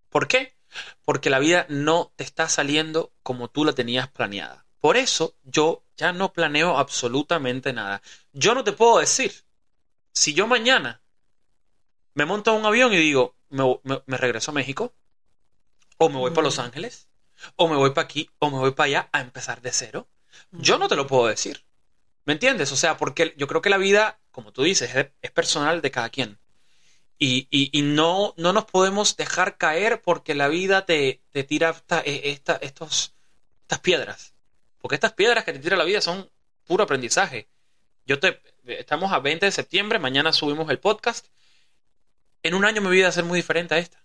¿Por 0.09 0.29
qué? 0.29 0.57
Porque 1.05 1.31
la 1.31 1.41
vida 1.41 1.67
no 1.69 2.13
te 2.15 2.23
está 2.23 2.49
saliendo 2.49 3.13
como 3.23 3.49
tú 3.49 3.65
la 3.65 3.73
tenías 3.73 4.09
planeada. 4.09 4.67
Por 4.79 4.97
eso 4.97 5.35
yo 5.43 5.85
ya 5.97 6.13
no 6.13 6.33
planeo 6.33 6.79
absolutamente 6.79 7.73
nada. 7.73 8.03
Yo 8.33 8.55
no 8.55 8.63
te 8.63 8.73
puedo 8.73 8.99
decir, 8.99 9.33
si 10.13 10.33
yo 10.33 10.47
mañana 10.47 11.03
me 12.15 12.25
monto 12.25 12.51
a 12.51 12.55
un 12.55 12.65
avión 12.65 12.93
y 12.93 12.99
digo, 12.99 13.35
me, 13.51 14.17
regreso 14.17 14.51
a 14.51 14.55
México, 14.55 14.95
o 15.99 16.09
me 16.09 16.19
voy 16.19 16.31
para 16.31 16.45
Los 16.45 16.59
Ángeles, 16.59 17.09
o 17.57 17.69
me 17.69 17.77
voy 17.77 17.91
para 17.91 18.05
aquí, 18.05 18.31
o 18.39 18.51
me 18.51 18.59
voy 18.59 18.71
para 18.73 18.87
allá 18.87 19.09
a 19.13 19.21
empezar 19.21 19.61
de 19.61 19.73
cero, 19.73 20.09
yo 20.53 20.79
no 20.79 20.89
te 20.89 20.97
lo 20.97 21.07
puedo 21.07 21.27
decir. 21.27 21.66
¿Me 22.27 22.33
entiendes? 22.33 22.73
O 22.73 22.77
sea, 22.77 22.97
porque 22.97 23.35
yo 23.39 23.47
creo 23.47 23.63
que 23.63 23.71
la 23.71 23.79
vida, 23.79 24.19
como 24.33 24.53
tú 24.53 24.65
dices, 24.65 24.95
es, 25.23 25.31
personal 25.31 25.81
de 25.81 25.93
cada 25.93 26.11
quien. 26.11 26.39
Y, 27.19 27.49
y, 27.51 27.81
no, 27.81 28.35
no 28.37 28.53
nos 28.53 28.67
podemos 28.67 29.17
dejar 29.17 29.57
caer 29.57 30.03
porque 30.03 30.35
la 30.35 30.49
vida 30.49 30.85
te, 30.85 31.23
te 31.31 31.45
tira 31.45 31.75
e, 32.05 32.39
estos, 32.61 33.15
estas 33.63 33.79
piedras. 33.81 34.35
Porque 34.79 34.97
estas 34.97 35.15
piedras 35.15 35.45
que 35.45 35.53
te 35.53 35.61
tira 35.61 35.77
la 35.77 35.85
vida 35.85 36.01
son 36.03 36.29
puro 36.67 36.85
aprendizaje. 36.85 37.49
Yo 38.05 38.19
te, 38.19 38.43
estamos 38.67 39.13
a 39.13 39.21
20 39.21 39.47
de 39.47 39.53
septiembre, 39.53 39.99
mañana 39.99 40.33
subimos 40.33 40.69
el 40.69 40.81
podcast. 40.81 41.29
en 42.43 42.55
un 42.55 42.65
año 42.65 42.83
mi 42.83 42.91
vida 42.91 43.05
va 43.05 43.11
a 43.11 43.13
ser 43.13 43.25
muy 43.25 43.39
diferente 43.39 43.77
a 43.77 43.79
esta, 43.79 44.05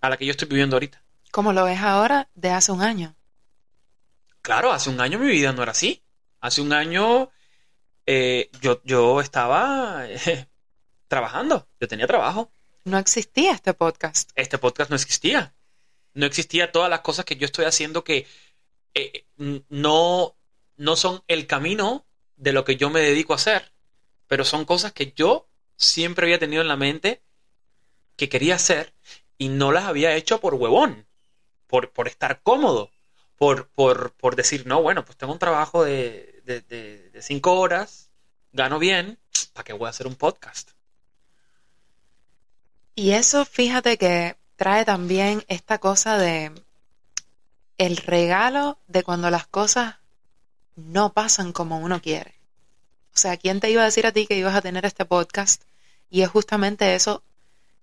a 0.00 0.10
la 0.10 0.16
que 0.16 0.26
yo 0.26 0.32
estoy 0.32 0.48
viviendo 0.48 0.76
ahorita. 0.76 1.02
¿Cómo 1.30 1.54
lo 1.54 1.64
ves 1.64 1.80
ahora 1.80 2.28
de 2.34 2.50
hace 2.50 2.72
un 2.72 2.82
año? 2.82 3.16
Claro, 4.42 4.70
hace 4.70 4.90
un 4.90 5.00
año 5.00 5.18
mi 5.18 5.28
vida 5.28 5.52
no 5.52 5.62
era 5.62 5.72
así. 5.72 6.02
Hace 6.42 6.60
un 6.60 6.72
año 6.72 7.30
eh, 8.04 8.50
yo, 8.60 8.82
yo 8.84 9.20
estaba 9.20 10.06
eh, 10.08 10.48
trabajando, 11.08 11.68
yo 11.80 11.86
tenía 11.86 12.08
trabajo. 12.08 12.52
No 12.84 12.98
existía 12.98 13.52
este 13.52 13.74
podcast. 13.74 14.32
Este 14.34 14.58
podcast 14.58 14.90
no 14.90 14.96
existía. 14.96 15.54
No 16.14 16.26
existía 16.26 16.72
todas 16.72 16.90
las 16.90 17.00
cosas 17.00 17.24
que 17.24 17.36
yo 17.36 17.46
estoy 17.46 17.64
haciendo 17.64 18.02
que 18.02 18.26
eh, 18.94 19.24
no, 19.68 20.36
no 20.76 20.96
son 20.96 21.22
el 21.28 21.46
camino 21.46 22.04
de 22.36 22.52
lo 22.52 22.64
que 22.64 22.74
yo 22.74 22.90
me 22.90 23.00
dedico 23.00 23.34
a 23.34 23.36
hacer, 23.36 23.72
pero 24.26 24.44
son 24.44 24.64
cosas 24.64 24.92
que 24.92 25.12
yo 25.14 25.48
siempre 25.76 26.26
había 26.26 26.40
tenido 26.40 26.62
en 26.62 26.68
la 26.68 26.76
mente 26.76 27.22
que 28.16 28.28
quería 28.28 28.56
hacer 28.56 28.92
y 29.38 29.48
no 29.48 29.70
las 29.70 29.84
había 29.84 30.16
hecho 30.16 30.40
por 30.40 30.54
huevón, 30.54 31.06
por, 31.68 31.92
por 31.92 32.08
estar 32.08 32.42
cómodo, 32.42 32.90
por, 33.36 33.68
por, 33.68 34.12
por, 34.14 34.34
decir, 34.34 34.66
no, 34.66 34.82
bueno, 34.82 35.04
pues 35.04 35.16
tengo 35.16 35.32
un 35.32 35.38
trabajo 35.38 35.84
de, 35.84 36.31
de, 36.44 36.60
de 36.60 37.22
cinco 37.22 37.58
horas, 37.58 38.10
gano 38.52 38.78
bien, 38.78 39.18
¿para 39.52 39.64
qué 39.64 39.72
voy 39.72 39.86
a 39.86 39.90
hacer 39.90 40.06
un 40.06 40.16
podcast? 40.16 40.70
Y 42.94 43.12
eso, 43.12 43.44
fíjate 43.44 43.96
que 43.96 44.36
trae 44.56 44.84
también 44.84 45.44
esta 45.48 45.78
cosa 45.78 46.18
de 46.18 46.52
el 47.78 47.96
regalo 47.96 48.78
de 48.86 49.02
cuando 49.02 49.30
las 49.30 49.46
cosas 49.46 49.96
no 50.76 51.12
pasan 51.12 51.52
como 51.52 51.78
uno 51.78 52.00
quiere. 52.00 52.34
O 53.14 53.18
sea, 53.18 53.36
¿quién 53.36 53.60
te 53.60 53.70
iba 53.70 53.82
a 53.82 53.86
decir 53.86 54.06
a 54.06 54.12
ti 54.12 54.26
que 54.26 54.38
ibas 54.38 54.54
a 54.54 54.62
tener 54.62 54.86
este 54.86 55.04
podcast? 55.04 55.62
Y 56.10 56.22
es 56.22 56.30
justamente 56.30 56.94
eso 56.94 57.22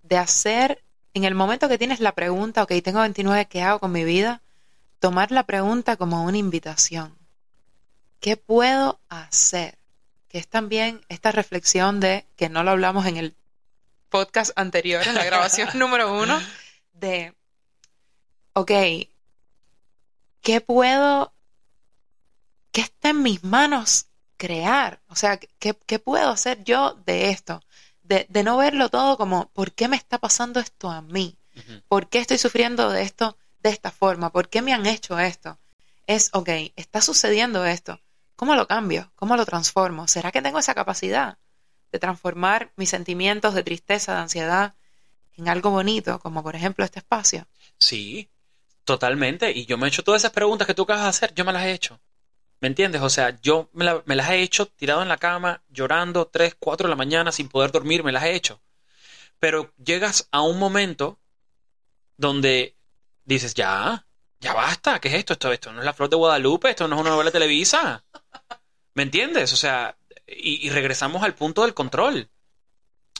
de 0.02 0.16
hacer, 0.16 0.82
en 1.14 1.24
el 1.24 1.34
momento 1.34 1.68
que 1.68 1.78
tienes 1.78 2.00
la 2.00 2.12
pregunta, 2.12 2.62
ok, 2.62 2.72
tengo 2.82 3.00
29, 3.00 3.46
¿qué 3.46 3.62
hago 3.62 3.78
con 3.78 3.92
mi 3.92 4.04
vida? 4.04 4.42
Tomar 4.98 5.30
la 5.32 5.44
pregunta 5.44 5.96
como 5.96 6.24
una 6.24 6.38
invitación. 6.38 7.19
¿Qué 8.20 8.36
puedo 8.36 9.00
hacer? 9.08 9.78
Que 10.28 10.38
es 10.38 10.46
también 10.46 11.04
esta 11.08 11.32
reflexión 11.32 12.00
de, 12.00 12.26
que 12.36 12.50
no 12.50 12.62
lo 12.62 12.70
hablamos 12.70 13.06
en 13.06 13.16
el 13.16 13.34
podcast 14.10 14.52
anterior, 14.56 15.02
en 15.06 15.14
la 15.14 15.24
grabación 15.24 15.70
número 15.74 16.12
uno, 16.20 16.38
de, 16.92 17.34
ok, 18.52 18.70
¿qué 20.42 20.60
puedo, 20.60 21.32
qué 22.72 22.82
está 22.82 23.10
en 23.10 23.22
mis 23.22 23.42
manos 23.42 24.06
crear? 24.36 25.00
O 25.08 25.16
sea, 25.16 25.38
¿qué, 25.38 25.74
qué 25.86 25.98
puedo 25.98 26.28
hacer 26.28 26.62
yo 26.62 27.00
de 27.06 27.30
esto? 27.30 27.62
De, 28.02 28.26
de, 28.28 28.42
no 28.42 28.58
verlo 28.58 28.90
todo 28.90 29.16
como, 29.16 29.48
¿por 29.50 29.72
qué 29.72 29.88
me 29.88 29.96
está 29.96 30.18
pasando 30.18 30.60
esto 30.60 30.90
a 30.90 31.00
mí? 31.00 31.38
¿Por 31.88 32.08
qué 32.08 32.18
estoy 32.18 32.38
sufriendo 32.38 32.90
de 32.90 33.02
esto 33.02 33.36
de 33.62 33.70
esta 33.70 33.90
forma? 33.90 34.30
¿Por 34.30 34.48
qué 34.48 34.62
me 34.62 34.72
han 34.72 34.86
hecho 34.86 35.18
esto? 35.18 35.58
Es, 36.06 36.30
ok, 36.32 36.48
está 36.76 37.00
sucediendo 37.00 37.64
esto. 37.64 38.00
¿Cómo 38.40 38.54
lo 38.54 38.66
cambio? 38.66 39.12
¿Cómo 39.16 39.36
lo 39.36 39.44
transformo? 39.44 40.08
¿Será 40.08 40.32
que 40.32 40.40
tengo 40.40 40.58
esa 40.58 40.74
capacidad 40.74 41.36
de 41.92 41.98
transformar 41.98 42.72
mis 42.74 42.88
sentimientos 42.88 43.52
de 43.52 43.62
tristeza, 43.62 44.14
de 44.14 44.20
ansiedad, 44.20 44.76
en 45.36 45.46
algo 45.46 45.68
bonito, 45.68 46.18
como 46.20 46.42
por 46.42 46.56
ejemplo 46.56 46.82
este 46.82 47.00
espacio? 47.00 47.46
Sí, 47.76 48.30
totalmente. 48.84 49.50
Y 49.50 49.66
yo 49.66 49.76
me 49.76 49.84
he 49.84 49.88
hecho 49.88 50.02
todas 50.02 50.22
esas 50.22 50.32
preguntas 50.32 50.66
que 50.66 50.72
tú 50.72 50.84
acabas 50.84 51.02
de 51.02 51.08
hacer, 51.10 51.34
yo 51.34 51.44
me 51.44 51.52
las 51.52 51.64
he 51.64 51.72
hecho. 51.72 52.00
¿Me 52.60 52.68
entiendes? 52.68 53.02
O 53.02 53.10
sea, 53.10 53.38
yo 53.42 53.68
me, 53.74 53.84
me, 54.06 54.16
las 54.16 54.30
he 54.30 54.40
hecho 54.40 54.64
tirado 54.64 55.02
en 55.02 55.08
la 55.08 55.18
cama, 55.18 55.62
llorando 55.68 56.26
3, 56.26 56.56
4 56.58 56.86
de 56.86 56.90
la 56.92 56.96
mañana 56.96 57.32
sin 57.32 57.50
poder 57.50 57.72
dormir, 57.72 58.02
me 58.02 58.10
las 58.10 58.24
he 58.24 58.34
hecho. 58.34 58.62
Pero 59.38 59.70
llegas 59.76 60.28
a 60.32 60.40
un 60.40 60.58
momento 60.58 61.18
donde 62.16 62.74
dices, 63.26 63.52
ya, 63.52 64.06
ya 64.40 64.54
basta, 64.54 64.98
¿qué 65.00 65.08
es 65.08 65.14
esto? 65.14 65.34
Esto, 65.34 65.52
esto 65.52 65.72
no 65.72 65.80
es 65.80 65.84
la 65.84 65.92
flor 65.92 66.08
de 66.08 66.16
Guadalupe, 66.16 66.70
esto 66.70 66.88
no 66.88 66.96
es 66.96 67.00
una 67.00 67.10
novela 67.10 67.30
Televisa. 67.30 68.04
¿Me 68.94 69.02
entiendes? 69.02 69.52
O 69.52 69.56
sea, 69.56 69.96
y, 70.26 70.66
y 70.66 70.70
regresamos 70.70 71.22
al 71.22 71.34
punto 71.34 71.62
del 71.62 71.74
control. 71.74 72.28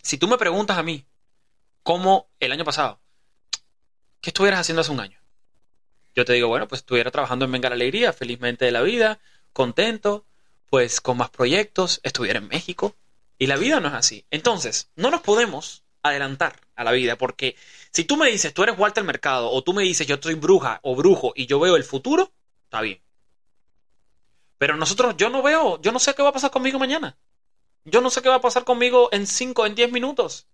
Si 0.02 0.16
tú 0.16 0.28
me 0.28 0.38
preguntas 0.38 0.78
a 0.78 0.82
mí, 0.82 1.04
¿cómo 1.82 2.30
el 2.40 2.52
año 2.52 2.64
pasado, 2.64 3.00
¿qué 4.20 4.30
estuvieras 4.30 4.60
haciendo 4.60 4.80
hace 4.80 4.92
un 4.92 5.00
año? 5.00 5.20
Yo 6.14 6.24
te 6.24 6.32
digo, 6.32 6.48
bueno, 6.48 6.66
pues 6.66 6.80
estuviera 6.80 7.10
trabajando 7.10 7.44
en 7.44 7.52
Venga 7.52 7.68
la 7.68 7.74
Alegría, 7.74 8.12
felizmente 8.12 8.64
de 8.64 8.72
la 8.72 8.82
vida, 8.82 9.20
contento, 9.52 10.26
pues 10.68 11.00
con 11.00 11.16
más 11.18 11.30
proyectos, 11.30 12.00
estuviera 12.02 12.38
en 12.38 12.48
México. 12.48 12.96
Y 13.38 13.46
la 13.46 13.56
vida 13.56 13.80
no 13.80 13.88
es 13.88 13.94
así. 13.94 14.26
Entonces, 14.30 14.90
no 14.96 15.10
nos 15.10 15.22
podemos 15.22 15.84
adelantar 16.02 16.60
a 16.74 16.84
la 16.84 16.92
vida, 16.92 17.16
porque 17.16 17.56
si 17.92 18.04
tú 18.04 18.16
me 18.16 18.30
dices, 18.30 18.54
tú 18.54 18.62
eres 18.62 18.78
Walter 18.78 19.04
Mercado, 19.04 19.50
o 19.50 19.62
tú 19.62 19.72
me 19.72 19.82
dices, 19.82 20.06
yo 20.06 20.16
soy 20.20 20.34
bruja 20.34 20.80
o 20.82 20.94
brujo 20.94 21.32
y 21.34 21.46
yo 21.46 21.60
veo 21.60 21.76
el 21.76 21.84
futuro, 21.84 22.32
está 22.64 22.80
bien. 22.80 23.00
Pero 24.58 24.76
nosotros, 24.76 25.16
yo 25.16 25.30
no 25.30 25.42
veo, 25.42 25.80
yo 25.80 25.92
no 25.92 25.98
sé 25.98 26.14
qué 26.14 26.22
va 26.22 26.30
a 26.30 26.34
pasar 26.34 26.50
conmigo 26.50 26.78
mañana. 26.78 27.16
Yo 27.84 28.00
no 28.00 28.10
sé 28.10 28.20
qué 28.20 28.28
va 28.28 28.36
a 28.36 28.40
pasar 28.40 28.64
conmigo 28.64 29.08
en 29.12 29.26
5, 29.26 29.66
en 29.66 29.74
10 29.74 29.90
minutos. 29.90 30.46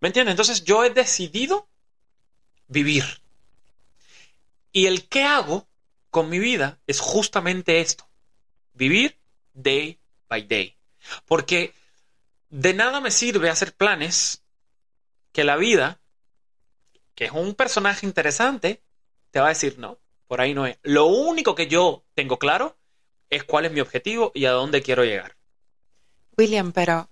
¿Me 0.00 0.08
entiendes? 0.08 0.32
Entonces 0.32 0.64
yo 0.64 0.84
he 0.84 0.90
decidido 0.90 1.68
vivir. 2.66 3.04
Y 4.72 4.86
el 4.86 5.08
qué 5.08 5.24
hago 5.24 5.66
con 6.10 6.28
mi 6.28 6.38
vida 6.38 6.78
es 6.86 7.00
justamente 7.00 7.80
esto. 7.80 8.08
Vivir 8.74 9.18
day 9.52 9.98
by 10.28 10.42
day. 10.42 10.76
Porque 11.26 11.74
de 12.50 12.74
nada 12.74 13.00
me 13.00 13.10
sirve 13.10 13.50
hacer 13.50 13.74
planes 13.74 14.42
que 15.32 15.44
la 15.44 15.56
vida, 15.56 16.00
que 17.14 17.26
es 17.26 17.32
un 17.32 17.54
personaje 17.54 18.06
interesante, 18.06 18.82
te 19.30 19.40
va 19.40 19.46
a 19.46 19.50
decir, 19.50 19.78
no, 19.78 19.98
por 20.26 20.40
ahí 20.40 20.54
no 20.54 20.66
es. 20.66 20.78
Lo 20.82 21.06
único 21.06 21.54
que 21.54 21.66
yo 21.66 22.04
tengo 22.14 22.38
claro 22.38 22.76
es 23.30 23.44
cuál 23.44 23.66
es 23.66 23.72
mi 23.72 23.80
objetivo 23.80 24.32
y 24.34 24.46
a 24.46 24.52
dónde 24.52 24.82
quiero 24.82 25.04
llegar. 25.04 25.36
William, 26.36 26.72
pero 26.72 27.08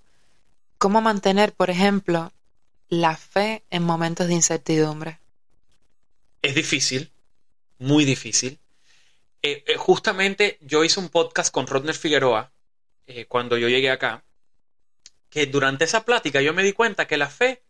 ¿cómo 0.78 1.00
mantener, 1.00 1.52
por 1.52 1.70
ejemplo, 1.70 2.32
la 2.88 3.16
fe 3.16 3.64
en 3.70 3.82
momentos 3.82 4.28
de 4.28 4.34
incertidumbre? 4.34 5.18
Es 6.42 6.54
difícil, 6.54 7.12
muy 7.78 8.04
difícil. 8.04 8.58
Eh, 9.42 9.64
eh, 9.66 9.76
justamente 9.76 10.58
yo 10.60 10.84
hice 10.84 11.00
un 11.00 11.08
podcast 11.08 11.52
con 11.52 11.66
Rodner 11.66 11.94
Figueroa 11.94 12.52
eh, 13.06 13.26
cuando 13.26 13.58
yo 13.58 13.68
llegué 13.68 13.90
acá, 13.90 14.24
que 15.36 15.44
durante 15.44 15.84
esa 15.84 16.06
plática 16.06 16.40
yo 16.40 16.54
me 16.54 16.62
di 16.62 16.72
cuenta 16.72 17.06
que 17.06 17.18
la 17.18 17.28
fe 17.28 17.62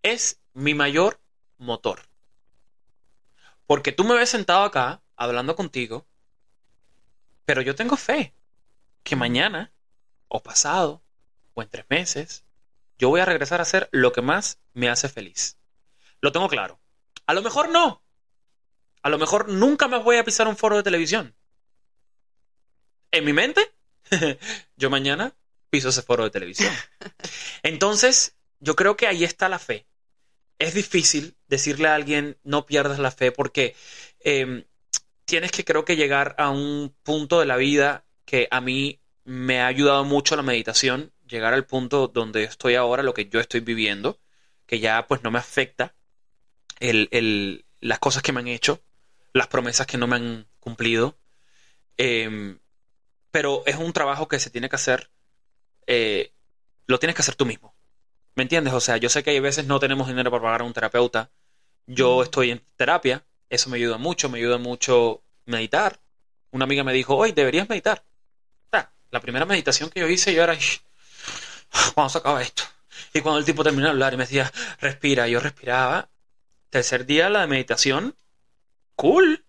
es 0.00 0.40
mi 0.52 0.74
mayor 0.74 1.20
motor. 1.58 2.02
Porque 3.66 3.90
tú 3.90 4.04
me 4.04 4.14
ves 4.14 4.30
sentado 4.30 4.62
acá 4.62 5.02
hablando 5.16 5.56
contigo, 5.56 6.06
pero 7.44 7.62
yo 7.62 7.74
tengo 7.74 7.96
fe 7.96 8.32
que 9.02 9.16
mañana, 9.16 9.72
o 10.28 10.40
pasado, 10.40 11.02
o 11.54 11.62
en 11.62 11.68
tres 11.68 11.84
meses, 11.88 12.44
yo 12.96 13.08
voy 13.08 13.20
a 13.20 13.24
regresar 13.24 13.58
a 13.58 13.64
hacer 13.64 13.88
lo 13.90 14.12
que 14.12 14.22
más 14.22 14.60
me 14.72 14.88
hace 14.88 15.08
feliz. 15.08 15.58
Lo 16.20 16.30
tengo 16.30 16.46
claro. 16.46 16.78
A 17.26 17.34
lo 17.34 17.42
mejor 17.42 17.70
no, 17.70 18.04
a 19.02 19.08
lo 19.08 19.18
mejor 19.18 19.48
nunca 19.48 19.88
más 19.88 20.04
voy 20.04 20.18
a 20.18 20.24
pisar 20.24 20.46
un 20.46 20.56
foro 20.56 20.76
de 20.76 20.84
televisión. 20.84 21.34
En 23.10 23.24
mi 23.24 23.32
mente, 23.32 23.74
yo 24.76 24.90
mañana 24.90 25.34
piso 25.70 25.88
ese 25.88 26.02
foro 26.02 26.24
de 26.24 26.30
televisión. 26.30 26.74
Entonces, 27.62 28.36
yo 28.58 28.76
creo 28.76 28.96
que 28.96 29.06
ahí 29.06 29.24
está 29.24 29.48
la 29.48 29.58
fe. 29.58 29.86
Es 30.58 30.74
difícil 30.74 31.36
decirle 31.48 31.88
a 31.88 31.94
alguien 31.94 32.36
no 32.42 32.66
pierdas 32.66 32.98
la 32.98 33.10
fe 33.10 33.32
porque 33.32 33.74
eh, 34.20 34.66
tienes 35.24 35.52
que 35.52 35.64
creo 35.64 35.84
que 35.84 35.96
llegar 35.96 36.34
a 36.38 36.50
un 36.50 36.94
punto 37.02 37.40
de 37.40 37.46
la 37.46 37.56
vida 37.56 38.04
que 38.26 38.48
a 38.50 38.60
mí 38.60 39.00
me 39.24 39.60
ha 39.60 39.66
ayudado 39.66 40.04
mucho 40.04 40.36
la 40.36 40.42
meditación, 40.42 41.12
llegar 41.26 41.54
al 41.54 41.64
punto 41.64 42.08
donde 42.08 42.44
estoy 42.44 42.74
ahora, 42.74 43.02
lo 43.02 43.14
que 43.14 43.28
yo 43.28 43.40
estoy 43.40 43.60
viviendo, 43.60 44.20
que 44.66 44.80
ya 44.80 45.06
pues 45.06 45.22
no 45.22 45.30
me 45.30 45.38
afecta 45.38 45.94
el, 46.80 47.08
el, 47.12 47.64
las 47.80 47.98
cosas 47.98 48.22
que 48.22 48.32
me 48.32 48.40
han 48.40 48.48
hecho, 48.48 48.82
las 49.32 49.46
promesas 49.46 49.86
que 49.86 49.98
no 49.98 50.06
me 50.06 50.16
han 50.16 50.46
cumplido. 50.58 51.16
Eh, 51.96 52.58
pero 53.30 53.62
es 53.66 53.76
un 53.76 53.92
trabajo 53.92 54.28
que 54.28 54.40
se 54.40 54.50
tiene 54.50 54.68
que 54.68 54.76
hacer, 54.76 55.10
eh, 55.86 56.32
lo 56.86 56.98
tienes 56.98 57.14
que 57.16 57.22
hacer 57.22 57.34
tú 57.34 57.46
mismo. 57.46 57.74
¿Me 58.34 58.42
entiendes? 58.42 58.72
O 58.74 58.80
sea, 58.80 58.96
yo 58.96 59.08
sé 59.08 59.22
que 59.22 59.30
hay 59.30 59.40
veces 59.40 59.66
no 59.66 59.80
tenemos 59.80 60.08
dinero 60.08 60.30
para 60.30 60.42
pagar 60.42 60.60
a 60.62 60.64
un 60.64 60.72
terapeuta. 60.72 61.30
Yo 61.86 62.22
estoy 62.22 62.50
en 62.50 62.62
terapia, 62.76 63.24
eso 63.48 63.68
me 63.70 63.76
ayuda 63.76 63.98
mucho, 63.98 64.28
me 64.28 64.38
ayuda 64.38 64.58
mucho 64.58 65.22
meditar. 65.46 66.00
Una 66.52 66.64
amiga 66.64 66.84
me 66.84 66.92
dijo, 66.92 67.16
hoy 67.16 67.32
deberías 67.32 67.68
meditar. 67.68 68.04
La 69.10 69.20
primera 69.20 69.44
meditación 69.44 69.90
que 69.90 70.00
yo 70.00 70.08
hice, 70.08 70.32
yo 70.32 70.42
era, 70.42 70.56
vamos 71.96 72.14
a 72.14 72.18
acabar 72.20 72.42
esto. 72.42 72.62
Y 73.12 73.20
cuando 73.20 73.38
el 73.38 73.44
tipo 73.44 73.64
terminó 73.64 73.86
de 73.86 73.90
hablar 73.90 74.14
y 74.14 74.16
me 74.16 74.24
decía, 74.24 74.52
respira, 74.80 75.26
yo 75.26 75.40
respiraba. 75.40 76.08
Tercer 76.70 77.06
día 77.06 77.28
la 77.28 77.40
de 77.40 77.46
meditación, 77.48 78.14
cool, 78.94 79.44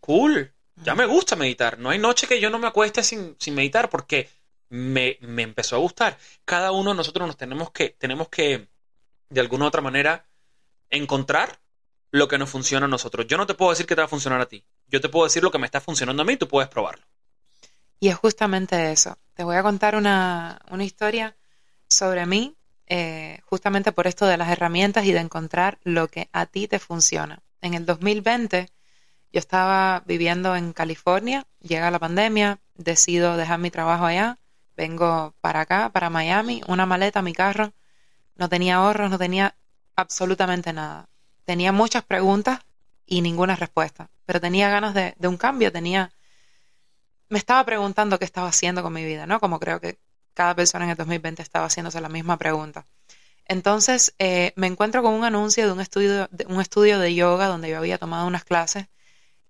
cool. 0.00 0.52
Ya 0.76 0.94
me 0.94 1.04
gusta 1.04 1.36
meditar. 1.36 1.78
No 1.78 1.90
hay 1.90 1.98
noche 1.98 2.26
que 2.26 2.40
yo 2.40 2.48
no 2.48 2.58
me 2.58 2.68
acueste 2.68 3.02
sin, 3.02 3.36
sin 3.38 3.54
meditar 3.54 3.90
porque 3.90 4.30
me, 4.68 5.18
me, 5.20 5.42
empezó 5.42 5.76
a 5.76 5.78
gustar. 5.78 6.18
Cada 6.44 6.72
uno 6.72 6.90
de 6.90 6.96
nosotros 6.96 7.26
nos 7.26 7.36
tenemos 7.36 7.70
que, 7.70 7.90
tenemos 7.90 8.28
que 8.28 8.68
de 9.28 9.40
alguna 9.40 9.64
u 9.64 9.68
otra 9.68 9.82
manera, 9.82 10.26
encontrar 10.90 11.58
lo 12.10 12.28
que 12.28 12.38
nos 12.38 12.50
funciona 12.50 12.86
a 12.86 12.88
nosotros. 12.88 13.26
Yo 13.26 13.36
no 13.36 13.46
te 13.46 13.54
puedo 13.54 13.70
decir 13.70 13.86
que 13.86 13.94
te 13.94 14.00
va 14.00 14.06
a 14.06 14.08
funcionar 14.08 14.40
a 14.40 14.46
ti. 14.46 14.64
Yo 14.88 15.00
te 15.00 15.08
puedo 15.08 15.24
decir 15.24 15.42
lo 15.42 15.50
que 15.50 15.58
me 15.58 15.66
está 15.66 15.80
funcionando 15.80 16.22
a 16.22 16.26
mí 16.26 16.34
y 16.34 16.36
tú 16.36 16.48
puedes 16.48 16.68
probarlo. 16.68 17.04
Y 17.98 18.08
es 18.08 18.16
justamente 18.16 18.92
eso. 18.92 19.18
Te 19.34 19.44
voy 19.44 19.56
a 19.56 19.62
contar 19.62 19.96
una, 19.96 20.60
historia 20.80 21.36
sobre 21.88 22.26
mí, 22.26 22.56
eh, 22.86 23.40
justamente 23.44 23.92
por 23.92 24.06
esto 24.06 24.26
de 24.26 24.36
las 24.36 24.48
herramientas 24.48 25.04
y 25.04 25.12
de 25.12 25.20
encontrar 25.20 25.78
lo 25.82 26.08
que 26.08 26.28
a 26.32 26.46
ti 26.46 26.68
te 26.68 26.78
funciona. 26.78 27.42
En 27.60 27.74
el 27.74 27.84
2020 27.84 28.70
yo 29.32 29.38
estaba 29.38 30.02
viviendo 30.06 30.54
en 30.56 30.72
California, 30.72 31.46
llega 31.60 31.90
la 31.90 31.98
pandemia, 31.98 32.60
decido 32.74 33.36
dejar 33.36 33.58
mi 33.58 33.70
trabajo 33.70 34.06
allá, 34.06 34.38
vengo 34.76 35.34
para 35.40 35.60
acá, 35.62 35.90
para 35.90 36.10
Miami, 36.10 36.62
una 36.68 36.86
maleta, 36.86 37.22
mi 37.22 37.32
carro, 37.32 37.72
no 38.36 38.48
tenía 38.48 38.76
ahorros, 38.76 39.10
no 39.10 39.18
tenía 39.18 39.56
absolutamente 39.96 40.72
nada. 40.72 41.08
Tenía 41.44 41.72
muchas 41.72 42.04
preguntas 42.04 42.60
y 43.06 43.22
ninguna 43.22 43.56
respuesta, 43.56 44.10
pero 44.26 44.40
tenía 44.40 44.68
ganas 44.68 44.94
de, 44.94 45.14
un 45.26 45.36
cambio, 45.36 45.72
tenía... 45.72 46.12
Me 47.28 47.38
estaba 47.38 47.64
preguntando 47.64 48.18
qué 48.18 48.24
estaba 48.24 48.48
haciendo 48.48 48.82
con 48.82 48.92
mi 48.92 49.04
vida, 49.04 49.26
¿no? 49.26 49.40
Como 49.40 49.58
creo 49.58 49.80
que 49.80 49.98
cada 50.34 50.54
persona 50.54 50.84
en 50.84 50.90
el 50.92 50.96
2020 50.96 51.42
estaba 51.42 51.66
haciéndose 51.66 52.00
la 52.00 52.08
misma 52.08 52.36
pregunta. 52.36 52.84
Entonces 53.46 54.14
eh, 54.18 54.52
me 54.56 54.66
encuentro 54.66 55.02
con 55.02 55.14
un 55.14 55.24
anuncio 55.24 55.66
de 55.66 55.72
un 55.72 55.80
estudio, 55.80 56.28
de 56.30 56.46
un 56.46 56.60
estudio 56.60 56.98
de 56.98 57.14
yoga 57.14 57.46
donde 57.46 57.70
yo 57.70 57.78
había 57.78 57.98
tomado 57.98 58.26
unas 58.26 58.44
clases 58.44 58.86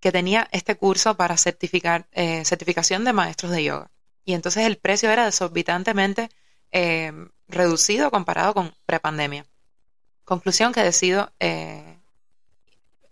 que 0.00 0.12
tenía 0.12 0.48
este 0.52 0.76
curso 0.76 1.16
para 1.16 1.36
certificar, 1.36 2.06
eh, 2.12 2.44
certificación 2.44 3.04
de 3.04 3.12
maestros 3.12 3.52
de 3.52 3.64
yoga. 3.64 3.90
Y 4.26 4.34
entonces 4.34 4.66
el 4.66 4.76
precio 4.76 5.10
era 5.10 5.24
desorbitantemente 5.24 6.30
eh, 6.72 7.12
reducido 7.48 8.10
comparado 8.10 8.54
con 8.54 8.74
prepandemia. 8.84 9.46
Conclusión 10.24 10.72
que 10.72 10.82
decido 10.82 11.32
eh, 11.38 12.00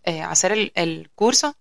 eh, 0.03 0.23
hacer 0.23 0.51
el, 0.53 0.73
el, 0.75 1.11
curso 1.15 1.57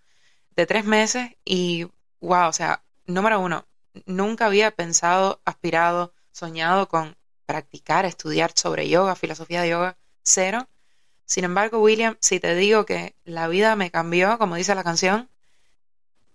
de 0.56 0.66
tres 0.66 0.86
meses 0.86 1.36
y, 1.46 1.88
wow, 2.20 2.50
o 2.50 2.54
sea, 2.54 2.84
número 3.06 3.40
uno, 3.40 3.68
nunca 4.08 4.48
había 4.48 4.72
pensado, 4.72 5.40
aspirado, 5.46 6.14
soñado 6.32 6.90
con 6.90 7.16
practicar, 7.46 8.06
estudiar 8.06 8.54
sobre 8.56 8.90
yoga, 8.90 9.16
filosofía 9.16 9.62
de 9.62 9.70
yoga, 9.70 9.98
cero. 10.24 10.68
Sin 11.26 11.44
embargo, 11.44 11.80
William, 11.80 12.18
si 12.22 12.40
te 12.40 12.56
digo 12.56 12.88
que 12.88 13.16
la 13.24 13.48
vida 13.48 13.76
me 13.76 13.92
cambió, 13.92 14.40
como 14.40 14.56
dice 14.56 14.74
la 14.74 14.84
canción, 14.84 15.30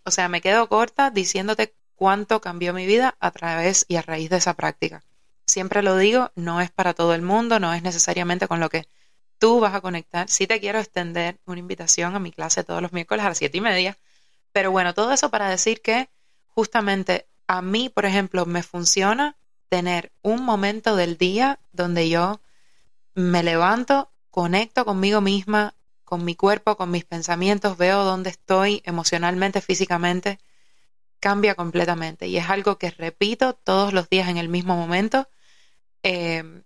o 0.04 0.12
sea, 0.12 0.28
me 0.28 0.40
quedo 0.40 0.68
corta 0.68 1.10
diciéndote 1.10 1.74
cuánto 1.98 2.40
cambió 2.40 2.72
mi 2.72 2.86
vida 2.86 3.16
a 3.18 3.32
través 3.32 3.84
y 3.88 3.96
a 3.96 4.02
raíz 4.02 4.30
de 4.30 4.36
esa 4.36 4.54
práctica. 4.54 5.02
Siempre 5.46 5.82
lo 5.82 5.96
digo, 5.96 6.30
no 6.36 6.60
es 6.60 6.70
para 6.70 6.94
todo 6.94 7.12
el 7.12 7.22
mundo, 7.22 7.58
no 7.58 7.74
es 7.74 7.82
necesariamente 7.82 8.46
con 8.46 8.60
lo 8.60 8.68
que 8.68 8.86
tú 9.38 9.58
vas 9.58 9.74
a 9.74 9.80
conectar. 9.80 10.28
Sí 10.28 10.46
te 10.46 10.60
quiero 10.60 10.78
extender 10.78 11.40
una 11.44 11.58
invitación 11.58 12.14
a 12.14 12.20
mi 12.20 12.30
clase 12.30 12.62
todos 12.62 12.80
los 12.80 12.92
miércoles 12.92 13.24
a 13.24 13.30
las 13.30 13.38
siete 13.38 13.58
y 13.58 13.62
media. 13.62 13.98
Pero 14.52 14.70
bueno, 14.70 14.94
todo 14.94 15.10
eso 15.12 15.28
para 15.28 15.50
decir 15.50 15.82
que 15.82 16.08
justamente 16.46 17.26
a 17.48 17.62
mí, 17.62 17.88
por 17.88 18.04
ejemplo, 18.04 18.46
me 18.46 18.62
funciona 18.62 19.36
tener 19.68 20.12
un 20.22 20.44
momento 20.44 20.94
del 20.94 21.18
día 21.18 21.58
donde 21.72 22.08
yo 22.08 22.40
me 23.14 23.42
levanto, 23.42 24.12
conecto 24.30 24.84
conmigo 24.84 25.20
misma, 25.20 25.74
con 26.04 26.24
mi 26.24 26.36
cuerpo, 26.36 26.76
con 26.76 26.92
mis 26.92 27.04
pensamientos, 27.04 27.76
veo 27.76 28.04
dónde 28.04 28.30
estoy 28.30 28.82
emocionalmente, 28.84 29.60
físicamente, 29.60 30.38
cambia 31.20 31.54
completamente. 31.54 32.26
Y 32.28 32.36
es 32.36 32.48
algo 32.48 32.78
que 32.78 32.90
repito 32.90 33.54
todos 33.54 33.92
los 33.92 34.08
días 34.08 34.28
en 34.28 34.36
el 34.36 34.48
mismo 34.48 34.76
momento, 34.76 35.28
eh, 36.02 36.62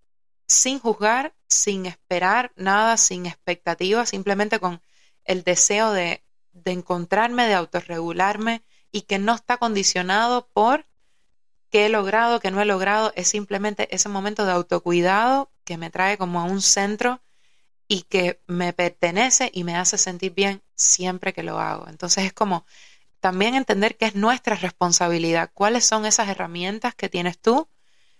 sin 0.46 0.78
juzgar, 0.78 1.34
sin 1.48 1.86
esperar 1.86 2.52
nada, 2.56 2.96
sin 2.96 3.26
expectativas, 3.26 4.10
simplemente 4.10 4.58
con 4.60 4.82
el 5.24 5.44
deseo 5.44 5.92
de, 5.92 6.24
de 6.52 6.72
encontrarme, 6.72 7.46
de 7.46 7.54
autorregularme 7.54 8.62
y 8.90 9.02
que 9.02 9.18
no 9.18 9.34
está 9.34 9.56
condicionado 9.56 10.48
por 10.52 10.86
qué 11.70 11.86
he 11.86 11.88
logrado, 11.88 12.40
qué 12.40 12.50
no 12.50 12.60
he 12.60 12.66
logrado, 12.66 13.12
es 13.16 13.28
simplemente 13.28 13.94
ese 13.94 14.08
momento 14.08 14.44
de 14.44 14.52
autocuidado 14.52 15.50
que 15.64 15.78
me 15.78 15.90
trae 15.90 16.18
como 16.18 16.40
a 16.40 16.44
un 16.44 16.60
centro 16.60 17.22
y 17.88 18.02
que 18.02 18.40
me 18.46 18.72
pertenece 18.72 19.50
y 19.52 19.64
me 19.64 19.76
hace 19.76 19.98
sentir 19.98 20.34
bien 20.34 20.62
siempre 20.74 21.32
que 21.32 21.42
lo 21.42 21.58
hago. 21.60 21.88
Entonces 21.88 22.24
es 22.24 22.32
como 22.32 22.66
también 23.22 23.54
entender 23.54 23.96
que 23.96 24.06
es 24.06 24.16
nuestra 24.16 24.56
responsabilidad, 24.56 25.52
cuáles 25.54 25.84
son 25.84 26.06
esas 26.06 26.28
herramientas 26.28 26.96
que 26.96 27.08
tienes 27.08 27.38
tú, 27.38 27.68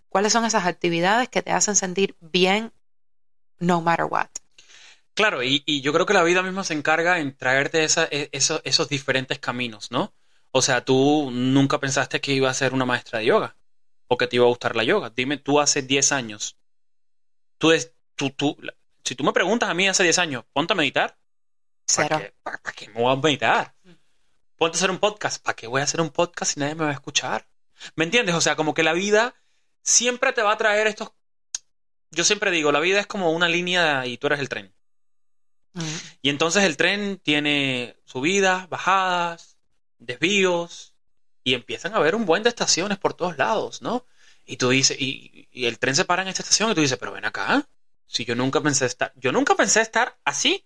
cuáles 0.09 0.33
son 0.33 0.45
esas 0.45 0.65
actividades 0.65 1.29
que 1.29 1.43
te 1.43 1.51
hacen 1.51 1.75
sentir 1.75 2.17
bien 2.21 2.73
no 3.59 3.81
matter 3.81 4.05
what. 4.05 4.29
Claro, 5.15 5.43
y, 5.43 5.81
yo 5.83 5.93
creo 5.93 6.07
que 6.07 6.15
la 6.15 6.23
vida 6.23 6.41
misma 6.45 6.63
se 6.63 6.75
encarga 6.75 7.19
en 7.19 7.37
traerte 7.37 7.85
e, 7.85 8.31
esos, 8.31 8.89
diferentes 8.89 9.41
caminos, 9.41 9.91
¿no? 9.91 10.15
O 10.53 10.63
sea, 10.63 10.85
tú 10.85 11.31
nunca 11.33 11.81
pensaste 11.81 12.21
que 12.21 12.33
iba 12.33 12.49
a 12.49 12.55
ser 12.55 12.73
una 12.73 12.85
maestra 12.85 13.19
de 13.19 13.25
yoga 13.27 13.57
o 14.07 14.17
que 14.17 14.29
te 14.29 14.37
iba 14.37 14.45
a 14.45 14.51
gustar 14.51 14.77
la 14.77 14.85
yoga. 14.85 15.11
Dime, 15.11 15.37
tú 15.37 15.59
hace 15.59 15.83
10 15.83 16.13
años, 16.13 16.57
tú, 17.59 17.73
tú, 18.15 18.31
tú, 18.31 18.57
si 19.05 19.17
tú 19.17 19.25
me 19.25 19.33
preguntas 19.33 19.69
a 19.69 19.75
mí 19.75 19.89
hace 19.89 20.05
10 20.05 20.19
años, 20.19 20.45
ponte 20.53 20.75
a 20.75 20.77
meditar. 20.77 21.19
¿Para 21.97 22.19
qué, 22.21 22.35
¿Para 22.41 22.73
qué 22.73 22.89
me 22.91 23.03
voy 23.03 23.13
a 23.13 23.17
meditar? 23.17 23.75
Ponte 24.63 24.77
a 24.77 24.79
hacer 24.79 24.93
un 24.93 24.99
podcast. 24.99 25.43
¿Para 25.43 25.57
qué 25.57 25.67
voy 25.67 25.81
a 25.81 25.85
hacer 25.85 26.01
un 26.01 26.11
podcast 26.11 26.53
si 26.53 26.61
nadie 26.61 26.77
me 26.77 26.85
va 26.85 26.91
a 26.91 26.95
escuchar? 26.95 27.49
¿Me 27.97 28.05
entiendes? 28.05 28.37
O 28.37 28.41
sea, 28.41 28.55
como 28.55 28.75
que 28.75 28.85
la 28.85 28.93
vida 28.93 29.35
siempre 29.83 30.33
te 30.33 30.41
va 30.41 30.53
a 30.53 30.57
traer 30.57 30.87
estos... 30.87 31.11
Yo 32.13 32.23
siempre 32.23 32.53
digo, 32.53 32.71
la 32.71 32.79
vida 32.79 33.01
es 33.01 33.09
como 33.09 33.33
una 33.33 33.49
línea 33.49 34.07
y 34.07 34.19
tú 34.19 34.29
eres 34.29 34.39
el 34.39 34.49
tren. 34.49 34.73
Y 36.21 36.31
entonces 36.31 36.63
el 36.63 36.77
tren 36.77 37.19
tiene 37.19 37.97
subidas, 38.05 38.69
bajadas, 38.69 39.57
desvíos, 39.99 40.95
y 41.43 41.55
empiezan 41.55 41.95
a 41.95 41.97
haber 41.97 42.15
un 42.15 42.25
buen 42.25 42.45
de 42.45 42.51
estaciones 42.51 42.99
por 42.99 43.15
todos 43.15 43.39
lados, 43.39 43.83
¿no? 43.83 44.07
Y 44.47 44.59
tú 44.59 44.69
dices, 44.69 44.97
y, 45.01 45.49
y, 45.51 45.67
el 45.67 45.81
tren 45.81 45.97
se 45.97 46.05
para 46.05 46.23
en 46.23 46.29
esta 46.29 46.43
estación 46.43 46.71
y 46.71 46.75
tú 46.77 46.83
dices, 46.83 46.99
pero 46.99 47.11
ven 47.11 47.25
acá, 47.25 47.69
si 48.07 48.25
yo 48.25 48.37
nunca 48.37 48.61
pensé 48.61 48.87
estar, 48.87 49.13
yo 49.17 49.33
nunca 49.33 49.57
pensé 49.57 49.81
estar 49.81 50.21
así, 50.25 50.65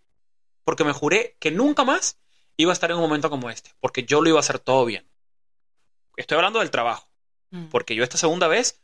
porque 0.64 0.84
me 0.84 0.92
juré 0.92 1.38
que 1.38 1.50
nunca 1.50 1.84
más 1.84 2.18
iba 2.56 2.72
a 2.72 2.74
estar 2.74 2.90
en 2.90 2.96
un 2.96 3.02
momento 3.02 3.30
como 3.30 3.50
este, 3.50 3.70
porque 3.80 4.04
yo 4.04 4.20
lo 4.20 4.28
iba 4.28 4.38
a 4.38 4.40
hacer 4.40 4.58
todo 4.58 4.84
bien. 4.84 5.06
Estoy 6.16 6.36
hablando 6.36 6.60
del 6.60 6.70
trabajo, 6.70 7.08
mm. 7.50 7.66
porque 7.66 7.94
yo 7.94 8.02
esta 8.02 8.16
segunda 8.16 8.48
vez 8.48 8.82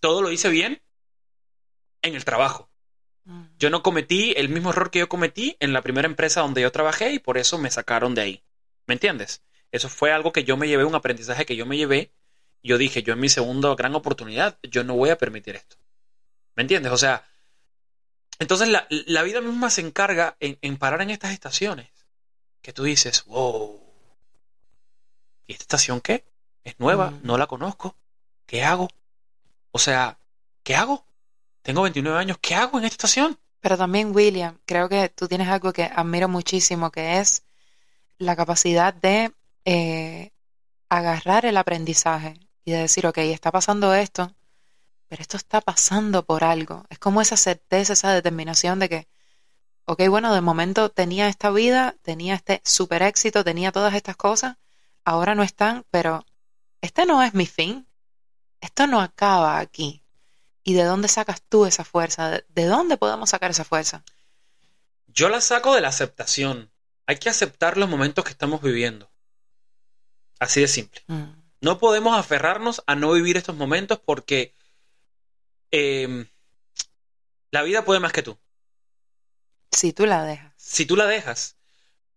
todo 0.00 0.22
lo 0.22 0.30
hice 0.30 0.48
bien 0.48 0.82
en 2.02 2.14
el 2.14 2.24
trabajo. 2.24 2.70
Mm. 3.24 3.42
Yo 3.58 3.70
no 3.70 3.82
cometí 3.82 4.32
el 4.36 4.48
mismo 4.48 4.70
error 4.70 4.90
que 4.90 5.00
yo 5.00 5.08
cometí 5.08 5.56
en 5.60 5.72
la 5.72 5.82
primera 5.82 6.06
empresa 6.06 6.40
donde 6.40 6.62
yo 6.62 6.72
trabajé 6.72 7.12
y 7.12 7.18
por 7.18 7.38
eso 7.38 7.58
me 7.58 7.70
sacaron 7.70 8.14
de 8.14 8.22
ahí. 8.22 8.44
¿Me 8.86 8.94
entiendes? 8.94 9.42
Eso 9.72 9.88
fue 9.88 10.12
algo 10.12 10.32
que 10.32 10.44
yo 10.44 10.56
me 10.56 10.68
llevé, 10.68 10.84
un 10.84 10.94
aprendizaje 10.94 11.46
que 11.46 11.56
yo 11.56 11.66
me 11.66 11.76
llevé. 11.76 12.12
Yo 12.62 12.78
dije, 12.78 13.02
yo 13.02 13.14
en 13.14 13.20
mi 13.20 13.28
segunda 13.28 13.74
gran 13.74 13.94
oportunidad, 13.94 14.58
yo 14.62 14.84
no 14.84 14.94
voy 14.94 15.10
a 15.10 15.18
permitir 15.18 15.56
esto. 15.56 15.76
¿Me 16.56 16.62
entiendes? 16.62 16.92
O 16.92 16.98
sea, 16.98 17.24
entonces 18.38 18.68
la, 18.68 19.22
vida 19.22 19.40
misma 19.40 19.70
se 19.70 19.80
encarga 19.80 20.36
en 20.40 20.76
parar 20.76 21.02
en 21.02 21.10
estas 21.10 21.32
estaciones 21.32 21.99
que 22.62 22.72
tú 22.72 22.84
dices, 22.84 23.24
wow, 23.26 23.80
¿y 25.46 25.52
esta 25.52 25.62
estación 25.62 26.00
qué? 26.00 26.24
Es 26.64 26.78
nueva, 26.78 27.10
mm. 27.10 27.20
no 27.22 27.38
la 27.38 27.46
conozco, 27.46 27.96
¿qué 28.46 28.64
hago? 28.64 28.88
O 29.72 29.78
sea, 29.78 30.18
¿qué 30.62 30.74
hago? 30.74 31.04
Tengo 31.62 31.82
29 31.82 32.18
años, 32.18 32.38
¿qué 32.40 32.54
hago 32.54 32.78
en 32.78 32.84
esta 32.84 32.94
estación? 32.94 33.38
Pero 33.60 33.76
también, 33.76 34.14
William, 34.14 34.58
creo 34.64 34.88
que 34.88 35.08
tú 35.10 35.28
tienes 35.28 35.48
algo 35.48 35.72
que 35.72 35.84
admiro 35.84 36.28
muchísimo, 36.28 36.90
que 36.90 37.18
es 37.18 37.44
la 38.18 38.36
capacidad 38.36 38.94
de 38.94 39.32
eh, 39.64 40.32
agarrar 40.88 41.44
el 41.44 41.56
aprendizaje 41.56 42.34
y 42.64 42.72
de 42.72 42.78
decir, 42.78 43.06
ok, 43.06 43.18
está 43.18 43.50
pasando 43.50 43.94
esto, 43.94 44.34
pero 45.08 45.22
esto 45.22 45.36
está 45.36 45.60
pasando 45.60 46.24
por 46.24 46.44
algo. 46.44 46.84
Es 46.88 46.98
como 46.98 47.20
esa 47.20 47.36
certeza, 47.36 47.92
esa 47.92 48.12
determinación 48.12 48.78
de 48.78 48.88
que 48.88 49.08
ok, 49.84 50.08
bueno, 50.08 50.34
de 50.34 50.40
momento 50.40 50.90
tenía 50.90 51.28
esta 51.28 51.50
vida, 51.50 51.96
tenía 52.02 52.34
este 52.34 52.62
super 52.64 53.02
éxito, 53.02 53.44
tenía 53.44 53.72
todas 53.72 53.94
estas 53.94 54.16
cosas, 54.16 54.56
ahora 55.04 55.34
no 55.34 55.42
están, 55.42 55.84
pero 55.90 56.24
este 56.80 57.06
no 57.06 57.22
es 57.22 57.34
mi 57.34 57.46
fin. 57.46 57.86
Esto 58.60 58.86
no 58.86 59.00
acaba 59.00 59.58
aquí. 59.58 60.02
¿Y 60.62 60.74
de 60.74 60.84
dónde 60.84 61.08
sacas 61.08 61.42
tú 61.42 61.66
esa 61.66 61.84
fuerza? 61.84 62.42
¿De 62.48 62.64
dónde 62.66 62.96
podemos 62.96 63.30
sacar 63.30 63.50
esa 63.50 63.64
fuerza? 63.64 64.04
Yo 65.06 65.28
la 65.28 65.40
saco 65.40 65.74
de 65.74 65.80
la 65.80 65.88
aceptación. 65.88 66.70
Hay 67.06 67.18
que 67.18 67.30
aceptar 67.30 67.76
los 67.76 67.88
momentos 67.88 68.24
que 68.24 68.30
estamos 68.30 68.62
viviendo. 68.62 69.10
Así 70.38 70.60
de 70.60 70.68
simple. 70.68 71.02
Mm. 71.06 71.24
No 71.60 71.78
podemos 71.78 72.16
aferrarnos 72.16 72.82
a 72.86 72.94
no 72.94 73.12
vivir 73.12 73.36
estos 73.36 73.56
momentos 73.56 73.98
porque 73.98 74.54
em, 75.70 76.26
la 77.50 77.62
vida 77.62 77.84
puede 77.84 78.00
más 78.00 78.12
que 78.12 78.22
tú. 78.22 78.38
Si 79.72 79.92
tú 79.92 80.06
la 80.06 80.24
dejas. 80.24 80.52
Si 80.56 80.86
tú 80.86 80.96
la 80.96 81.06
dejas. 81.06 81.56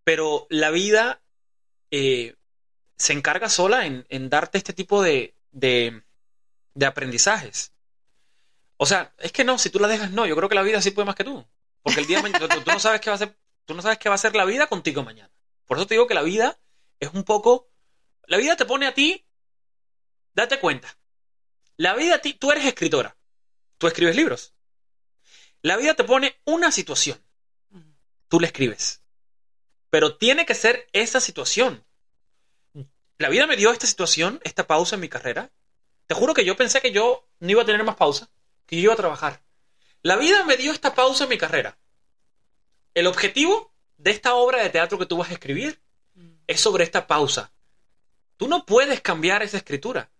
Pero 0.04 0.46
la 0.50 0.70
vida 0.70 1.22
eh, 1.90 2.36
se 2.96 3.12
encarga 3.12 3.48
sola 3.48 3.86
en, 3.86 4.30
darte 4.30 4.58
este 4.58 4.72
tipo 4.72 5.02
de, 5.02 5.34
de, 5.52 6.02
aprendizajes. 6.84 7.72
O 8.76 8.86
sea, 8.86 9.14
es 9.18 9.32
que 9.32 9.44
no, 9.44 9.58
si 9.58 9.70
tú 9.70 9.78
la 9.78 9.88
dejas, 9.88 10.10
no. 10.10 10.26
Yo 10.26 10.36
creo 10.36 10.48
que 10.48 10.54
la 10.54 10.62
vida 10.62 10.82
sí 10.82 10.90
puede 10.90 11.06
más 11.06 11.14
que 11.14 11.24
tú. 11.24 11.46
Porque 11.82 12.00
el 12.00 12.06
día 12.06 12.18
de 12.18 12.22
mañana, 12.24 12.48
tú, 12.48 12.60
tú 12.60 12.70
no 12.70 12.80
sabes 12.80 13.00
qué 13.00 13.10
va 13.10 13.16
a 13.16 13.18
ser, 13.18 13.36
tú 13.64 13.74
no 13.74 13.82
sabes 13.82 13.98
qué 13.98 14.08
va 14.08 14.14
a 14.14 14.18
ser 14.18 14.34
la 14.34 14.44
vida 14.44 14.66
contigo 14.66 15.02
mañana. 15.02 15.30
Por 15.66 15.78
eso 15.78 15.86
te 15.86 15.94
digo 15.94 16.06
que 16.06 16.14
la 16.14 16.22
vida 16.22 16.58
es 17.00 17.12
un 17.12 17.24
poco, 17.24 17.70
la 18.26 18.36
vida 18.36 18.56
te 18.56 18.64
pone 18.64 18.86
a 18.86 18.94
ti, 18.94 19.26
date 20.34 20.58
cuenta. 20.58 20.98
La 21.76 21.94
vida 21.94 22.16
a 22.16 22.18
ti, 22.18 22.34
tú 22.34 22.52
eres 22.52 22.64
escritora. 22.64 23.16
Tú 23.78 23.86
escribes 23.86 24.16
libros. 24.16 24.54
La 25.62 25.76
vida 25.76 25.94
te 25.94 26.04
pone 26.04 26.40
una 26.44 26.70
situación. 26.70 27.18
Tú 28.34 28.40
la 28.40 28.48
escribes. 28.48 29.00
Pero 29.90 30.16
tiene 30.16 30.44
que 30.44 30.56
ser 30.56 30.88
esa 30.92 31.20
situación. 31.20 31.84
La 33.16 33.28
vida 33.28 33.46
me 33.46 33.54
dio 33.54 33.70
esta 33.70 33.86
situación, 33.86 34.40
esta 34.42 34.66
pausa 34.66 34.96
en 34.96 35.02
mi 35.02 35.08
carrera. 35.08 35.52
Te 36.08 36.16
juro 36.16 36.34
que 36.34 36.44
yo 36.44 36.56
pensé 36.56 36.80
que 36.80 36.90
yo 36.90 37.28
no 37.38 37.50
iba 37.52 37.62
a 37.62 37.64
tener 37.64 37.84
más 37.84 37.94
pausa, 37.94 38.32
que 38.66 38.74
yo 38.74 38.82
iba 38.82 38.94
a 38.94 38.96
trabajar. 38.96 39.44
La 40.02 40.16
vida 40.16 40.42
me 40.42 40.56
dio 40.56 40.72
esta 40.72 40.96
pausa 40.96 41.22
en 41.22 41.30
mi 41.30 41.38
carrera. 41.38 41.78
El 42.94 43.06
objetivo 43.06 43.72
de 43.98 44.10
esta 44.10 44.34
obra 44.34 44.64
de 44.64 44.70
teatro 44.70 44.98
que 44.98 45.06
tú 45.06 45.16
vas 45.16 45.30
a 45.30 45.34
escribir 45.34 45.80
es 46.48 46.60
sobre 46.60 46.82
esta 46.82 47.06
pausa. 47.06 47.52
Tú 48.36 48.48
no 48.48 48.66
puedes 48.66 49.00
cambiar 49.00 49.44
esa 49.44 49.58
escritura. 49.58 50.10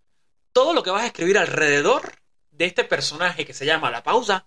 Todo 0.52 0.72
lo 0.72 0.84
que 0.84 0.90
vas 0.90 1.02
a 1.02 1.06
escribir 1.08 1.36
alrededor 1.36 2.12
de 2.52 2.66
este 2.66 2.84
personaje 2.84 3.44
que 3.44 3.54
se 3.54 3.66
llama 3.66 3.90
la 3.90 4.04
pausa, 4.04 4.46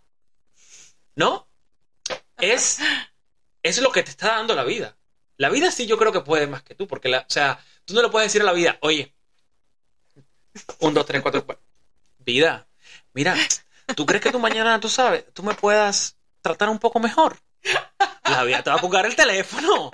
¿no? 1.15 1.49
Es, 2.37 2.79
es 3.69 3.81
lo 3.81 3.91
que 3.91 4.03
te 4.03 4.11
está 4.11 4.29
dando 4.29 4.55
la 4.55 4.63
vida. 4.63 4.97
La 5.37 5.49
vida 5.49 5.71
sí 5.71 5.85
yo 5.85 5.97
creo 5.97 6.11
que 6.11 6.21
puede 6.21 6.47
más 6.47 6.63
que 6.63 6.75
tú, 6.75 6.87
porque, 6.87 7.09
la, 7.09 7.19
o 7.19 7.29
sea, 7.29 7.63
tú 7.85 7.93
no 7.93 8.01
le 8.01 8.09
puedes 8.09 8.27
decir 8.27 8.41
a 8.41 8.45
la 8.45 8.53
vida, 8.53 8.77
oye, 8.81 9.13
un, 10.79 10.93
dos, 10.93 11.05
tres, 11.05 11.21
cuatro, 11.21 11.45
cuatro. 11.45 11.63
Vida, 12.19 12.67
mira, 13.13 13.35
¿tú 13.95 14.05
crees 14.05 14.23
que 14.23 14.31
tú 14.31 14.39
mañana, 14.39 14.79
tú 14.79 14.89
sabes, 14.89 15.25
tú 15.33 15.43
me 15.43 15.53
puedas 15.53 16.17
tratar 16.41 16.69
un 16.69 16.79
poco 16.79 16.99
mejor? 16.99 17.39
La 18.23 18.43
vida 18.43 18.63
te 18.63 18.69
va 18.69 18.75
a 18.75 18.79
jugar 18.79 19.05
el 19.05 19.15
teléfono. 19.15 19.91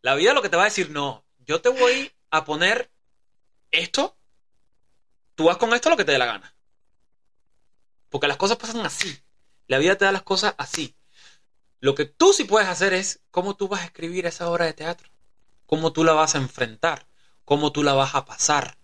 La 0.00 0.14
vida 0.14 0.34
lo 0.34 0.42
que 0.42 0.48
te 0.48 0.56
va 0.56 0.62
a 0.62 0.66
decir, 0.66 0.90
no, 0.90 1.24
yo 1.46 1.60
te 1.60 1.68
voy 1.68 2.12
a 2.30 2.44
poner 2.44 2.90
esto, 3.70 4.16
tú 5.34 5.44
vas 5.44 5.56
con 5.58 5.72
esto 5.74 5.90
lo 5.90 5.96
que 5.96 6.04
te 6.04 6.12
dé 6.12 6.18
la 6.18 6.26
gana. 6.26 6.54
Porque 8.08 8.28
las 8.28 8.36
cosas 8.36 8.56
pasan 8.56 8.84
así. 8.84 9.22
La 9.68 9.78
vida 9.78 9.96
te 9.96 10.04
da 10.04 10.12
las 10.12 10.22
cosas 10.22 10.54
así. 10.58 10.94
Lo 11.82 11.96
que 11.96 12.04
tú 12.04 12.32
sí 12.32 12.44
puedes 12.44 12.68
hacer 12.68 12.94
es 12.94 13.24
cómo 13.32 13.56
tú 13.56 13.66
vas 13.66 13.80
a 13.80 13.86
escribir 13.86 14.24
esa 14.24 14.48
obra 14.48 14.66
de 14.66 14.72
teatro. 14.72 15.10
Cómo 15.66 15.92
tú 15.92 16.04
la 16.04 16.12
vas 16.12 16.36
a 16.36 16.38
enfrentar. 16.38 17.08
Cómo 17.44 17.72
tú 17.72 17.82
la 17.82 17.92
vas 17.92 18.14
a 18.14 18.24
pasar. 18.24 18.78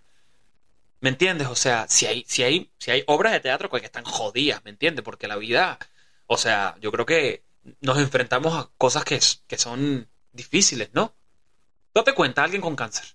¿Me 0.99 1.09
entiendes? 1.09 1.47
O 1.47 1.55
sea, 1.55 1.87
si 1.89 2.07
hay, 2.07 2.25
si 2.27 2.43
hay, 2.43 2.73
si 2.77 2.91
hay 2.91 3.05
obras 3.07 3.33
de 3.33 3.39
teatro 3.39 3.71
que 3.71 3.77
están 3.77 4.05
jodidas, 4.05 4.65
¿me 4.65 4.71
entiendes? 4.71 5.05
Porque 5.05 5.29
la 5.29 5.37
vida, 5.37 5.79
o 6.27 6.37
sea, 6.37 6.75
yo 6.81 6.91
creo 6.91 7.07
que 7.07 7.45
nos 7.81 7.99
enfrentamos 7.99 8.55
a 8.55 8.69
cosas 8.77 9.05
que, 9.05 9.21
que 9.47 9.59
son 9.59 10.09
difíciles, 10.33 10.91
¿no? 10.93 11.15
Date 11.95 12.15
cuenta, 12.15 12.43
alguien 12.43 12.63
con 12.63 12.75
cáncer. 12.75 13.15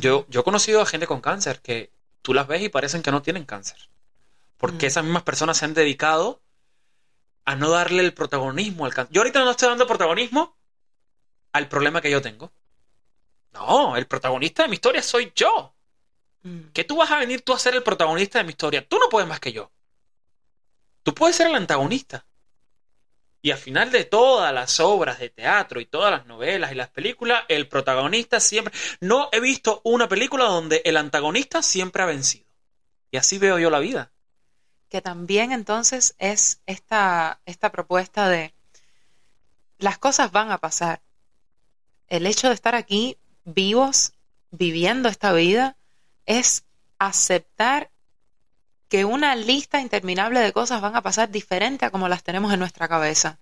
Yo, 0.00 0.26
yo 0.28 0.40
he 0.40 0.44
conocido 0.44 0.82
a 0.82 0.86
gente 0.86 1.06
con 1.06 1.20
cáncer 1.20 1.60
que 1.60 1.92
tú 2.22 2.34
las 2.34 2.48
ves 2.48 2.62
y 2.62 2.68
parecen 2.68 3.02
que 3.02 3.12
no 3.12 3.22
tienen 3.22 3.44
cáncer. 3.44 3.78
Porque 4.56 4.86
esas 4.86 5.04
mismas 5.04 5.22
personas 5.22 5.56
se 5.56 5.66
han 5.66 5.74
dedicado 5.74 6.42
a 7.44 7.56
no 7.56 7.70
darle 7.70 8.02
el 8.02 8.14
protagonismo 8.14 8.84
al 8.84 8.94
cáncer. 8.94 9.14
Yo 9.14 9.20
ahorita 9.22 9.44
no 9.44 9.50
estoy 9.50 9.68
dando 9.68 9.86
protagonismo 9.86 10.56
al 11.52 11.68
problema 11.68 12.00
que 12.00 12.10
yo 12.10 12.20
tengo. 12.20 12.52
No, 13.52 13.96
el 13.96 14.06
protagonista 14.06 14.62
de 14.62 14.68
mi 14.68 14.74
historia 14.74 15.02
soy 15.02 15.32
yo. 15.34 15.74
¿Qué 16.72 16.84
tú 16.84 16.96
vas 16.96 17.10
a 17.10 17.18
venir 17.18 17.42
tú 17.42 17.52
a 17.52 17.58
ser 17.58 17.74
el 17.74 17.82
protagonista 17.82 18.38
de 18.38 18.44
mi 18.44 18.50
historia? 18.50 18.86
Tú 18.86 18.98
no 18.98 19.08
puedes 19.08 19.28
más 19.28 19.40
que 19.40 19.52
yo. 19.52 19.70
Tú 21.02 21.14
puedes 21.14 21.36
ser 21.36 21.48
el 21.48 21.54
antagonista. 21.54 22.26
Y 23.40 23.50
al 23.50 23.58
final 23.58 23.90
de 23.90 24.04
todas 24.04 24.52
las 24.52 24.80
obras 24.80 25.18
de 25.18 25.30
teatro 25.30 25.80
y 25.80 25.86
todas 25.86 26.10
las 26.10 26.26
novelas 26.26 26.72
y 26.72 26.74
las 26.74 26.88
películas, 26.90 27.44
el 27.48 27.68
protagonista 27.68 28.40
siempre... 28.40 28.74
No 29.00 29.28
he 29.32 29.40
visto 29.40 29.80
una 29.84 30.08
película 30.08 30.44
donde 30.44 30.82
el 30.84 30.96
antagonista 30.96 31.62
siempre 31.62 32.02
ha 32.02 32.06
vencido. 32.06 32.46
Y 33.10 33.16
así 33.16 33.38
veo 33.38 33.58
yo 33.58 33.70
la 33.70 33.78
vida. 33.78 34.12
Que 34.88 35.00
también 35.02 35.52
entonces 35.52 36.14
es 36.18 36.60
esta, 36.66 37.40
esta 37.46 37.70
propuesta 37.70 38.28
de 38.28 38.54
las 39.78 39.98
cosas 39.98 40.32
van 40.32 40.50
a 40.50 40.58
pasar. 40.58 41.02
El 42.08 42.26
hecho 42.26 42.48
de 42.48 42.54
estar 42.54 42.74
aquí 42.74 43.18
vivos, 43.44 44.12
viviendo 44.50 45.08
esta 45.08 45.32
vida, 45.32 45.76
es 46.26 46.64
aceptar 46.98 47.90
que 48.88 49.04
una 49.04 49.36
lista 49.36 49.80
interminable 49.80 50.40
de 50.40 50.52
cosas 50.52 50.80
van 50.80 50.96
a 50.96 51.02
pasar 51.02 51.30
diferente 51.30 51.84
a 51.84 51.90
como 51.90 52.08
las 52.08 52.22
tenemos 52.22 52.52
en 52.52 52.58
nuestra 52.58 52.88
cabeza. 52.88 53.38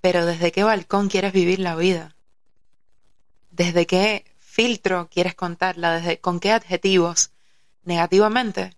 Pero 0.00 0.26
¿desde 0.26 0.52
qué 0.52 0.64
balcón 0.64 1.08
quieres 1.08 1.32
vivir 1.32 1.60
la 1.60 1.76
vida? 1.76 2.16
¿Desde 3.50 3.86
qué 3.86 4.24
filtro 4.38 5.08
quieres 5.08 5.34
contarla? 5.34 5.96
¿Desde 5.96 6.20
con 6.20 6.40
qué 6.40 6.52
adjetivos? 6.52 7.30
¿Negativamente? 7.84 8.75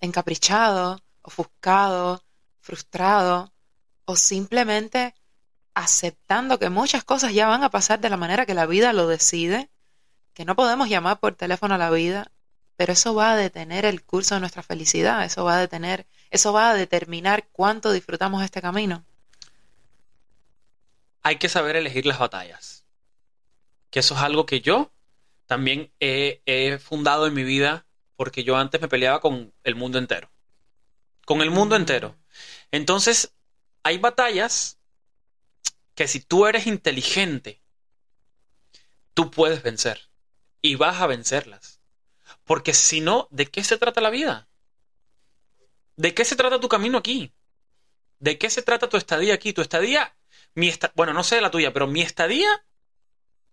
¿Encaprichado? 0.00 1.02
¿Ofuscado? 1.22 2.22
¿Frustrado? 2.60 3.52
¿O 4.04 4.16
simplemente 4.16 5.14
aceptando 5.74 6.58
que 6.58 6.70
muchas 6.70 7.04
cosas 7.04 7.32
ya 7.32 7.48
van 7.48 7.64
a 7.64 7.70
pasar 7.70 8.00
de 8.00 8.10
la 8.10 8.16
manera 8.16 8.46
que 8.46 8.54
la 8.54 8.66
vida 8.66 8.92
lo 8.92 9.08
decide? 9.08 9.70
Que 10.34 10.44
no 10.44 10.56
podemos 10.56 10.88
llamar 10.88 11.20
por 11.20 11.34
teléfono 11.34 11.74
a 11.74 11.78
la 11.78 11.90
vida 11.90 12.30
pero 12.76 12.92
eso 12.92 13.14
va 13.14 13.32
a 13.32 13.36
detener 13.36 13.84
el 13.84 14.02
curso 14.02 14.34
de 14.34 14.40
nuestra 14.40 14.62
felicidad, 14.62 15.24
eso 15.24 15.44
va 15.44 15.56
a 15.56 15.60
detener, 15.60 16.06
eso 16.30 16.52
va 16.52 16.70
a 16.70 16.74
determinar 16.74 17.48
cuánto 17.52 17.92
disfrutamos 17.92 18.42
este 18.42 18.60
camino. 18.60 19.04
Hay 21.22 21.36
que 21.36 21.48
saber 21.48 21.76
elegir 21.76 22.04
las 22.04 22.18
batallas. 22.18 22.84
Que 23.90 24.00
eso 24.00 24.14
es 24.14 24.20
algo 24.20 24.44
que 24.44 24.60
yo 24.60 24.90
también 25.46 25.92
he, 26.00 26.78
fundado 26.82 27.26
en 27.26 27.34
mi 27.34 27.44
vida 27.44 27.83
porque 28.16 28.44
yo 28.44 28.56
antes 28.56 28.80
me 28.80 28.88
peleaba 28.88 29.20
con 29.20 29.52
el 29.64 29.74
mundo 29.74 29.98
entero. 29.98 30.30
Con 31.24 31.40
el 31.40 31.50
mundo 31.50 31.76
mm. 31.76 31.80
entero. 31.80 32.16
Entonces, 32.70 33.32
hay 33.82 33.98
batallas 33.98 34.78
que 35.94 36.08
si 36.08 36.20
tú 36.20 36.46
eres 36.46 36.66
inteligente, 36.66 37.60
tú 39.14 39.30
puedes 39.30 39.62
vencer. 39.62 40.08
Y 40.62 40.76
vas 40.76 41.00
a 41.00 41.06
vencerlas. 41.06 41.80
Porque 42.44 42.74
si 42.74 43.00
no, 43.00 43.28
¿de 43.30 43.46
qué 43.46 43.64
se 43.64 43.78
trata 43.78 44.00
la 44.00 44.10
vida? 44.10 44.48
¿De 45.96 46.14
qué 46.14 46.24
se 46.24 46.36
trata 46.36 46.60
tu 46.60 46.68
camino 46.68 46.98
aquí? 46.98 47.32
¿De 48.18 48.38
qué 48.38 48.50
se 48.50 48.62
trata 48.62 48.88
tu 48.88 48.96
estadía 48.96 49.34
aquí? 49.34 49.52
Tu 49.52 49.60
estadía, 49.60 50.16
mi 50.54 50.72
bueno, 50.94 51.12
no 51.12 51.22
sé 51.22 51.40
la 51.40 51.50
tuya, 51.50 51.72
pero 51.72 51.86
mi 51.86 52.02
estadía 52.02 52.64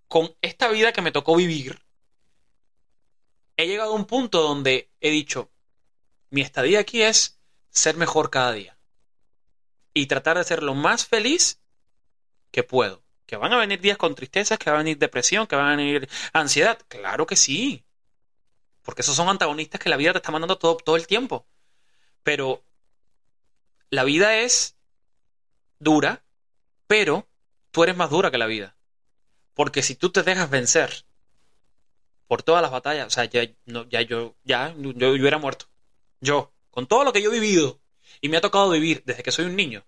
con 0.07 0.35
esta 0.41 0.67
vida 0.69 0.91
que 0.91 1.01
me 1.01 1.11
tocó 1.11 1.35
vivir, 1.35 1.81
he 3.61 3.67
llegado 3.67 3.91
a 3.91 3.95
un 3.95 4.05
punto 4.05 4.41
donde 4.41 4.91
he 4.99 5.09
dicho, 5.09 5.51
mi 6.29 6.41
estadía 6.41 6.79
aquí 6.79 7.01
es 7.01 7.39
ser 7.69 7.95
mejor 7.95 8.29
cada 8.29 8.53
día 8.53 8.77
y 9.93 10.07
tratar 10.07 10.37
de 10.37 10.43
ser 10.43 10.63
lo 10.63 10.73
más 10.73 11.05
feliz 11.05 11.61
que 12.51 12.63
puedo. 12.63 13.03
Que 13.25 13.37
van 13.37 13.53
a 13.53 13.57
venir 13.57 13.79
días 13.79 13.97
con 13.97 14.15
tristezas, 14.15 14.59
que 14.59 14.69
va 14.69 14.77
a 14.77 14.79
venir 14.79 14.97
depresión, 14.97 15.47
que 15.47 15.55
van 15.55 15.67
a 15.67 15.75
venir 15.75 16.09
ansiedad. 16.33 16.79
Claro 16.87 17.25
que 17.25 17.37
sí. 17.37 17.85
Porque 18.81 19.03
esos 19.03 19.15
son 19.15 19.29
antagonistas 19.29 19.79
que 19.79 19.89
la 19.89 19.95
vida 19.95 20.11
te 20.11 20.17
está 20.17 20.31
mandando 20.31 20.57
todo, 20.57 20.77
todo 20.77 20.97
el 20.97 21.07
tiempo. 21.07 21.45
Pero 22.23 22.63
la 23.89 24.03
vida 24.03 24.37
es 24.37 24.75
dura, 25.79 26.23
pero 26.87 27.27
tú 27.71 27.83
eres 27.83 27.95
más 27.95 28.09
dura 28.09 28.31
que 28.31 28.37
la 28.37 28.47
vida. 28.47 28.75
Porque 29.53 29.81
si 29.81 29.95
tú 29.95 30.11
te 30.11 30.23
dejas 30.23 30.49
vencer 30.49 31.05
por 32.31 32.43
todas 32.43 32.61
las 32.61 32.71
batallas, 32.71 33.07
o 33.07 33.09
sea, 33.09 33.25
ya, 33.25 33.45
no, 33.65 33.89
ya 33.89 34.03
yo, 34.03 34.37
ya, 34.45 34.73
yo, 34.77 34.93
yo 34.93 35.09
hubiera 35.09 35.37
muerto. 35.37 35.65
Yo, 36.21 36.53
con 36.69 36.87
todo 36.87 37.03
lo 37.03 37.11
que 37.11 37.21
yo 37.21 37.29
he 37.29 37.33
vivido 37.37 37.81
y 38.21 38.29
me 38.29 38.37
ha 38.37 38.41
tocado 38.41 38.69
vivir 38.69 39.03
desde 39.05 39.21
que 39.21 39.33
soy 39.33 39.47
un 39.47 39.57
niño, 39.57 39.85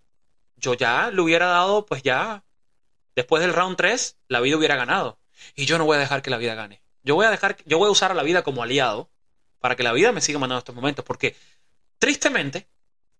yo 0.57 0.73
ya 0.73 1.09
le 1.09 1.21
hubiera 1.21 1.45
dado, 1.45 1.85
pues 1.85 2.03
ya, 2.03 2.43
después 3.15 3.41
del 3.41 3.53
round 3.53 3.77
3, 3.77 4.17
la 4.27 4.41
vida 4.41 4.57
hubiera 4.57 4.75
ganado. 4.75 5.21
Y 5.55 5.65
yo 5.65 5.77
no 5.77 5.85
voy 5.85 5.95
a 5.95 6.01
dejar 6.01 6.21
que 6.21 6.31
la 6.31 6.37
vida 6.37 6.53
gane. 6.53 6.81
Yo 7.01 7.15
voy 7.15 7.27
a 7.27 7.29
dejar, 7.29 7.55
yo 7.63 7.77
voy 7.77 7.87
a 7.87 7.91
usar 7.91 8.11
a 8.11 8.13
la 8.13 8.23
vida 8.23 8.43
como 8.43 8.61
aliado 8.61 9.09
para 9.59 9.77
que 9.77 9.83
la 9.83 9.93
vida 9.93 10.11
me 10.11 10.19
siga 10.19 10.37
mandando 10.37 10.59
estos 10.59 10.75
momentos, 10.75 11.05
porque 11.05 11.37
tristemente, 11.97 12.67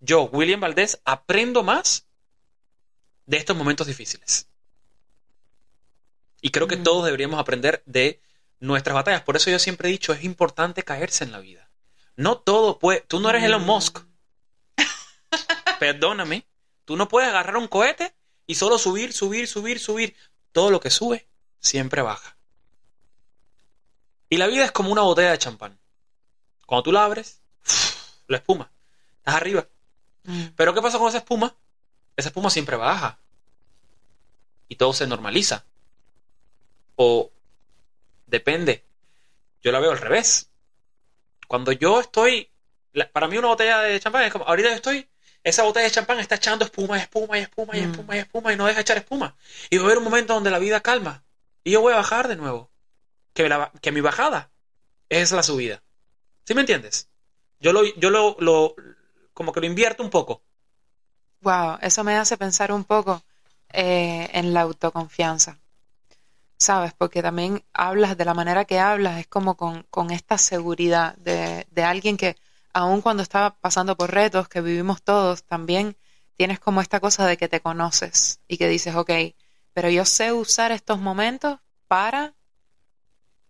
yo, 0.01 0.23
William 0.23 0.59
Valdés, 0.59 0.99
aprendo 1.05 1.63
más 1.63 2.09
de 3.25 3.37
estos 3.37 3.55
momentos 3.55 3.87
difíciles. 3.87 4.49
Y 6.41 6.49
creo 6.49 6.67
que 6.67 6.75
todos 6.75 7.05
deberíamos 7.05 7.39
aprender 7.39 7.83
de 7.85 8.21
nuestras 8.63 8.95
batallas. 8.95 9.21
Por 9.21 9.35
eso 9.35 9.49
yo 9.49 9.59
siempre 9.59 9.89
he 9.89 9.91
dicho, 9.91 10.13
es 10.13 10.23
importante 10.23 10.83
caerse 10.83 11.23
en 11.23 11.31
la 11.31 11.39
vida. 11.39 11.69
No 12.15 12.37
todo 12.37 12.79
puede... 12.79 13.01
Tú 13.01 13.19
no 13.19 13.29
eres 13.29 13.43
Elon 13.43 13.65
Musk. 13.65 13.99
Perdóname. 15.79 16.45
Tú 16.85 16.95
no 16.95 17.09
puedes 17.09 17.29
agarrar 17.29 17.57
un 17.57 17.67
cohete 17.67 18.15
y 18.47 18.55
solo 18.55 18.77
subir, 18.77 19.11
subir, 19.11 19.47
subir, 19.47 19.79
subir. 19.79 20.15
Todo 20.53 20.71
lo 20.71 20.79
que 20.79 20.89
sube 20.89 21.27
siempre 21.59 22.01
baja. 22.01 22.37
Y 24.29 24.37
la 24.37 24.47
vida 24.47 24.63
es 24.63 24.71
como 24.71 24.91
una 24.91 25.01
botella 25.01 25.31
de 25.31 25.37
champán. 25.39 25.77
Cuando 26.65 26.83
tú 26.83 26.91
la 26.93 27.03
abres, 27.03 27.41
la 28.27 28.37
espuma. 28.37 28.71
estás 29.17 29.35
arriba. 29.35 29.67
Mm. 30.23 30.47
Pero 30.55 30.73
¿qué 30.73 30.81
pasa 30.81 30.99
con 30.99 31.09
esa 31.09 31.17
espuma? 31.17 31.53
Esa 32.15 32.29
espuma 32.29 32.49
siempre 32.49 32.77
baja. 32.77 33.19
Y 34.69 34.77
todo 34.77 34.93
se 34.93 35.05
normaliza. 35.05 35.65
O 36.95 37.33
depende. 38.33 38.83
Yo 39.61 39.71
la 39.71 39.79
veo 39.79 39.91
al 39.91 39.99
revés. 39.99 40.49
Cuando 41.47 41.71
yo 41.71 41.99
estoy... 42.01 42.49
la- 42.91 43.09
para 43.11 43.27
mí 43.27 43.37
una 43.37 43.47
botella 43.49 43.79
de 43.81 43.99
champán 43.99 44.23
es 44.23 44.31
como... 44.31 44.45
Ahorita 44.45 44.69
yo 44.69 44.75
estoy... 44.75 45.07
Esa 45.43 45.63
botella 45.63 45.85
de 45.85 45.91
champán 45.91 46.19
está 46.19 46.35
echando 46.35 46.65
espuma, 46.65 46.97
y 46.97 47.01
espuma, 47.01 47.37
y 47.37 47.41
espuma, 47.41 47.77
y 47.77 47.81
Mm. 47.81 47.91
espuma, 47.91 48.15
y 48.15 48.19
espuma, 48.19 48.53
y 48.53 48.55
no 48.57 48.65
deja 48.65 48.81
echar 48.81 48.97
espuma. 48.97 49.35
Y 49.69 49.77
va 49.77 49.83
a 49.83 49.85
haber 49.85 49.97
un 49.99 50.05
momento 50.05 50.33
donde 50.33 50.49
la 50.51 50.59
vida 50.59 50.81
calma. 50.81 51.23
Y 51.63 51.71
yo 51.71 51.81
voy 51.81 51.93
a 51.93 51.97
bajar 51.97 52.27
de 52.27 52.35
nuevo. 52.37 52.71
Que, 53.33 53.47
la- 53.49 53.71
que 53.81 53.91
mi 53.91 54.01
bajada 54.01 54.49
es 55.09 55.31
la 55.31 55.43
subida. 55.43 55.83
¿Sí 56.45 56.53
me 56.55 56.61
entiendes? 56.61 57.09
Yo 57.59 57.71
lo, 57.73 57.83
yo 57.95 58.09
lo, 58.09 58.35
lo, 58.39 58.75
como 59.33 59.51
que 59.53 59.59
lo 59.59 59.65
invierto 59.67 60.01
un 60.03 60.09
poco. 60.09 60.43
Wow, 61.41 61.77
eso 61.81 62.03
me 62.03 62.15
hace 62.15 62.37
pensar 62.37 62.71
un 62.71 62.83
poco 62.85 63.23
eh, 63.73 64.29
en 64.33 64.53
la 64.53 64.61
autoconfianza, 64.61 65.59
¿sabes? 66.63 66.93
Porque 66.97 67.21
también 67.21 67.63
hablas 67.73 68.17
de 68.17 68.25
la 68.25 68.33
manera 68.33 68.65
que 68.65 68.79
hablas, 68.79 69.19
es 69.19 69.27
como 69.27 69.55
con, 69.55 69.83
con 69.89 70.11
esta 70.11 70.37
seguridad 70.37 71.15
de, 71.17 71.67
de 71.71 71.83
alguien 71.83 72.17
que, 72.17 72.35
aun 72.73 73.01
cuando 73.01 73.23
está 73.23 73.55
pasando 73.61 73.95
por 73.97 74.11
retos 74.11 74.47
que 74.49 74.61
vivimos 74.61 75.03
todos, 75.03 75.43
también 75.43 75.97
tienes 76.37 76.59
como 76.59 76.81
esta 76.81 76.99
cosa 76.99 77.27
de 77.27 77.37
que 77.37 77.47
te 77.47 77.61
conoces 77.61 78.39
y 78.47 78.57
que 78.57 78.67
dices, 78.67 78.95
ok, 78.95 79.11
pero 79.73 79.89
yo 79.89 80.05
sé 80.05 80.33
usar 80.33 80.71
estos 80.71 80.99
momentos 80.99 81.59
para 81.87 82.33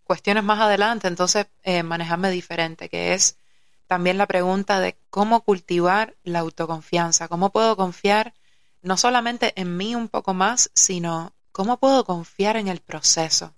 cuestiones 0.04 0.44
más 0.44 0.60
adelante, 0.60 1.08
entonces 1.08 1.46
eh, 1.62 1.82
manejarme 1.82 2.30
diferente, 2.30 2.88
que 2.88 3.14
es 3.14 3.38
también 3.86 4.18
la 4.18 4.26
pregunta 4.26 4.80
de 4.80 4.96
cómo 5.10 5.42
cultivar 5.42 6.16
la 6.24 6.40
autoconfianza, 6.40 7.28
cómo 7.28 7.50
puedo 7.50 7.76
confiar 7.76 8.34
no 8.82 8.96
solamente 8.96 9.52
en 9.60 9.76
mí 9.76 9.94
un 9.94 10.08
poco 10.08 10.34
más, 10.34 10.70
sino 10.74 11.33
cómo 11.54 11.78
puedo 11.78 12.04
confiar 12.04 12.58
en 12.58 12.68
el 12.68 12.80
proceso, 12.82 13.54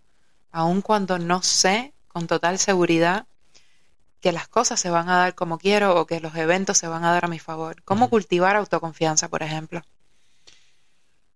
aun 0.53 0.82
cuando 0.82 1.18
no 1.18 1.42
sé 1.42 1.94
con 2.09 2.28
total 2.28 2.59
seguridad 2.61 3.26
que 4.20 4.32
las 4.32 4.49
cosas 4.49 4.80
se 4.80 4.90
van 4.90 5.09
a 5.09 5.18
dar 5.18 5.34
como 5.34 5.59
quiero 5.59 6.01
o 6.01 6.07
que 6.07 6.20
los 6.20 6.36
eventos 6.36 6.78
se 6.78 6.88
van 6.88 7.05
a 7.05 7.12
dar 7.12 7.24
a 7.26 7.28
mi 7.28 7.38
favor. 7.40 7.82
¿Cómo 7.84 8.11
cultivar 8.11 8.57
autoconfianza, 8.57 9.28
por 9.28 9.42
ejemplo? 9.42 9.82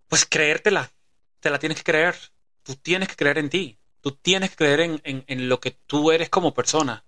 Pues 0.09 0.27
creértela. 0.27 0.93
Te 1.41 1.49
la 1.51 1.59
tienes 1.59 1.79
que 1.79 1.85
creer. 1.85 2.15
Tú 2.63 2.77
tienes 2.77 3.09
que 3.09 3.17
creer 3.17 3.39
en 3.39 3.49
ti. 3.51 3.79
Tú 4.03 4.13
tienes 4.13 4.51
que 4.51 4.57
creer 4.57 4.81
en, 4.81 5.01
en- 5.05 5.25
en 5.27 5.49
lo 5.49 5.61
que 5.61 5.71
tú 5.87 6.11
eres 6.13 6.29
como 6.29 6.55
persona. 6.55 7.05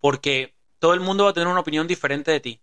Porque 0.00 0.54
todo 0.78 0.94
el 0.94 1.00
mundo 1.00 1.24
va 1.24 1.30
a 1.30 1.34
tener 1.34 1.48
una 1.48 1.60
opinión 1.60 1.86
diferente 1.86 2.30
de 2.32 2.40
ti. 2.40 2.62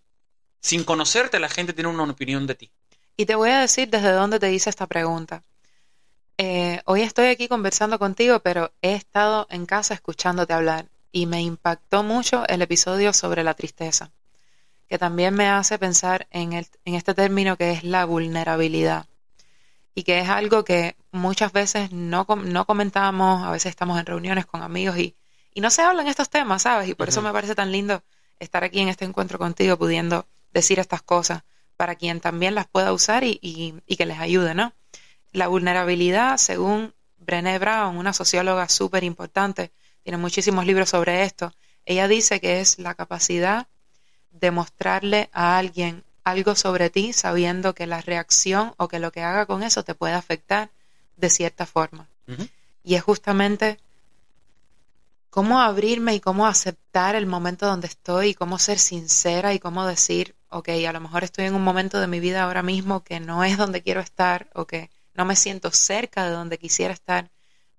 Sin 0.61 0.83
conocerte, 0.85 1.39
la 1.39 1.49
gente 1.49 1.73
tiene 1.73 1.89
una 1.91 2.03
opinión 2.03 2.47
de 2.47 2.55
ti. 2.55 2.71
Y 3.17 3.25
te 3.25 3.35
voy 3.35 3.49
a 3.49 3.59
decir 3.59 3.89
desde 3.89 4.11
dónde 4.13 4.39
te 4.39 4.53
hice 4.53 4.69
esta 4.69 4.87
pregunta. 4.87 5.43
Eh, 6.37 6.81
hoy 6.85 7.01
estoy 7.01 7.27
aquí 7.27 7.47
conversando 7.47 7.97
contigo, 7.99 8.39
pero 8.41 8.71
he 8.81 8.93
estado 8.93 9.47
en 9.49 9.65
casa 9.65 9.93
escuchándote 9.93 10.53
hablar 10.53 10.87
y 11.11 11.25
me 11.27 11.41
impactó 11.41 12.03
mucho 12.03 12.45
el 12.47 12.61
episodio 12.61 13.13
sobre 13.13 13.43
la 13.43 13.53
tristeza, 13.53 14.11
que 14.89 14.97
también 14.99 15.35
me 15.35 15.49
hace 15.49 15.79
pensar 15.79 16.27
en, 16.31 16.53
el, 16.53 16.67
en 16.85 16.95
este 16.95 17.13
término 17.15 17.57
que 17.57 17.71
es 17.71 17.83
la 17.83 18.05
vulnerabilidad 18.05 19.07
y 19.95 20.03
que 20.03 20.19
es 20.19 20.29
algo 20.29 20.65
que 20.65 20.97
muchas 21.11 21.53
veces 21.53 21.91
no, 21.91 22.27
no 22.45 22.65
comentamos, 22.65 23.43
a 23.45 23.51
veces 23.51 23.71
estamos 23.71 23.99
en 23.99 24.05
reuniones 24.07 24.45
con 24.45 24.63
amigos 24.63 24.97
y, 24.99 25.15
y 25.53 25.61
no 25.61 25.69
se 25.71 25.83
hablan 25.83 26.07
estos 26.07 26.29
temas, 26.29 26.63
¿sabes? 26.63 26.89
Y 26.89 26.95
por 26.95 27.09
eso 27.09 27.21
me 27.21 27.33
parece 27.33 27.55
tan 27.55 27.71
lindo 27.71 28.03
estar 28.39 28.63
aquí 28.63 28.81
en 28.81 28.89
este 28.89 29.05
encuentro 29.05 29.39
contigo 29.39 29.77
pudiendo 29.77 30.27
decir 30.53 30.79
estas 30.79 31.01
cosas 31.03 31.43
para 31.77 31.95
quien 31.95 32.21
también 32.21 32.55
las 32.55 32.67
pueda 32.67 32.93
usar 32.93 33.23
y, 33.23 33.39
y- 33.41 33.75
y 33.87 33.97
que 33.97 34.05
les 34.05 34.19
ayude, 34.19 34.55
¿no? 34.55 34.73
La 35.35 35.49
vulnerabilidad, 35.49 36.37
según 36.37 36.93
Brené 37.17 37.59
Brown, 37.59 37.97
una 37.97 38.13
socióloga 38.13 38.69
súper 38.69 39.03
importante, 39.03 39.69
tiene 40.01 40.17
muchísimos 40.17 40.65
libros 40.65 40.87
sobre 40.91 41.23
esto, 41.23 41.53
ella 41.85 42.07
dice 42.07 42.39
que 42.39 42.61
es 42.61 42.79
la 42.79 42.95
capacidad 42.95 43.67
de 44.31 44.51
mostrarle 44.51 45.29
a 45.33 45.57
alguien 45.57 46.05
algo 46.23 46.55
sobre 46.55 46.89
ti 46.89 47.11
sabiendo 47.11 47.75
que 47.75 47.85
la 47.85 47.99
reacción 47.99 48.73
o 48.77 48.87
que 48.87 48.99
lo 48.99 49.11
que 49.11 49.23
haga 49.23 49.45
con 49.45 49.61
eso 49.61 49.83
te 49.83 49.93
puede 49.93 50.13
afectar 50.13 50.69
de 51.17 51.29
cierta 51.29 51.65
forma. 51.65 52.07
Y 52.81 52.95
es 52.95 53.03
justamente 53.03 53.77
cómo 55.29 55.59
abrirme 55.59 56.15
y 56.15 56.21
cómo 56.21 56.47
aceptar 56.47 57.13
el 57.13 57.25
momento 57.25 57.65
donde 57.65 57.87
estoy 57.87 58.29
y 58.29 58.35
cómo 58.35 58.57
ser 58.57 58.79
sincera 58.79 59.53
y 59.53 59.59
cómo 59.59 59.85
decir, 59.85 60.33
ok, 60.47 60.69
a 60.87 60.93
lo 60.93 61.01
mejor 61.01 61.25
estoy 61.25 61.43
en 61.43 61.55
un 61.55 61.63
momento 61.65 61.99
de 61.99 62.07
mi 62.07 62.21
vida 62.21 62.43
ahora 62.43 62.63
mismo 62.63 63.03
que 63.03 63.19
no 63.19 63.43
es 63.43 63.57
donde 63.57 63.81
quiero 63.81 63.99
estar 63.99 64.49
o 64.53 64.65
que 64.65 64.89
no 65.15 65.25
me 65.25 65.35
siento 65.35 65.71
cerca 65.71 66.25
de 66.25 66.31
donde 66.31 66.57
quisiera 66.59 66.93
estar, 66.93 67.29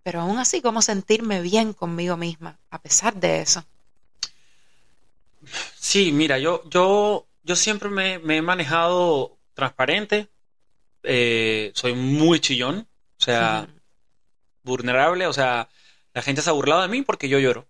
pero 0.03 0.21
aún 0.21 0.39
así 0.39 0.61
cómo 0.63 0.83
sentirme 0.83 1.41
bien 1.43 1.73
conmigo 1.73 2.17
misma 2.17 2.59
a 2.71 2.81
pesar 2.81 3.15
de 3.17 3.41
eso. 3.43 3.65
Sí, 5.79 6.13
mira, 6.13 6.39
yo, 6.39 6.63
yo, 6.69 7.27
yo 7.45 7.57
siempre 7.57 7.89
me, 7.89 8.19
me 8.19 8.39
he 8.39 8.43
manejado 8.43 9.37
transparente. 9.55 10.29
eh, 11.05 11.73
soy 11.75 11.95
muy 11.95 12.41
chillón. 12.41 12.89
O 13.21 13.25
sea, 13.25 13.69
vulnerable, 14.65 15.27
o 15.27 15.33
sea, 15.33 15.69
la 16.15 16.23
gente 16.23 16.43
se 16.43 16.51
ha 16.51 16.53
burlado 16.55 16.83
de 16.83 16.89
mí 16.89 17.03
porque 17.03 17.29
yo 17.29 17.39
lloro. 17.39 17.67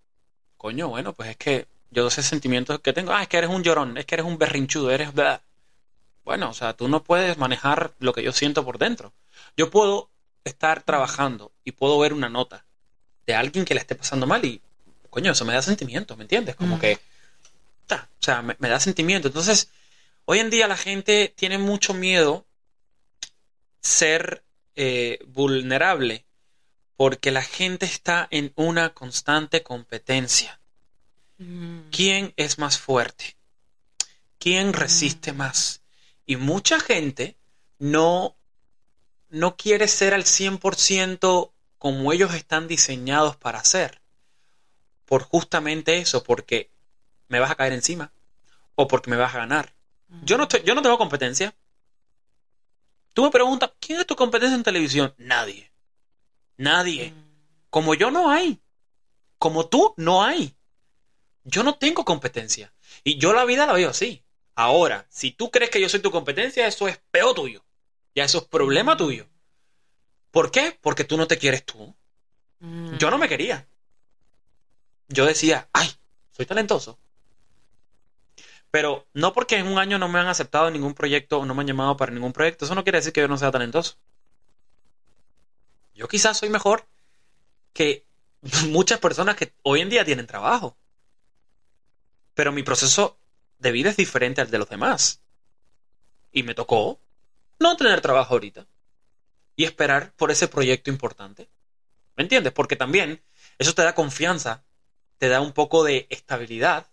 Coño, 0.58 0.88
bueno, 0.88 1.12
pues 1.14 1.30
es 1.30 1.36
que 1.36 1.66
yo 1.90 2.10
sé 2.10 2.22
sentimientos 2.22 2.80
que 2.80 2.92
tengo. 2.92 3.12
Ah, 3.12 3.22
es 3.22 3.28
que 3.28 3.38
eres 3.38 3.50
un 3.50 3.62
llorón, 3.62 3.98
es 3.98 4.06
que 4.06 4.16
eres 4.16 4.26
un 4.26 4.38
berrinchudo, 4.38 4.90
eres... 4.90 5.12
bla. 5.14 5.42
Bueno, 6.24 6.50
o 6.50 6.54
sea, 6.54 6.74
tú 6.74 6.88
no 6.88 7.02
puedes 7.04 7.38
manejar 7.38 7.92
lo 8.00 8.12
que 8.12 8.22
yo 8.22 8.32
siento 8.32 8.64
por 8.64 8.78
dentro. 8.78 9.12
Yo 9.56 9.70
puedo 9.70 10.10
estar 10.44 10.82
trabajando 10.82 11.52
y 11.64 11.72
puedo 11.72 11.98
ver 11.98 12.12
una 12.12 12.28
nota 12.28 12.64
de 13.26 13.34
alguien 13.34 13.64
que 13.64 13.74
le 13.74 13.80
esté 13.80 13.94
pasando 13.94 14.26
mal 14.26 14.44
y, 14.44 14.60
coño, 15.10 15.32
eso 15.32 15.44
me 15.44 15.52
da 15.52 15.62
sentimiento, 15.62 16.16
¿me 16.16 16.22
entiendes? 16.24 16.54
Como 16.56 16.76
Mm. 16.76 16.80
que, 16.80 16.98
ta, 17.86 18.08
o 18.20 18.22
sea, 18.22 18.42
me, 18.42 18.56
me 18.58 18.68
da 18.68 18.78
sentimiento. 18.78 19.28
Entonces, 19.28 19.70
hoy 20.24 20.38
en 20.38 20.50
día 20.50 20.68
la 20.68 20.76
gente 20.76 21.32
tiene 21.36 21.58
mucho 21.58 21.94
miedo 21.94 22.46
ser 23.80 24.44
eh, 24.74 25.18
vulnerable 25.26 26.24
porque 26.96 27.30
la 27.30 27.42
gente 27.42 27.86
está 27.86 28.26
en 28.30 28.52
una 28.56 28.94
constante 28.94 29.62
competencia. 29.62 30.60
Mm. 31.38 31.90
¿Quién 31.90 32.32
es 32.36 32.58
más 32.58 32.78
fuerte? 32.78 33.36
¿Quién 34.38 34.72
resiste 34.72 35.32
más? 35.32 35.82
Y 36.26 36.36
mucha 36.36 36.80
gente 36.80 37.36
no, 37.78 38.36
no 39.36 39.56
quiere 39.56 39.86
ser 39.86 40.14
al 40.14 40.24
100% 40.24 41.52
como 41.78 42.12
ellos 42.12 42.34
están 42.34 42.68
diseñados 42.68 43.36
para 43.36 43.62
ser. 43.64 44.00
Por 45.04 45.22
justamente 45.22 45.98
eso, 45.98 46.24
porque 46.24 46.70
me 47.28 47.38
vas 47.38 47.50
a 47.50 47.54
caer 47.54 47.74
encima 47.74 48.12
o 48.74 48.88
porque 48.88 49.10
me 49.10 49.16
vas 49.16 49.34
a 49.34 49.38
ganar. 49.38 49.74
Yo 50.22 50.38
no, 50.38 50.44
estoy, 50.44 50.62
yo 50.64 50.74
no 50.74 50.82
tengo 50.82 50.96
competencia. 50.96 51.54
Tú 53.12 53.24
me 53.24 53.30
preguntas, 53.30 53.72
¿quién 53.78 54.00
es 54.00 54.06
tu 54.06 54.16
competencia 54.16 54.56
en 54.56 54.62
televisión? 54.62 55.14
Nadie. 55.18 55.70
Nadie. 56.56 57.10
Mm. 57.10 57.24
Como 57.68 57.94
yo 57.94 58.10
no 58.10 58.30
hay. 58.30 58.58
Como 59.38 59.68
tú 59.68 59.92
no 59.98 60.24
hay. 60.24 60.54
Yo 61.44 61.62
no 61.62 61.74
tengo 61.76 62.04
competencia. 62.04 62.72
Y 63.04 63.18
yo 63.18 63.34
la 63.34 63.44
vida 63.44 63.66
la 63.66 63.74
veo 63.74 63.90
así. 63.90 64.24
Ahora, 64.54 65.06
si 65.10 65.30
tú 65.30 65.50
crees 65.50 65.70
que 65.70 65.80
yo 65.80 65.88
soy 65.90 66.00
tu 66.00 66.10
competencia, 66.10 66.66
eso 66.66 66.88
es 66.88 66.98
peor 67.10 67.34
tuyo. 67.34 67.65
Ya 68.16 68.24
eso 68.24 68.38
es 68.38 68.44
problema 68.44 68.96
tuyo. 68.96 69.28
¿Por 70.30 70.50
qué? 70.50 70.76
Porque 70.80 71.04
tú 71.04 71.18
no 71.18 71.28
te 71.28 71.36
quieres 71.36 71.64
tú. 71.66 71.94
Mm. 72.60 72.96
Yo 72.96 73.10
no 73.10 73.18
me 73.18 73.28
quería. 73.28 73.68
Yo 75.08 75.26
decía, 75.26 75.68
ay, 75.74 75.88
soy 76.32 76.46
talentoso. 76.46 76.98
Pero 78.70 79.06
no 79.12 79.34
porque 79.34 79.58
en 79.58 79.66
un 79.66 79.78
año 79.78 79.98
no 79.98 80.08
me 80.08 80.18
han 80.18 80.28
aceptado 80.28 80.68
en 80.68 80.72
ningún 80.72 80.94
proyecto 80.94 81.40
o 81.40 81.46
no 81.46 81.54
me 81.54 81.60
han 81.60 81.66
llamado 81.66 81.96
para 81.98 82.10
ningún 82.10 82.32
proyecto, 82.32 82.64
eso 82.64 82.74
no 82.74 82.84
quiere 82.84 82.98
decir 82.98 83.12
que 83.12 83.20
yo 83.20 83.28
no 83.28 83.36
sea 83.36 83.50
talentoso. 83.50 83.96
Yo 85.94 86.08
quizás 86.08 86.38
soy 86.38 86.48
mejor 86.48 86.86
que 87.74 88.06
muchas 88.68 88.98
personas 88.98 89.36
que 89.36 89.52
hoy 89.62 89.82
en 89.82 89.90
día 89.90 90.06
tienen 90.06 90.26
trabajo. 90.26 90.78
Pero 92.32 92.50
mi 92.50 92.62
proceso 92.62 93.18
de 93.58 93.72
vida 93.72 93.90
es 93.90 93.96
diferente 93.96 94.40
al 94.40 94.50
de 94.50 94.58
los 94.58 94.70
demás. 94.70 95.20
Y 96.32 96.42
me 96.44 96.54
tocó 96.54 96.98
no 97.58 97.76
tener 97.76 98.00
trabajo 98.00 98.34
ahorita. 98.34 98.66
Y 99.56 99.64
esperar 99.64 100.12
por 100.16 100.30
ese 100.30 100.48
proyecto 100.48 100.90
importante. 100.90 101.48
¿Me 102.16 102.22
entiendes? 102.22 102.52
Porque 102.52 102.76
también 102.76 103.22
eso 103.58 103.74
te 103.74 103.82
da 103.82 103.94
confianza, 103.94 104.62
te 105.18 105.28
da 105.28 105.40
un 105.40 105.52
poco 105.52 105.82
de 105.84 106.06
estabilidad. 106.10 106.86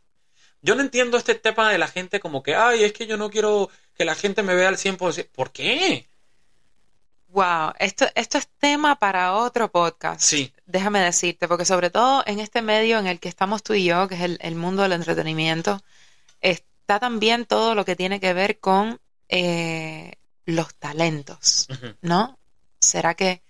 Yo 0.61 0.76
no 0.76 0.82
entiendo 0.82 1.18
este 1.18 1.36
tema 1.36 1.70
de 1.70 1.78
la 1.78 1.88
gente 1.89 2.20
como 2.22 2.41
que, 2.41 2.55
ay, 2.55 2.84
es 2.86 2.93
que 2.93 3.05
yo 3.05 3.18
no 3.18 3.30
quiero 3.30 3.70
que 3.95 4.05
la 4.05 4.16
gente 4.16 4.43
me 4.43 4.55
vea 4.55 4.70
al 4.70 4.78
100%. 4.78 5.28
¿Por 5.34 5.51
qué? 5.51 6.07
Wow, 7.30 7.74
esto, 7.80 8.05
esto 8.16 8.38
es 8.38 8.47
tema 8.59 8.95
para 8.97 9.34
otro 9.34 9.70
podcast. 9.72 10.22
Sí. 10.22 10.53
Déjame 10.66 10.99
decirte, 11.01 11.47
porque 11.47 11.66
sobre 11.66 11.89
todo 11.89 12.24
en 12.28 12.39
este 12.39 12.61
medio 12.61 12.99
en 12.99 13.07
el 13.07 13.20
que 13.20 13.28
estamos 13.28 13.64
tú 13.64 13.74
y 13.74 13.86
yo, 13.86 14.07
que 14.07 14.16
es 14.16 14.22
el, 14.22 14.38
el 14.41 14.55
mundo 14.55 14.84
del 14.84 14.93
entretenimiento, 14.93 15.82
es- 16.41 16.64
está 16.84 16.99
también 16.99 17.45
todo 17.45 17.76
lo 17.76 17.86
que 17.86 17.95
tiene 17.95 18.20
que 18.20 18.34
ver 18.34 18.59
con 18.59 18.99
eh, 19.30 20.16
los 20.46 20.76
talentos, 20.76 21.68
¿no? 22.02 22.38
¿Será 22.80 23.16
que 23.16 23.44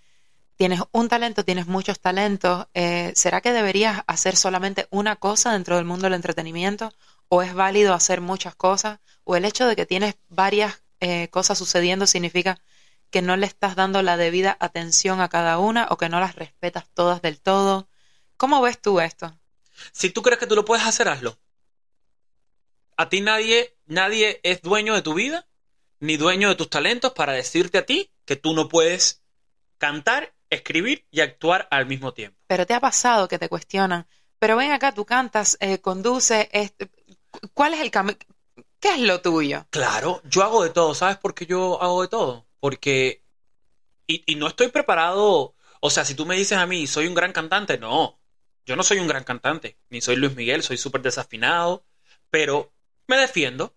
tienes 0.56 0.82
un 0.91 1.10
talento, 1.10 1.44
tienes 1.44 1.68
muchos 1.68 2.00
talentos? 2.00 2.68
Eh, 2.74 3.12
¿Será 3.16 3.41
que 3.41 3.52
deberías 3.52 4.04
hacer 4.08 4.36
solamente 4.36 4.88
una 4.91 5.16
cosa 5.16 5.54
dentro 5.54 5.76
del 5.78 5.86
mundo 5.86 6.06
del 6.06 6.14
entretenimiento? 6.14 6.94
¿O 7.30 7.41
es 7.41 7.54
válido 7.54 7.94
hacer 7.94 8.22
muchas 8.22 8.56
cosas? 8.56 9.00
¿O 9.24 9.36
el 9.36 9.46
hecho 9.46 9.68
de 9.68 9.76
que 9.76 9.86
tienes 9.86 10.16
varias 10.30 10.82
eh, 11.00 11.30
cosas 11.30 11.58
sucediendo 11.58 12.06
significa 12.06 12.60
que 13.10 13.22
no 13.22 13.36
le 13.38 13.46
estás 13.46 13.76
dando 13.76 14.02
la 14.02 14.18
debida 14.18 14.58
atención 14.60 15.22
a 15.22 15.30
cada 15.30 15.58
una 15.60 15.88
o 15.89 15.98
que 15.98 16.10
no 16.10 16.20
las 16.20 16.36
respetas 16.36 16.86
todas 16.94 17.22
del 17.22 17.39
todo? 17.39 17.88
¿Cómo 18.38 18.62
ves 18.62 18.80
tú 18.80 19.00
esto? 19.00 19.38
Si 19.91 20.10
tú 20.10 20.22
crees 20.22 20.39
que 20.39 20.48
tú 20.48 20.56
lo 20.56 20.66
puedes 20.66 20.86
hacer, 20.86 21.08
hazlo. 21.08 21.38
A 22.98 23.10
ti 23.10 23.22
nadie, 23.22 23.76
nadie 23.86 24.39
es 24.44 24.62
dueño 24.62 24.94
de 24.94 25.02
tu 25.02 25.14
vida, 25.14 25.48
ni 26.04 26.18
dueño 26.18 26.49
de 26.49 26.56
tus 26.56 26.70
talentos 26.70 27.14
para 27.14 27.32
decirte 27.32 27.78
a 27.78 27.86
ti 27.86 28.12
que 28.26 28.36
tú 28.36 28.54
no 28.54 28.68
puedes 28.68 29.24
cantar, 29.78 30.34
escribir 30.49 31.08
y 31.12 31.22
actuar 31.22 31.66
al 31.72 31.86
mismo 31.86 32.14
tiempo. 32.14 32.38
Pero 32.45 32.66
te 32.66 32.74
ha 32.74 32.82
pasado 32.82 33.30
que 33.30 33.39
te 33.39 33.47
cuestionan, 33.47 34.06
pero 34.38 34.58
ven 34.58 34.72
acá, 34.72 34.93
tú 34.93 35.06
cantas, 35.06 35.56
eh, 35.62 35.80
conduces, 35.80 36.49
¿cuál 37.54 37.74
es 37.74 37.80
el 37.80 37.89
camino? 37.89 38.18
¿Qué 38.82 38.95
es 38.95 38.99
lo 38.99 39.22
tuyo? 39.22 39.66
Claro, 39.70 40.22
yo 40.26 40.43
hago 40.43 40.62
de 40.66 40.72
todo, 40.72 40.93
¿sabes 40.93 41.16
por 41.16 41.34
qué 41.34 41.45
yo 41.45 41.82
hago 41.82 42.01
de 42.01 42.10
todo? 42.10 42.45
Porque... 42.60 43.24
Y, 44.06 44.24
y 44.26 44.36
no 44.36 44.47
estoy 44.47 44.68
preparado, 44.68 45.56
o 45.80 45.89
sea, 45.89 46.04
si 46.04 46.16
tú 46.16 46.26
me 46.26 46.36
dices 46.36 46.58
a 46.58 46.66
mí, 46.66 46.86
soy 46.86 47.08
un 47.08 47.16
gran 47.16 47.32
cantante, 47.32 47.78
no, 47.78 48.20
yo 48.66 48.76
no 48.76 48.84
soy 48.84 48.99
un 48.99 49.08
gran 49.08 49.24
cantante, 49.24 49.78
ni 49.89 50.01
soy 50.01 50.18
Luis 50.18 50.36
Miguel, 50.36 50.64
soy 50.64 50.76
súper 50.76 51.01
desafinado, 51.01 51.86
pero 52.30 52.74
me 53.08 53.16
defiendo. 53.16 53.74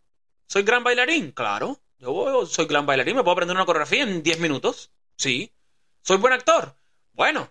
¿Soy 0.49 0.65
gran 0.65 0.83
bailarín? 0.83 1.31
Claro. 1.31 1.81
Yo 1.99 2.47
soy 2.47 2.67
gran 2.67 2.87
bailarín, 2.87 3.17
me 3.17 3.23
puedo 3.23 3.33
aprender 3.33 3.57
una 3.57 3.67
coreografía 3.67 4.03
en 4.03 4.23
10 4.23 4.39
minutos. 4.41 4.91
Sí. 5.17 5.53
¿Soy 6.03 6.19
buen 6.19 6.33
actor? 6.33 6.77
Bueno, 7.13 7.51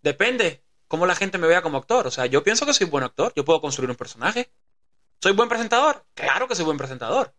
depende 0.00 0.62
cómo 0.86 1.06
la 1.06 1.14
gente 1.14 1.38
me 1.38 1.48
vea 1.48 1.62
como 1.62 1.78
actor. 1.78 2.06
O 2.06 2.10
sea, 2.10 2.26
yo 2.26 2.44
pienso 2.44 2.64
que 2.64 2.74
soy 2.74 2.86
buen 2.86 3.04
actor, 3.04 3.32
yo 3.34 3.44
puedo 3.44 3.60
construir 3.60 3.90
un 3.90 3.96
personaje. 3.96 4.52
¿Soy 5.20 5.32
buen 5.32 5.48
presentador? 5.48 6.04
Claro 6.14 6.48
que 6.48 6.54
soy 6.54 6.64
buen 6.64 6.78
presentador. 6.78 7.34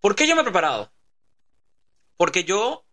¿Por 0.00 0.14
qué 0.14 0.26
yo 0.26 0.34
me 0.34 0.42
he 0.42 0.44
preparado? 0.44 0.92
Porque 2.16 2.44
yo 2.44 2.86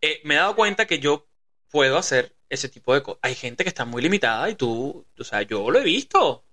eh, 0.00 0.20
me 0.24 0.34
he 0.34 0.38
dado 0.38 0.56
cuenta 0.56 0.86
que 0.86 0.98
yo 0.98 1.28
puedo 1.70 1.98
hacer 1.98 2.36
ese 2.48 2.68
tipo 2.68 2.94
de 2.94 3.02
cosas. 3.02 3.20
Hay 3.22 3.34
gente 3.34 3.64
que 3.64 3.68
está 3.68 3.84
muy 3.84 4.02
limitada 4.02 4.48
y 4.50 4.54
tú, 4.54 5.06
o 5.18 5.24
sea, 5.24 5.42
yo 5.42 5.70
lo 5.70 5.78
he 5.78 5.84
visto. 5.84 6.44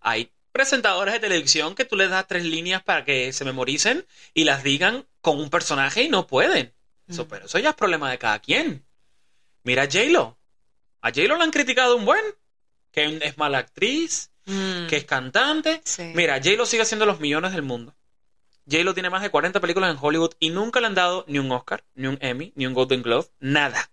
Hay 0.00 0.32
presentadores 0.56 1.12
de 1.12 1.20
televisión 1.20 1.74
que 1.74 1.84
tú 1.84 1.96
les 1.96 2.08
das 2.08 2.26
tres 2.26 2.44
líneas 2.44 2.82
para 2.82 3.04
que 3.04 3.30
se 3.34 3.44
memoricen 3.44 4.06
y 4.32 4.44
las 4.44 4.62
digan 4.62 5.04
con 5.20 5.38
un 5.38 5.50
personaje 5.50 6.02
y 6.02 6.08
no 6.08 6.26
pueden. 6.26 6.72
Eso, 7.06 7.26
mm. 7.26 7.28
pero 7.28 7.44
eso 7.44 7.58
ya 7.58 7.70
es 7.70 7.74
problema 7.74 8.10
de 8.10 8.16
cada 8.16 8.38
quien. 8.38 8.82
Mira 9.64 9.82
a 9.82 9.84
J-Lo. 9.86 10.38
A 11.02 11.08
J-Lo 11.10 11.42
han 11.42 11.50
criticado 11.50 11.94
un 11.94 12.06
buen, 12.06 12.24
que 12.90 13.18
es 13.20 13.36
mala 13.36 13.58
actriz, 13.58 14.30
mm. 14.46 14.86
que 14.86 14.96
es 14.96 15.04
cantante. 15.04 15.82
Mira, 16.14 16.38
J-Lo 16.42 16.64
sigue 16.64 16.84
haciendo 16.84 17.04
los 17.04 17.20
millones 17.20 17.52
del 17.52 17.62
mundo. 17.62 17.94
J-Lo 18.66 18.94
tiene 18.94 19.10
más 19.10 19.20
de 19.20 19.30
40 19.30 19.60
películas 19.60 19.90
en 19.90 19.98
Hollywood 20.00 20.32
y 20.40 20.48
nunca 20.48 20.80
le 20.80 20.86
han 20.86 20.94
dado 20.94 21.26
ni 21.28 21.38
un 21.38 21.52
Oscar, 21.52 21.84
ni 21.94 22.06
un 22.06 22.16
Emmy, 22.22 22.54
ni 22.56 22.66
un 22.66 22.72
Golden 22.72 23.02
Globe, 23.02 23.28
nada. 23.40 23.90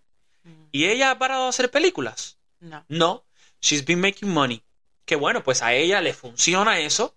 ¿Y 0.71 0.85
ella 0.85 1.11
ha 1.11 1.19
parado 1.19 1.43
de 1.43 1.49
hacer 1.49 1.69
películas? 1.69 2.37
No. 2.61 2.85
No. 2.87 3.25
She's 3.61 3.83
been 3.83 3.99
making 3.99 4.29
money. 4.29 4.63
Que 5.05 5.15
bueno, 5.15 5.43
pues 5.43 5.61
a 5.61 5.73
ella 5.73 6.01
le 6.01 6.13
funciona 6.13 6.79
eso. 6.79 7.15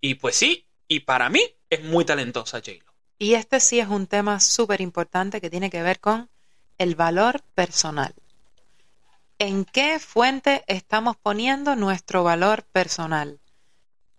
Y 0.00 0.14
pues 0.14 0.36
sí, 0.36 0.66
y 0.88 1.00
para 1.00 1.28
mí 1.28 1.42
es 1.68 1.82
muy 1.84 2.04
talentosa 2.04 2.58
J-Lo. 2.58 2.92
Y 3.18 3.34
este 3.34 3.60
sí 3.60 3.80
es 3.80 3.88
un 3.88 4.06
tema 4.06 4.40
súper 4.40 4.80
importante 4.80 5.40
que 5.40 5.50
tiene 5.50 5.70
que 5.70 5.82
ver 5.82 6.00
con 6.00 6.30
el 6.78 6.94
valor 6.94 7.42
personal. 7.54 8.14
¿En 9.38 9.64
qué 9.64 9.98
fuente 9.98 10.64
estamos 10.66 11.16
poniendo 11.16 11.76
nuestro 11.76 12.24
valor 12.24 12.64
personal? 12.64 13.40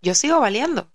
Yo 0.00 0.14
sigo 0.14 0.40
valiendo. 0.40 0.92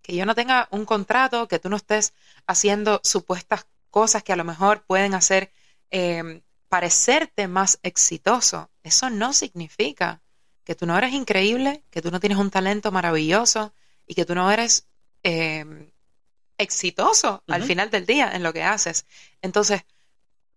Que 0.00 0.16
yo 0.16 0.26
no 0.26 0.34
tenga 0.34 0.68
un 0.70 0.84
contrato, 0.84 1.46
que 1.46 1.58
tú 1.58 1.68
no 1.68 1.76
estés 1.76 2.12
haciendo 2.46 3.00
supuestas 3.04 3.66
cosas 3.90 4.22
que 4.22 4.32
a 4.32 4.36
lo 4.36 4.44
mejor 4.44 4.82
pueden 4.84 5.14
hacer 5.14 5.52
eh, 5.90 6.42
parecerte 6.72 7.48
más 7.48 7.78
exitoso, 7.82 8.70
eso 8.82 9.10
no 9.10 9.34
significa 9.34 10.21
que 10.64 10.74
tú 10.74 10.86
no 10.86 10.96
eres 10.96 11.12
increíble, 11.12 11.84
que 11.90 12.02
tú 12.02 12.10
no 12.10 12.20
tienes 12.20 12.38
un 12.38 12.50
talento 12.50 12.92
maravilloso 12.92 13.74
y 14.06 14.14
que 14.14 14.24
tú 14.24 14.34
no 14.34 14.50
eres 14.50 14.86
em, 15.22 15.90
exitoso 16.58 17.42
al 17.48 17.62
final 17.62 17.90
del 17.90 18.06
día 18.06 18.30
en 18.32 18.42
lo 18.42 18.52
que 18.52 18.62
haces. 18.62 19.06
Entonces, 19.40 19.82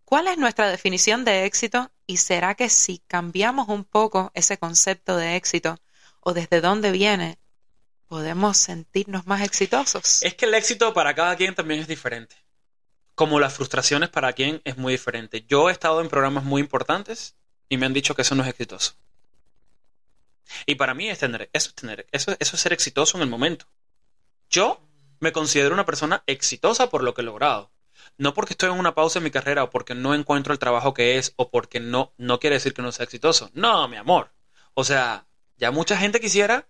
¿cuál 0.04 0.28
es 0.28 0.38
nuestra 0.38 0.70
definición 0.70 1.26
de 1.26 1.46
éxito? 1.46 1.92
¿Y 2.08 2.18
será 2.18 2.56
que 2.56 2.70
si 2.70 3.00
cambiamos 3.08 3.68
un 3.70 3.84
poco 3.84 4.32
ese 4.34 4.58
concepto 4.58 5.18
de 5.18 5.36
éxito 5.36 5.80
o 6.20 6.34
desde 6.34 6.62
dónde 6.62 6.92
viene, 6.92 7.40
podemos 8.08 8.58
sentirnos 8.58 9.26
más 9.26 9.42
exitosos? 9.42 10.22
Es 10.22 10.36
que 10.36 10.46
el 10.46 10.54
éxito 10.54 10.94
para 10.94 11.16
cada 11.16 11.36
quien 11.36 11.56
también 11.56 11.80
es 11.80 11.88
diferente 11.88 12.36
como 13.16 13.40
las 13.40 13.54
frustraciones 13.54 14.10
para 14.10 14.34
quien 14.34 14.62
es 14.66 14.78
muy 14.78 14.94
diferente. 14.94 15.46
Yo 15.48 15.70
he 15.70 15.72
estado 15.72 16.02
en 16.02 16.10
programas 16.10 16.44
muy 16.44 16.62
importantes 16.62 17.36
y 17.70 17.78
me 17.78 17.86
han 17.86 17.94
dicho 17.94 18.14
que 18.14 18.22
eso 18.22 18.36
no 18.36 18.44
es 18.44 18.50
exitoso. 18.50 18.94
Y 20.66 20.76
para 20.76 20.94
mí 20.94 21.10
es 21.10 21.20
tener, 21.20 21.50
eso 21.54 21.70
es 21.70 21.76
tener, 21.76 22.08
eso, 22.12 22.36
eso 22.40 22.56
es 22.56 22.62
ser 22.62 22.74
exitoso 22.74 23.18
en 23.18 23.24
el 23.24 23.30
momento. 23.30 23.68
Yo 24.50 24.80
me 25.20 25.32
considero 25.32 25.74
una 25.74 25.86
persona 25.86 26.24
exitosa 26.28 26.90
por 26.90 27.04
lo 27.04 27.14
que 27.14 27.22
he 27.22 27.26
logrado. 27.26 27.72
No 28.18 28.34
porque 28.34 28.54
estoy 28.54 28.72
en 28.72 28.80
una 28.80 28.96
pausa 28.96 29.20
en 29.20 29.24
mi 29.24 29.32
carrera 29.32 29.64
o 29.64 29.70
porque 29.70 29.96
no 29.96 30.14
encuentro 30.14 30.54
el 30.54 30.60
trabajo 30.60 30.94
que 30.94 31.18
es 31.18 31.34
o 31.38 31.50
porque 31.50 31.80
no, 31.80 32.14
no 32.18 32.40
quiere 32.40 32.56
decir 32.56 32.74
que 32.74 32.82
no 32.82 32.92
sea 32.92 33.06
exitoso. 33.06 33.50
No, 33.54 33.88
mi 33.88 33.98
amor. 33.98 34.32
O 34.74 34.84
sea, 34.84 35.26
ya 35.58 35.72
mucha 35.72 35.98
gente 35.98 36.20
quisiera, 36.20 36.68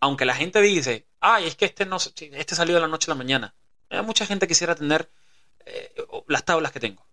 aunque 0.00 0.24
la 0.24 0.34
gente 0.34 0.60
dice, 0.60 1.06
ay, 1.20 1.46
es 1.46 1.56
que 1.56 1.64
este 1.64 1.86
no, 1.86 1.96
este 1.96 2.54
salió 2.54 2.74
de 2.74 2.80
la 2.80 2.88
noche 2.88 3.10
a 3.10 3.14
la 3.14 3.18
mañana. 3.18 3.54
Ya 3.90 4.02
mucha 4.02 4.26
gente 4.26 4.46
quisiera 4.46 4.74
tener 4.74 5.10
eh, 5.64 5.94
las 6.28 6.44
tablas 6.44 6.72
que 6.72 6.80
tengo. 6.80 7.06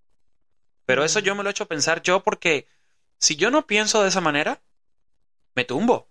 Pero 0.85 1.03
eso 1.03 1.19
yo 1.19 1.35
me 1.35 1.43
lo 1.43 1.49
he 1.49 1.51
hecho 1.51 1.67
pensar 1.67 2.01
yo 2.01 2.23
porque 2.23 2.67
si 3.17 3.35
yo 3.35 3.51
no 3.51 3.67
pienso 3.67 4.01
de 4.01 4.09
esa 4.09 4.21
manera, 4.21 4.61
me 5.55 5.65
tumbo. 5.65 6.09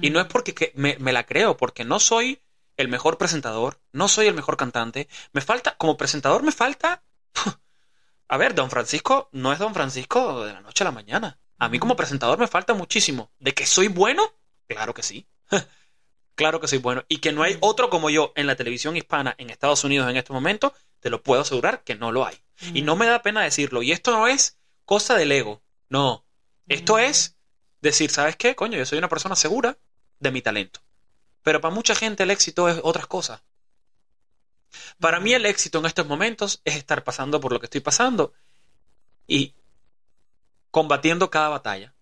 Y 0.00 0.10
no 0.10 0.20
es 0.20 0.26
porque 0.26 0.72
me, 0.74 0.96
la 1.12 1.24
creo, 1.24 1.56
porque 1.56 1.84
no 1.84 2.00
soy 2.00 2.42
el 2.76 2.88
mejor 2.88 3.16
presentador, 3.16 3.80
no 3.92 4.08
soy 4.08 4.26
el 4.26 4.34
mejor 4.34 4.56
cantante. 4.56 5.08
Me 5.32 5.40
falta, 5.40 5.76
como 5.76 5.96
presentador 5.96 6.42
me 6.42 6.52
falta... 6.52 7.02
A 8.26 8.36
ver, 8.36 8.54
Don 8.54 8.70
Francisco 8.70 9.28
no 9.32 9.52
es 9.52 9.58
Don 9.58 9.74
Francisco 9.74 10.44
de 10.44 10.54
la 10.54 10.62
noche 10.62 10.82
a 10.82 10.86
la 10.86 10.92
mañana. 10.92 11.38
A 11.58 11.68
mí 11.68 11.78
como 11.78 11.94
presentador 11.94 12.38
me 12.38 12.48
falta 12.48 12.72
muchísimo. 12.72 13.30
¿De 13.38 13.52
que 13.52 13.66
soy 13.66 13.88
bueno? 13.88 14.32
Claro 14.66 14.94
que 14.94 15.02
sí. 15.02 15.26
claro 16.34 16.58
que 16.58 16.66
soy 16.66 16.78
bueno. 16.78 17.04
Y 17.08 17.18
que 17.18 17.32
no 17.32 17.42
hay 17.42 17.58
otro 17.60 17.90
como 17.90 18.08
yo 18.08 18.32
en 18.34 18.46
la 18.46 18.56
televisión 18.56 18.96
hispana 18.96 19.34
en 19.38 19.50
Estados 19.50 19.84
Unidos 19.84 20.08
en 20.08 20.16
este 20.16 20.32
momento 20.32 20.74
te 21.00 21.10
lo 21.10 21.22
puedo 21.22 21.42
asegurar 21.42 21.84
que 21.84 21.94
no 21.94 22.12
lo 22.12 22.24
hay. 22.24 22.36
Y 22.72 22.80
no 22.80 22.96
me 22.96 23.06
da 23.06 23.20
pena 23.20 23.42
decirlo. 23.42 23.82
Y 23.82 23.92
esto 23.92 24.10
no 24.10 24.26
es 24.26 24.58
cosa 24.86 25.16
del 25.16 25.32
ego. 25.32 25.62
No. 25.90 26.24
Esto 26.66 26.98
es 26.98 27.36
decir, 27.84 28.10
¿sabes 28.10 28.36
qué? 28.36 28.56
Coño, 28.56 28.76
yo 28.78 28.86
soy 28.86 28.98
una 28.98 29.08
persona 29.08 29.36
segura 29.36 29.78
de 30.18 30.30
mi 30.30 30.42
talento. 30.42 30.80
Pero 31.42 31.60
para 31.60 31.74
mucha 31.74 31.94
gente 31.94 32.24
el 32.24 32.30
éxito 32.30 32.68
es 32.68 32.80
otras 32.82 33.06
cosas. 33.06 33.42
Para 34.98 35.20
mí 35.20 35.32
el 35.32 35.46
éxito 35.46 35.78
en 35.78 35.86
estos 35.86 36.06
momentos 36.06 36.60
es 36.64 36.76
estar 36.76 37.04
pasando 37.04 37.40
por 37.40 37.52
lo 37.52 37.60
que 37.60 37.66
estoy 37.66 37.80
pasando 37.80 38.32
y 39.26 39.54
combatiendo 40.70 41.30
cada 41.30 41.48
batalla 41.50 41.94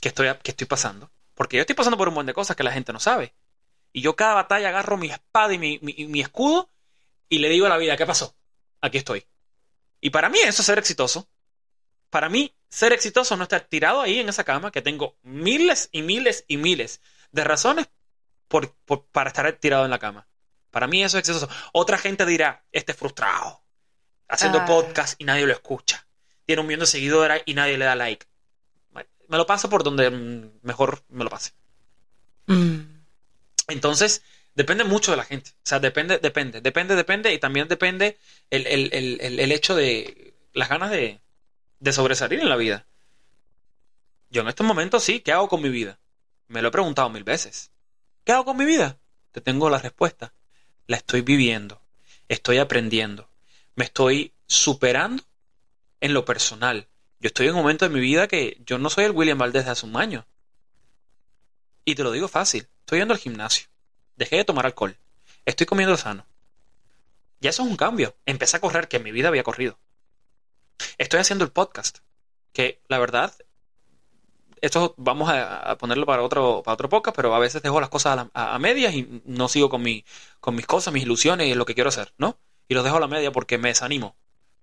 que 0.00 0.08
estoy, 0.08 0.28
que 0.42 0.50
estoy 0.50 0.66
pasando. 0.66 1.10
Porque 1.34 1.56
yo 1.56 1.62
estoy 1.62 1.76
pasando 1.76 1.96
por 1.96 2.08
un 2.08 2.14
montón 2.14 2.26
de 2.26 2.34
cosas 2.34 2.56
que 2.56 2.64
la 2.64 2.72
gente 2.72 2.92
no 2.92 3.00
sabe. 3.00 3.34
Y 3.92 4.02
yo 4.02 4.16
cada 4.16 4.34
batalla 4.34 4.68
agarro 4.68 4.96
mi 4.98 5.10
espada 5.10 5.54
y 5.54 5.58
mi, 5.58 5.78
mi 5.80 6.20
escudo 6.20 6.68
y 7.28 7.38
le 7.38 7.48
digo 7.48 7.66
a 7.66 7.70
la 7.70 7.78
vida, 7.78 7.96
¿qué 7.96 8.04
pasó? 8.04 8.34
Aquí 8.80 8.98
estoy. 8.98 9.24
Y 10.00 10.10
para 10.10 10.28
mí 10.28 10.38
eso 10.40 10.62
es 10.62 10.66
ser 10.66 10.78
exitoso. 10.78 11.28
Para 12.10 12.28
mí, 12.28 12.54
ser 12.70 12.92
exitoso 12.92 13.36
no 13.36 13.42
estar 13.42 13.60
tirado 13.62 14.00
ahí 14.00 14.18
en 14.18 14.28
esa 14.28 14.44
cama, 14.44 14.70
que 14.70 14.80
tengo 14.80 15.16
miles 15.22 15.88
y 15.92 16.02
miles 16.02 16.44
y 16.48 16.56
miles 16.56 17.00
de 17.32 17.44
razones 17.44 17.88
por, 18.48 18.74
para 19.12 19.28
estar 19.28 19.52
tirado 19.54 19.84
en 19.84 19.90
la 19.90 19.98
cama. 19.98 20.26
Para 20.70 20.86
mí 20.86 21.02
eso 21.02 21.18
es 21.18 21.28
exitoso. 21.28 21.48
Otra 21.72 21.98
gente 21.98 22.24
dirá, 22.24 22.64
este 22.72 22.94
frustrado, 22.94 23.62
haciendo 24.28 24.60
ah. 24.60 24.64
podcast 24.64 25.20
y 25.20 25.24
nadie 25.24 25.46
lo 25.46 25.52
escucha. 25.52 26.06
Tiene 26.46 26.62
un 26.62 26.68
millón 26.68 26.80
de 26.80 26.86
seguidores 26.86 27.42
y 27.44 27.54
nadie 27.54 27.76
le 27.76 27.84
da 27.84 27.94
like. 27.94 28.26
Me 29.28 29.36
lo 29.36 29.46
paso 29.46 29.68
por 29.68 29.84
donde 29.84 30.10
mejor 30.62 31.04
me 31.08 31.22
lo 31.22 31.30
pase. 31.30 31.52
Mm. 32.46 32.80
Entonces, 33.68 34.22
Depende 34.54 34.84
mucho 34.84 35.12
de 35.12 35.16
la 35.16 35.24
gente. 35.24 35.50
O 35.50 35.62
sea, 35.64 35.78
depende, 35.78 36.18
depende, 36.18 36.60
depende, 36.60 36.96
depende. 36.96 37.32
Y 37.32 37.38
también 37.38 37.68
depende 37.68 38.18
el, 38.50 39.52
hecho 39.52 39.74
de 39.74 40.34
las 40.52 40.68
ganas 40.68 40.90
de, 40.90 41.20
de 41.80 41.92
sobresalir 41.92 42.40
en 42.40 42.48
la 42.48 42.56
vida. 42.56 42.86
Yo 44.30 44.42
en 44.42 44.48
estos 44.48 44.66
momentos 44.66 45.02
sí, 45.02 45.20
¿qué 45.20 45.32
hago 45.32 45.48
con 45.48 45.60
mi 45.60 45.70
vida? 45.70 45.98
Me 46.46 46.62
lo 46.62 46.68
he 46.68 46.72
preguntado 46.72 47.10
mil 47.10 47.24
veces. 47.24 47.70
¿Qué 48.24 48.32
hago 48.32 48.44
con 48.44 48.56
mi 48.56 48.64
vida? 48.64 48.98
Te 49.32 49.40
tengo 49.40 49.68
la 49.70 49.78
respuesta. 49.78 50.32
La 50.86 50.96
estoy 50.96 51.22
viviendo. 51.22 51.80
Estoy 52.28 52.58
aprendiendo. 52.58 53.28
Me 53.74 53.84
estoy 53.84 54.32
superando 54.46 55.24
en 56.00 56.14
lo 56.14 56.24
personal. 56.24 56.86
Yo 57.18 57.28
estoy 57.28 57.46
en 57.46 57.54
un 57.54 57.62
momento 57.62 57.88
de 57.88 57.94
mi 57.94 58.00
vida 58.00 58.28
que 58.28 58.60
yo 58.64 58.78
no 58.78 58.90
soy 58.90 59.04
el 59.04 59.12
William 59.12 59.38
Valdez 59.38 59.64
de 59.64 59.72
hace 59.72 59.86
un 59.86 59.96
año. 59.96 60.26
Y 61.84 61.94
te 61.94 62.02
lo 62.02 62.12
digo 62.12 62.28
fácil. 62.28 62.68
Estoy 62.80 63.00
yendo 63.00 63.14
al 63.14 63.20
gimnasio. 63.20 63.66
Dejé 64.16 64.36
de 64.36 64.44
tomar 64.44 64.66
alcohol. 64.66 64.96
Estoy 65.44 65.66
comiendo 65.66 65.96
sano. 65.96 66.26
Ya 67.40 67.50
eso 67.50 67.62
es 67.62 67.68
un 67.68 67.76
cambio. 67.76 68.14
Empecé 68.26 68.56
a 68.56 68.60
correr, 68.60 68.86
que 68.86 68.98
en 68.98 69.02
mi 69.02 69.12
vida 69.12 69.28
había 69.28 69.42
corrido. 69.42 69.78
Estoy 70.98 71.20
haciendo 71.20 71.44
el 71.44 71.52
podcast. 71.52 71.98
Que 72.52 72.80
la 72.88 72.98
verdad, 72.98 73.32
esto 74.60 74.94
vamos 74.98 75.30
a, 75.30 75.76
ponerlo 75.78 76.06
para 76.06 76.22
otro, 76.22 76.62
para 76.62 76.74
otro 76.74 76.88
podcast, 76.88 77.16
pero 77.16 77.34
a 77.34 77.38
veces 77.38 77.62
dejo 77.62 77.80
las 77.80 77.88
cosas 77.88 78.26
a, 78.32 78.58
medias 78.58 78.94
y 78.94 79.22
no 79.24 79.48
sigo 79.48 79.70
con, 79.70 79.82
mi, 79.82 80.04
con 80.40 80.54
mis 80.54 80.66
cosas, 80.66 80.92
mis 80.92 81.04
ilusiones 81.04 81.46
y 81.46 81.54
lo 81.54 81.66
que 81.66 81.74
quiero 81.74 81.88
hacer, 81.88 82.12
¿no? 82.18 82.38
Y 82.68 82.74
los 82.74 82.84
dejo 82.84 82.96
a 82.96 83.00
la 83.00 83.08
media 83.08 83.32
porque 83.32 83.58
me 83.58 83.68
desanimo. 83.68 84.16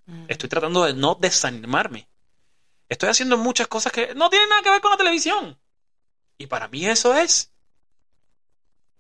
Mm. 0.05 0.26
Estoy 0.28 0.49
tratando 0.49 0.84
de 0.86 0.93
no 0.93 1.15
desanimarme. 1.15 2.07
Estoy 2.89 3.09
haciendo 3.09 3.38
muchas 3.38 3.68
cosas 3.68 3.91
que 3.91 4.15
no 4.15 4.30
tienen 4.30 4.49
nada 4.49 4.61
que 4.61 4.70
ver 4.70 4.82
con 4.82 4.91
la 4.91 4.97
televisión. 4.97 5.57
Y 6.38 6.47
para 6.47 6.68
mí 6.68 6.86
eso 6.86 7.15
es... 7.15 7.51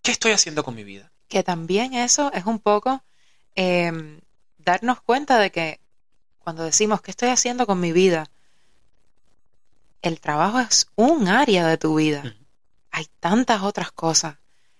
¿Qué 0.01 0.11
estoy 0.11 0.31
haciendo 0.31 0.63
con 0.63 0.75
mi 0.75 0.83
vida? 0.83 1.11
Que 1.27 1.43
también 1.43 1.93
eso 1.93 2.31
es 2.33 2.45
un 2.45 2.59
poco 2.59 3.03
em, 3.55 4.21
darnos 4.57 5.01
cuenta 5.01 5.37
de 5.39 5.51
que 5.51 5.79
cuando 6.47 6.63
decimos, 6.63 7.01
¿qué 7.01 7.11
estoy 7.11 7.27
haciendo 7.27 7.67
con 7.67 7.77
mi 7.81 7.91
vida? 7.91 8.29
el 10.01 10.21
trabajo 10.21 10.61
es 10.61 10.87
un 10.95 11.27
área 11.27 11.67
de 11.67 11.77
tu 11.77 11.95
vida. 11.95 12.23
Hay 12.89 13.05
tantas 13.19 13.63
otras 13.63 13.91
cosas. 13.91 14.37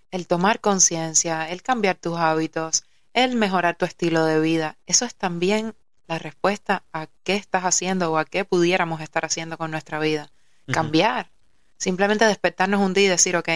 El 0.10 0.28
tomar 0.28 0.62
conciencia, 0.62 1.50
el 1.50 1.62
cambiar 1.62 1.98
tus 1.98 2.18
hábitos, 2.18 2.86
el 3.12 3.36
mejorar 3.36 3.76
tu 3.76 3.84
estilo 3.84 4.24
de 4.24 4.40
vida. 4.40 4.78
Eso 4.86 5.04
es 5.04 5.14
también 5.14 5.76
la 6.08 6.20
respuesta 6.20 6.84
a 6.94 7.08
qué 7.26 7.36
estás 7.36 7.64
haciendo 7.64 8.14
o 8.14 8.18
a 8.18 8.24
qué 8.24 8.46
pudiéramos 8.46 9.02
estar 9.02 9.26
haciendo 9.26 9.58
con 9.58 9.70
nuestra 9.70 10.00
vida. 10.00 10.32
Cambiar. 10.72 11.32
Simplemente 11.78 12.24
despertarnos 12.24 12.80
un 12.80 12.94
día 12.94 13.08
y 13.08 13.10
decir, 13.10 13.36
ok, 13.36 13.50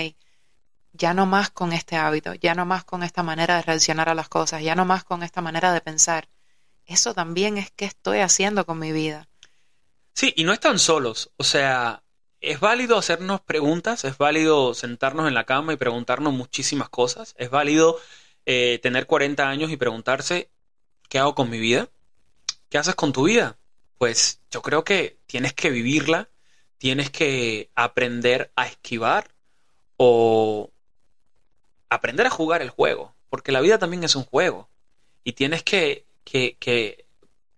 ya 0.92 1.14
no 1.14 1.28
más 1.28 1.50
con 1.50 1.72
este 1.72 1.96
hábito, 1.96 2.34
ya 2.34 2.56
no 2.56 2.66
más 2.66 2.84
con 2.84 3.04
esta 3.04 3.24
manera 3.24 3.56
de 3.56 3.62
reaccionar 3.62 4.10
a 4.10 4.16
las 4.16 4.28
cosas, 4.28 4.62
ya 4.62 4.76
no 4.76 4.84
más 4.84 5.06
con 5.06 5.24
esta 5.24 5.40
manera 5.40 5.72
de 5.72 5.80
pensar. 5.80 6.28
Eso 6.92 7.14
también 7.14 7.58
es 7.58 7.72
qué 7.72 7.86
estoy 7.86 8.20
haciendo 8.20 8.66
con 8.66 8.78
mi 8.78 8.92
vida. 8.92 9.30
Sí, 10.14 10.34
y 10.36 10.44
no 10.44 10.52
están 10.52 10.78
solos. 10.78 11.32
O 11.38 11.44
sea, 11.44 12.04
es 12.42 12.60
válido 12.60 12.98
hacernos 12.98 13.40
preguntas, 13.40 14.04
es 14.04 14.18
válido 14.18 14.74
sentarnos 14.74 15.28
en 15.28 15.34
la 15.34 15.46
cama 15.46 15.72
y 15.72 15.78
preguntarnos 15.78 16.34
muchísimas 16.34 16.90
cosas, 16.90 17.34
es 17.38 17.50
válido 17.50 18.00
eh, 18.46 18.80
tener 18.82 19.06
40 19.06 19.48
años 19.48 19.72
y 19.72 19.78
preguntarse, 19.78 20.50
¿qué 21.08 21.20
hago 21.20 21.34
con 21.34 21.50
mi 21.50 21.60
vida? 21.60 21.88
¿Qué 22.70 22.78
haces 22.78 22.96
con 22.96 23.14
tu 23.14 23.24
vida? 23.24 23.58
Pues 23.98 24.42
yo 24.52 24.62
creo 24.62 24.84
que 24.84 25.18
tienes 25.28 25.54
que 25.54 25.70
vivirla, 25.70 26.30
tienes 26.78 27.10
que 27.10 27.70
aprender 27.76 28.52
a 28.56 28.68
esquivar 28.68 29.32
o 29.96 30.72
aprender 31.90 32.26
a 32.26 32.32
jugar 32.32 32.62
el 32.62 32.70
juego, 32.70 33.16
porque 33.30 33.52
la 33.52 33.62
vida 33.62 33.78
también 33.78 34.04
es 34.04 34.16
un 34.16 34.24
juego 34.24 34.68
y 35.24 35.34
tienes 35.34 35.64
que, 35.64 36.06
que, 36.24 36.58
que 36.60 37.06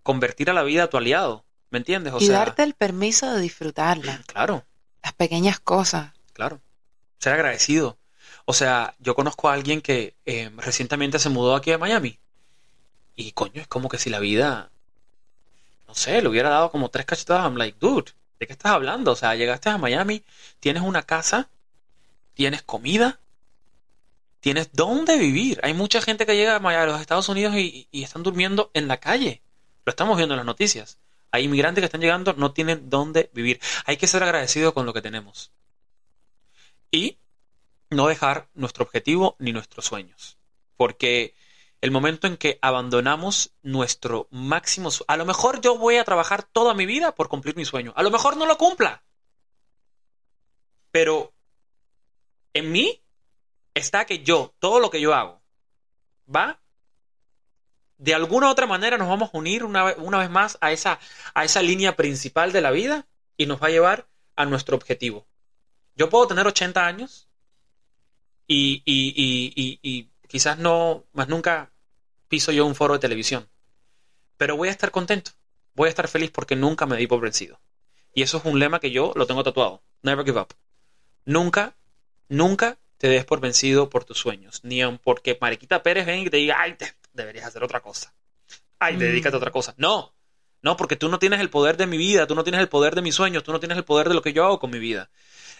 convertir 0.03 0.49
a 0.49 0.53
la 0.53 0.63
vida 0.63 0.83
a 0.83 0.89
tu 0.89 0.97
aliado. 0.97 1.45
¿Me 1.69 1.79
entiendes? 1.79 2.13
O 2.13 2.19
y 2.19 2.27
darte 2.27 2.63
el 2.63 2.73
permiso 2.73 3.33
de 3.33 3.41
disfrutarla. 3.41 4.21
Claro. 4.27 4.65
Las 5.01 5.13
pequeñas 5.13 5.59
cosas. 5.59 6.11
Claro. 6.33 6.61
Ser 7.19 7.33
agradecido. 7.33 7.97
O 8.45 8.53
sea, 8.53 8.95
yo 8.99 9.15
conozco 9.15 9.49
a 9.49 9.53
alguien 9.53 9.81
que 9.81 10.15
eh, 10.25 10.51
recientemente 10.57 11.19
se 11.19 11.29
mudó 11.29 11.55
aquí 11.55 11.71
a 11.71 11.77
Miami. 11.77 12.19
Y 13.15 13.31
coño, 13.31 13.61
es 13.61 13.67
como 13.67 13.89
que 13.89 13.97
si 13.97 14.09
la 14.09 14.19
vida, 14.19 14.71
no 15.87 15.95
sé, 15.95 16.21
le 16.21 16.29
hubiera 16.29 16.49
dado 16.49 16.71
como 16.71 16.89
tres 16.89 17.05
cachetadas. 17.05 17.43
I'm 17.45 17.57
like, 17.57 17.77
dude, 17.79 18.11
¿de 18.39 18.47
qué 18.47 18.53
estás 18.53 18.71
hablando? 18.71 19.11
O 19.11 19.15
sea, 19.15 19.35
llegaste 19.35 19.69
a 19.69 19.77
Miami, 19.77 20.23
tienes 20.59 20.83
una 20.83 21.03
casa, 21.03 21.49
tienes 22.33 22.63
comida, 22.63 23.19
tienes 24.43 24.73
dónde 24.73 25.17
vivir. 25.17 25.61
Hay 25.63 25.73
mucha 25.73 26.01
gente 26.01 26.25
que 26.25 26.35
llega 26.35 26.57
a 26.57 26.85
los 26.85 26.99
Estados 26.99 27.29
Unidos 27.29 27.55
y 27.55 27.87
están 27.93 28.23
durmiendo 28.23 28.71
en 28.73 28.89
la 28.89 28.99
calle. 28.99 29.41
Lo 29.85 29.91
estamos 29.91 30.17
viendo 30.17 30.33
en 30.33 30.37
las 30.37 30.45
noticias. 30.45 30.99
Hay 31.31 31.45
inmigrantes 31.45 31.81
que 31.81 31.85
están 31.85 32.01
llegando, 32.01 32.33
no 32.33 32.51
tienen 32.51 32.89
dónde 32.89 33.31
vivir. 33.33 33.61
Hay 33.85 33.95
que 33.95 34.05
ser 34.05 34.21
agradecidos 34.21 34.73
con 34.73 34.85
lo 34.85 34.93
que 34.93 35.01
tenemos. 35.01 35.53
Y 36.91 37.19
no 37.89 38.05
dejar 38.07 38.49
nuestro 38.53 38.83
objetivo 38.83 39.37
ni 39.39 39.53
nuestros 39.53 39.85
sueños. 39.85 40.37
Porque 40.75 41.35
el 41.79 41.91
momento 41.91 42.27
en 42.27 42.35
que 42.35 42.59
abandonamos 42.61 43.53
nuestro 43.61 44.27
máximo... 44.29 44.89
A 45.07 45.15
lo 45.15 45.23
mejor 45.23 45.61
yo 45.61 45.77
voy 45.77 45.95
a 45.95 46.03
trabajar 46.03 46.43
toda 46.43 46.73
mi 46.73 46.85
vida 46.85 47.15
por 47.15 47.29
cumplir 47.29 47.55
mi 47.55 47.63
sueño. 47.63 47.93
A 47.95 48.03
lo 48.03 48.11
mejor 48.11 48.35
no 48.35 48.45
lo 48.45 48.57
cumpla. 48.57 49.03
Pero 50.91 51.33
en 52.53 52.73
mí 52.73 53.02
está 53.73 54.05
que 54.05 54.23
yo, 54.23 54.53
todo 54.59 54.79
lo 54.79 54.89
que 54.89 55.01
yo 55.01 55.13
hago, 55.13 55.41
va 56.33 56.59
de 57.97 58.13
alguna 58.13 58.49
otra 58.49 58.67
manera 58.67 58.97
nos 58.97 59.07
vamos 59.07 59.29
a 59.33 59.37
unir 59.37 59.63
una, 59.63 59.83
vez 59.83 60.29
más 60.29 60.57
a 60.59 60.73
esa, 60.73 60.99
a 61.33 61.45
esa 61.45 61.61
línea 61.61 61.95
principal 61.95 62.51
de 62.51 62.59
la 62.59 62.71
vida 62.71 63.07
y 63.37 63.45
nos 63.45 63.61
va 63.63 63.67
a 63.67 63.71
llevar 63.71 64.07
a 64.35 64.45
nuestro 64.45 64.75
objetivo. 64.75 65.25
Yo 65.95 66.09
puedo 66.09 66.27
tener 66.27 66.45
80 66.45 66.85
años 66.85 67.29
y, 68.45 68.81
y, 68.85 70.09
quizás 70.27 70.57
no, 70.57 71.05
más 71.13 71.29
nunca 71.29 71.71
piso 72.27 72.51
yo 72.51 72.65
un 72.65 72.75
foro 72.75 72.95
de 72.95 72.99
televisión, 72.99 73.47
pero 74.35 74.57
voy 74.57 74.67
a 74.67 74.71
estar 74.71 74.91
contento, 74.91 75.31
voy 75.73 75.87
a 75.87 75.89
estar 75.89 76.09
feliz 76.09 76.29
porque 76.29 76.57
nunca 76.57 76.85
me 76.85 76.97
di 76.97 77.07
por 77.07 77.21
vencido. 77.21 77.61
Y 78.13 78.21
eso 78.23 78.37
es 78.37 78.45
un 78.45 78.59
lema 78.59 78.81
que 78.81 78.91
yo 78.91 79.13
lo 79.15 79.25
tengo 79.25 79.43
tatuado. 79.43 79.81
Never 80.01 80.25
give 80.25 80.39
up. 80.39 80.53
Nunca, 81.25 81.75
nunca 82.27 82.77
te 83.03 83.09
des 83.09 83.25
por 83.25 83.41
vencido 83.41 83.89
por 83.89 84.05
tus 84.05 84.17
sueños. 84.17 84.61
Ni 84.63 84.81
aun 84.81 84.97
porque 84.97 85.37
Mariquita 85.41 85.83
Pérez 85.83 86.05
venga 86.05 86.25
y 86.25 86.29
te 86.29 86.37
diga, 86.37 86.55
ay, 86.57 86.75
te, 86.77 86.93
deberías 87.11 87.45
hacer 87.45 87.61
otra 87.61 87.81
cosa. 87.81 88.13
Ay, 88.79 88.95
mm. 88.95 88.99
dedícate 88.99 89.35
a 89.35 89.39
otra 89.39 89.51
cosa. 89.51 89.73
No, 89.75 90.15
no, 90.61 90.77
porque 90.77 90.95
tú 90.95 91.09
no 91.09 91.19
tienes 91.19 91.41
el 91.41 91.49
poder 91.49 91.75
de 91.75 91.85
mi 91.85 91.97
vida, 91.97 92.27
tú 92.27 92.33
no 92.33 92.45
tienes 92.45 92.61
el 92.61 92.69
poder 92.69 92.95
de 92.95 93.01
mis 93.01 93.13
sueños, 93.13 93.43
tú 93.43 93.51
no 93.51 93.59
tienes 93.59 93.77
el 93.77 93.83
poder 93.83 94.07
de 94.07 94.15
lo 94.15 94.21
que 94.21 94.31
yo 94.31 94.45
hago 94.45 94.57
con 94.57 94.71
mi 94.71 94.79
vida. 94.79 95.09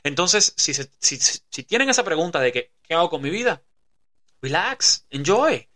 Entonces, 0.04 0.54
si, 0.56 0.74
si, 0.74 1.18
si 1.18 1.64
tienen 1.64 1.89
esa 1.89 2.06
pregunta 2.06 2.39
de 2.39 2.54
que, 2.54 2.72
¿qué 2.82 2.94
hago 2.94 3.10
con 3.10 3.22
mi 3.22 3.30
vida? 3.30 3.62
Relax, 4.41 5.06
enjoy. 5.10 5.68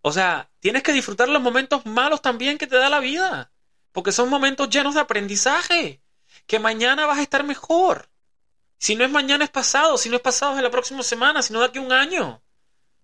O 0.00 0.10
sea, 0.10 0.48
tienes 0.58 0.82
que 0.82 0.94
disfrutar 0.94 1.28
los 1.28 1.42
momentos 1.42 1.84
malos 1.84 2.22
también 2.22 2.56
que 2.56 2.66
te 2.66 2.76
da 2.76 2.88
la 2.88 3.00
vida, 3.00 3.52
porque 3.92 4.10
son 4.10 4.30
momentos 4.30 4.70
llenos 4.70 4.94
de 4.94 5.02
aprendizaje, 5.02 6.00
que 6.46 6.58
mañana 6.58 7.04
vas 7.04 7.18
a 7.18 7.22
estar 7.22 7.44
mejor. 7.44 8.08
Si 8.84 8.96
no 8.96 9.04
es 9.06 9.10
mañana 9.10 9.44
es 9.44 9.50
pasado, 9.50 9.96
si 9.96 10.10
no 10.10 10.16
es 10.16 10.20
pasado 10.20 10.58
es 10.58 10.62
la 10.62 10.70
próxima 10.70 11.02
semana, 11.02 11.40
si 11.40 11.54
no 11.54 11.60
de 11.60 11.64
aquí 11.64 11.78
un 11.78 11.90
año. 11.90 12.42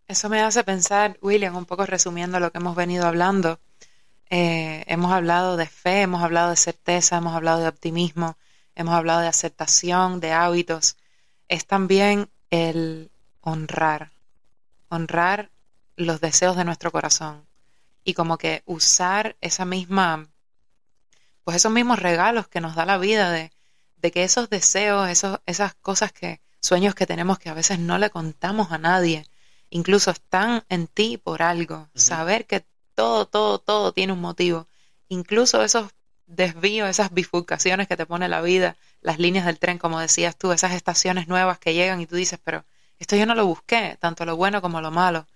Eso 0.06 0.28
me 0.28 0.42
hace 0.42 0.62
pensar, 0.62 1.16
William, 1.22 1.56
un 1.56 1.64
poco 1.64 1.86
resumiendo 1.86 2.38
lo 2.38 2.52
que 2.52 2.58
hemos 2.58 2.76
venido 2.76 3.06
hablando. 3.06 3.60
Eh, 4.28 4.84
hemos 4.88 5.10
hablado 5.10 5.56
de 5.56 5.64
fe, 5.64 6.02
hemos 6.02 6.22
hablado 6.22 6.50
de 6.50 6.56
certeza, 6.56 7.16
hemos 7.16 7.34
hablado 7.34 7.62
de 7.62 7.68
optimismo, 7.68 8.36
hemos 8.74 8.92
hablado 8.92 9.22
de 9.22 9.28
aceptación, 9.28 10.20
de 10.20 10.32
hábitos. 10.32 10.98
Es 11.48 11.66
también 11.66 12.28
el 12.50 13.10
honrar, 13.40 14.10
honrar 14.90 15.50
los 15.96 16.20
deseos 16.20 16.58
de 16.58 16.66
nuestro 16.66 16.92
corazón 16.92 17.46
y 18.04 18.12
como 18.12 18.36
que 18.36 18.62
usar 18.66 19.38
esa 19.40 19.64
misma, 19.64 20.28
pues 21.42 21.56
esos 21.56 21.72
mismos 21.72 22.00
regalos 22.00 22.48
que 22.48 22.60
nos 22.60 22.74
da 22.74 22.84
la 22.84 22.98
vida 22.98 23.30
de, 23.30 23.50
de 24.00 24.10
que 24.10 24.24
esos 24.24 24.48
deseos, 24.50 25.08
esos, 25.08 25.40
esas 25.46 25.74
cosas 25.74 26.12
que, 26.12 26.40
sueños 26.60 26.94
que 26.94 27.06
tenemos 27.06 27.38
que 27.38 27.48
a 27.48 27.54
veces 27.54 27.78
no 27.78 27.98
le 27.98 28.10
contamos 28.10 28.70
a 28.72 28.78
nadie, 28.78 29.26
incluso 29.70 30.10
están 30.10 30.64
en 30.68 30.86
ti 30.86 31.16
por 31.16 31.42
algo. 31.42 31.88
Saber 31.94 32.46
que 32.46 32.64
todo, 32.94 33.26
todo, 33.26 33.58
todo 33.58 33.92
tiene 33.92 34.12
un 34.12 34.20
motivo. 34.20 34.66
Incluso 35.08 35.62
esos 35.62 35.90
desvíos, 36.26 36.88
esas 36.88 37.12
bifurcaciones 37.12 37.88
que 37.88 37.96
te 37.96 38.06
pone 38.06 38.28
la 38.28 38.40
vida, 38.42 38.76
las 39.00 39.18
líneas 39.18 39.46
del 39.46 39.58
tren, 39.58 39.78
como 39.78 40.00
decías 40.00 40.36
tú, 40.36 40.52
esas 40.52 40.72
estaciones 40.72 41.28
nuevas 41.28 41.58
que 41.58 41.74
llegan 41.74 42.00
y 42.00 42.06
tú 42.06 42.16
dices, 42.16 42.38
pero 42.42 42.64
esto 42.98 43.16
yo 43.16 43.26
no 43.26 43.34
lo 43.34 43.46
busqué, 43.46 43.96
tanto 44.00 44.24
lo 44.24 44.36
bueno 44.36 44.60
como 44.60 44.80
lo 44.80 44.90
malo, 44.90 45.26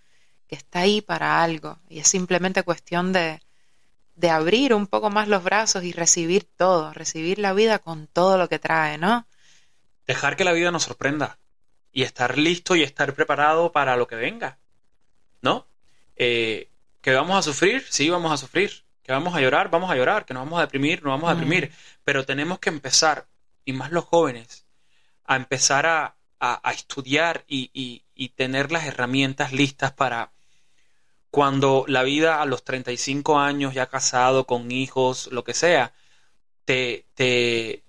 que 0.47 0.55
está 0.55 0.81
ahí 0.81 1.01
para 1.01 1.43
algo. 1.43 1.79
Y 1.89 1.99
es 2.01 2.09
simplemente 2.09 2.63
cuestión 2.63 3.13
de, 3.13 3.41
de 4.15 4.31
abrir 4.31 4.75
un 4.75 4.87
poco 4.87 5.11
más 5.11 5.29
los 5.29 5.43
brazos 5.43 5.85
y 5.85 5.93
recibir 5.93 6.45
todo, 6.57 6.93
recibir 6.93 7.39
la 7.39 7.53
vida 7.53 7.79
con 7.79 8.07
todo 8.07 8.39
lo 8.39 8.49
que 8.49 8.59
trae, 8.59 8.99
¿no? 8.99 9.27
Dejar 10.07 10.37
que 10.37 10.45
la 10.45 10.53
vida 10.53 10.71
nos 10.71 10.85
sorprenda 10.85 11.39
y 11.93 12.03
estar 12.03 12.37
listo 12.39 12.77
y 12.77 12.83
estar 12.83 13.15
preparado 13.15 13.73
para 13.73 13.97
lo 13.97 14.07
que 14.07 14.17
venga. 14.17 14.59
¿No? 15.41 15.67
Eh, 16.17 16.71
que 17.01 17.13
vamos 17.13 17.37
a 17.39 17.43
sufrir, 17.43 17.85
sí, 17.89 18.11
vamos 18.11 18.33
a 18.33 18.37
sufrir. 18.37 18.85
Que 19.03 19.13
vamos 19.13 19.35
a 19.35 19.41
llorar, 19.41 19.71
vamos 19.71 19.91
a 19.91 19.97
llorar. 19.97 20.25
Que 20.25 20.35
nos 20.35 20.45
vamos 20.45 20.59
a 20.59 20.63
deprimir, 20.63 21.03
nos 21.03 21.13
vamos 21.13 21.31
a 21.31 21.35
deprimir. 21.35 21.73
Pero 22.03 22.25
tenemos 22.25 22.59
que 22.59 22.71
empezar, 22.71 23.27
y 23.65 23.73
más 23.73 23.93
los 23.93 24.05
jóvenes, 24.05 24.67
a 25.25 25.37
empezar 25.37 25.87
a, 25.87 26.17
a, 26.41 26.73
estudiar 26.73 27.45
y, 27.47 28.03
tener 28.37 28.73
las 28.73 28.85
herramientas 28.85 29.53
listas 29.53 29.93
para 29.93 30.33
cuando 31.35 31.85
la 31.89 32.05
vida 32.05 32.41
a 32.41 32.47
los 32.47 32.63
35 32.63 33.41
años, 33.41 33.75
ya 33.75 33.87
casado, 33.87 34.47
con 34.47 34.71
hijos, 34.71 35.29
lo 35.33 35.43
que 35.43 35.53
sea, 35.53 35.93
te, 36.65 37.07
te, 37.15 37.83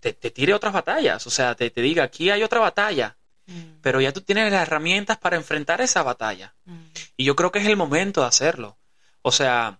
te, 0.00 0.12
tire 0.32 0.54
otras 0.54 0.72
batallas. 0.72 1.24
O 1.28 1.30
sea, 1.30 1.54
te, 1.54 1.70
te, 1.70 1.80
diga, 1.82 2.02
aquí 2.02 2.30
hay 2.30 2.42
otra 2.42 2.58
batalla. 2.58 3.16
Mm. 3.46 3.78
Pero 3.80 4.00
ya 4.00 4.12
tú 4.12 4.22
tienes 4.22 4.50
las 4.50 4.62
herramientas 4.62 5.18
para 5.18 5.36
enfrentar 5.36 5.80
esa 5.82 6.02
batalla. 6.02 6.52
Mm. 6.64 6.80
Y 7.16 7.24
yo 7.26 7.36
creo 7.36 7.52
que 7.52 7.60
es 7.60 7.66
el 7.66 7.76
momento 7.76 8.22
de 8.22 8.26
hacerlo. 8.26 8.76
O 9.22 9.30
sea, 9.30 9.78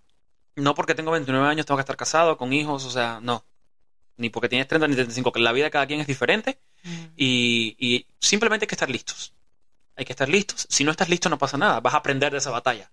no 0.55 0.73
porque 0.73 0.95
tengo 0.95 1.11
29 1.11 1.45
años 1.45 1.65
tengo 1.65 1.75
que 1.75 1.81
estar 1.81 1.97
casado, 1.97 2.37
con 2.37 2.53
hijos, 2.53 2.85
o 2.85 2.91
sea, 2.91 3.19
no. 3.21 3.43
Ni 4.15 4.29
porque 4.29 4.47
tienes 4.47 4.69
30 4.69 4.87
ni 4.87 4.93
35, 4.93 5.33
que 5.33 5.41
la 5.41 5.51
vida 5.51 5.65
de 5.65 5.71
cada 5.71 5.85
quien 5.85 5.99
es 5.99 6.07
diferente. 6.07 6.59
Mm. 6.83 7.05
Y, 7.17 8.07
simplemente 8.21 8.63
hay 8.63 8.67
que 8.67 8.75
estar 8.75 8.89
listos. 8.89 9.33
Hay 9.95 10.05
que 10.05 10.13
estar 10.13 10.29
listos. 10.29 10.67
Si 10.69 10.83
no 10.83 10.91
estás 10.91 11.09
listo, 11.09 11.29
no 11.29 11.37
pasa 11.37 11.57
nada. 11.57 11.79
Vas 11.79 11.93
a 11.93 11.97
aprender 11.97 12.31
de 12.31 12.39
esa 12.39 12.51
batalla. 12.51 12.91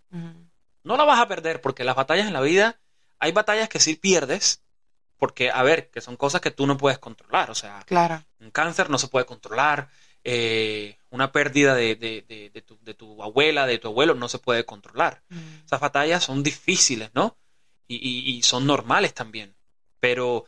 No 0.84 0.96
la 0.96 1.04
vas 1.04 1.20
a 1.20 1.28
perder 1.28 1.60
porque 1.60 1.84
las 1.84 1.96
batallas 1.96 2.26
en 2.26 2.32
la 2.32 2.40
vida, 2.40 2.80
hay 3.18 3.32
batallas 3.32 3.68
que 3.68 3.80
sí 3.80 3.96
pierdes. 3.96 4.62
Porque, 5.16 5.50
a 5.50 5.62
ver, 5.62 5.90
que 5.90 6.00
son 6.00 6.16
cosas 6.16 6.40
que 6.40 6.50
tú 6.50 6.66
no 6.66 6.76
puedes 6.76 6.98
controlar. 6.98 7.50
O 7.50 7.54
sea, 7.54 7.82
claro. 7.86 8.24
un 8.40 8.50
cáncer 8.50 8.90
no 8.90 8.98
se 8.98 9.08
puede 9.08 9.26
controlar. 9.26 9.88
Eh, 10.24 10.98
una 11.10 11.32
pérdida 11.32 11.74
de, 11.74 11.96
de, 11.96 12.62
tu, 12.62 12.78
de, 12.80 12.94
tu, 12.94 13.22
abuela, 13.22 13.66
de 13.66 13.78
tu 13.78 13.88
abuelo, 13.88 14.14
no 14.14 14.28
se 14.28 14.38
puede 14.38 14.64
controlar. 14.64 15.22
Esas 15.64 15.80
batallas 15.80 16.24
son 16.24 16.42
difíciles, 16.42 17.10
¿no? 17.14 17.36
Y, 17.86 18.40
son 18.42 18.66
normales 18.66 19.12
también. 19.12 19.54
Pero 20.00 20.46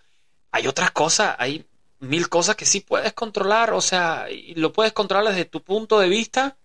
hay 0.50 0.66
otras 0.66 0.90
cosas, 0.92 1.36
hay 1.38 1.66
mil 2.04 2.28
cosas 2.28 2.56
que 2.56 2.66
sí 2.66 2.80
puedes 2.80 3.12
controlar, 3.12 3.72
o 3.72 3.80
sea, 3.80 4.30
y 4.30 4.54
lo 4.54 4.72
puedes 4.72 4.92
controlar 4.92 5.32
desde 5.32 5.44
tu 5.44 5.62
punto 5.62 5.98
de 5.98 6.08
vista 6.08 6.56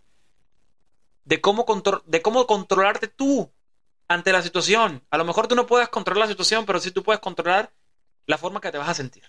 de 1.26 1.42
cómo, 1.42 1.66
de 2.06 2.22
cómo 2.22 2.48
controlarte 2.48 3.08
tú 3.08 3.52
ante 4.08 4.32
la 4.32 4.42
situación. 4.42 5.04
A 5.10 5.18
lo 5.18 5.26
mejor 5.26 5.48
tú 5.48 5.56
no 5.56 5.68
puedes 5.68 5.90
controlar 5.90 6.26
la 6.26 6.32
situación, 6.32 6.66
pero 6.66 6.80
sí 6.80 6.92
tú 6.92 7.04
puedes 7.04 7.22
controlar 7.22 7.72
la 8.26 8.38
forma 8.38 8.60
que 8.62 8.72
te 8.72 8.78
vas 8.78 8.90
a 8.90 8.94
sentir. 8.94 9.24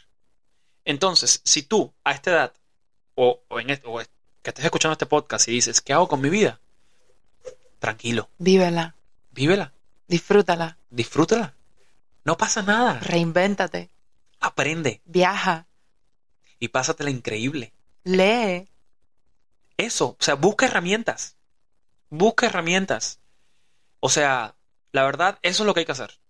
Entonces, 0.84 1.42
si 1.44 1.62
tú 1.62 1.92
a 2.04 2.12
esta 2.12 2.30
edad 2.30 2.52
o, 3.14 3.42
en 3.50 3.66
que 3.66 4.50
estés 4.50 4.64
escuchando 4.64 4.92
este 4.92 5.06
podcast 5.06 5.46
y 5.48 5.52
dices, 5.52 5.80
¿qué 5.80 5.92
hago 5.92 6.08
con 6.08 6.20
mi 6.20 6.30
vida? 6.30 6.60
Tranquilo. 7.78 8.30
Vívela. 8.38 8.94
Vívela. 9.30 9.72
Disfrútala. 10.08 10.78
Disfrútala. 10.88 11.54
No 12.24 12.36
pasa 12.36 12.62
nada. 12.62 13.00
Reinvéntate. 13.00 13.90
Aprende. 14.40 15.02
Viaja. 15.04 15.66
Y 16.60 16.68
pásatela 16.68 17.10
increíble. 17.10 17.72
Lee. 18.04 18.68
Eso. 19.76 20.10
O 20.10 20.22
sea, 20.22 20.34
busca 20.34 20.66
herramientas. 20.66 21.36
Busca 22.10 22.46
herramientas. 22.46 23.18
O 23.98 24.08
sea, 24.08 24.54
la 24.92 25.04
verdad, 25.04 25.38
eso 25.42 25.62
es 25.62 25.66
lo 25.66 25.74
que 25.74 25.80
hay 25.80 25.86
que 25.86 25.92
hacer. 25.92 26.20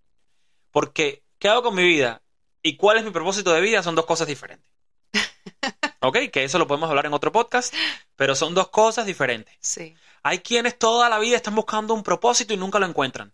Porque, 0.70 1.24
¿qué 1.38 1.48
hago 1.48 1.64
con 1.64 1.74
mi 1.74 1.82
vida? 1.82 2.22
¿Y 2.62 2.76
cuál 2.76 2.98
es 2.98 3.04
mi 3.04 3.10
propósito 3.10 3.52
de 3.52 3.60
vida? 3.60 3.82
Son 3.82 3.94
dos 3.94 4.06
cosas 4.06 4.28
diferentes. 4.28 4.66
¿Ok? 6.00 6.16
Que 6.32 6.44
eso 6.44 6.58
lo 6.58 6.66
podemos 6.66 6.88
hablar 6.88 7.06
en 7.06 7.14
otro 7.14 7.32
podcast, 7.32 7.74
pero 8.16 8.34
son 8.34 8.54
dos 8.54 8.68
cosas 8.68 9.06
diferentes. 9.06 9.56
Sí. 9.60 9.96
Hay 10.22 10.40
quienes 10.40 10.78
toda 10.78 11.08
la 11.08 11.18
vida 11.18 11.36
están 11.36 11.54
buscando 11.54 11.94
un 11.94 12.02
propósito 12.02 12.54
y 12.54 12.56
nunca 12.56 12.78
lo 12.78 12.86
encuentran. 12.86 13.32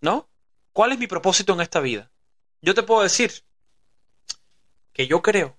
¿No? 0.00 0.28
¿Cuál 0.72 0.92
es 0.92 0.98
mi 0.98 1.06
propósito 1.06 1.52
en 1.52 1.60
esta 1.60 1.80
vida? 1.80 2.10
Yo 2.60 2.74
te 2.74 2.82
puedo 2.82 3.02
decir 3.02 3.44
que 4.92 5.06
yo 5.06 5.22
creo 5.22 5.56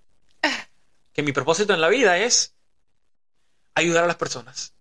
que 1.14 1.24
mi 1.24 1.32
propósito 1.32 1.74
en 1.74 1.82
la 1.82 1.90
vida 1.90 2.18
es 2.18 2.56
ayudar 3.76 4.04
a 4.04 4.08
las 4.08 4.16
personas. 4.18 4.74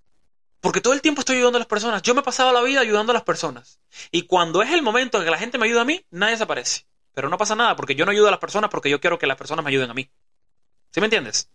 Porque 0.61 0.81
todo 0.81 0.93
el 0.93 1.03
tiempo 1.03 1.21
estoy 1.21 1.37
ayudando 1.37 1.59
a 1.59 1.61
las 1.61 1.69
personas. 1.69 2.03
Yo 2.03 2.15
me 2.15 2.21
he 2.21 2.25
pasado 2.25 2.53
la 2.53 2.63
vida 2.63 2.81
ayudando 2.81 3.11
a 3.11 3.15
las 3.15 3.25
personas. 3.25 3.81
Y 4.11 4.23
cuando 4.23 4.63
es 4.63 4.71
el 4.71 4.83
momento 4.83 5.19
en 5.19 5.25
que 5.25 5.31
la 5.31 5.39
gente 5.39 5.59
me 5.59 5.67
ayuda 5.67 5.83
a 5.83 5.85
mí, 5.85 6.05
nadie 6.11 6.37
se 6.37 6.45
aparece. 6.45 6.87
Pero 7.15 7.29
no 7.29 7.37
pasa 7.37 7.55
nada, 7.55 7.77
porque 7.77 7.95
yo 7.95 8.05
no 8.05 8.13
ayudo 8.13 8.29
a 8.29 8.31
las 8.31 8.41
personas 8.41 8.71
porque 8.71 8.89
yo 8.89 9.01
quiero 9.01 9.19
que 9.19 9.27
las 9.27 9.37
personas 9.37 9.65
me 9.65 9.71
ayuden 9.71 9.91
a 9.91 9.95
mí. 9.95 10.09
¿Sí 10.93 11.01
me 11.01 11.07
entiendes? 11.07 11.49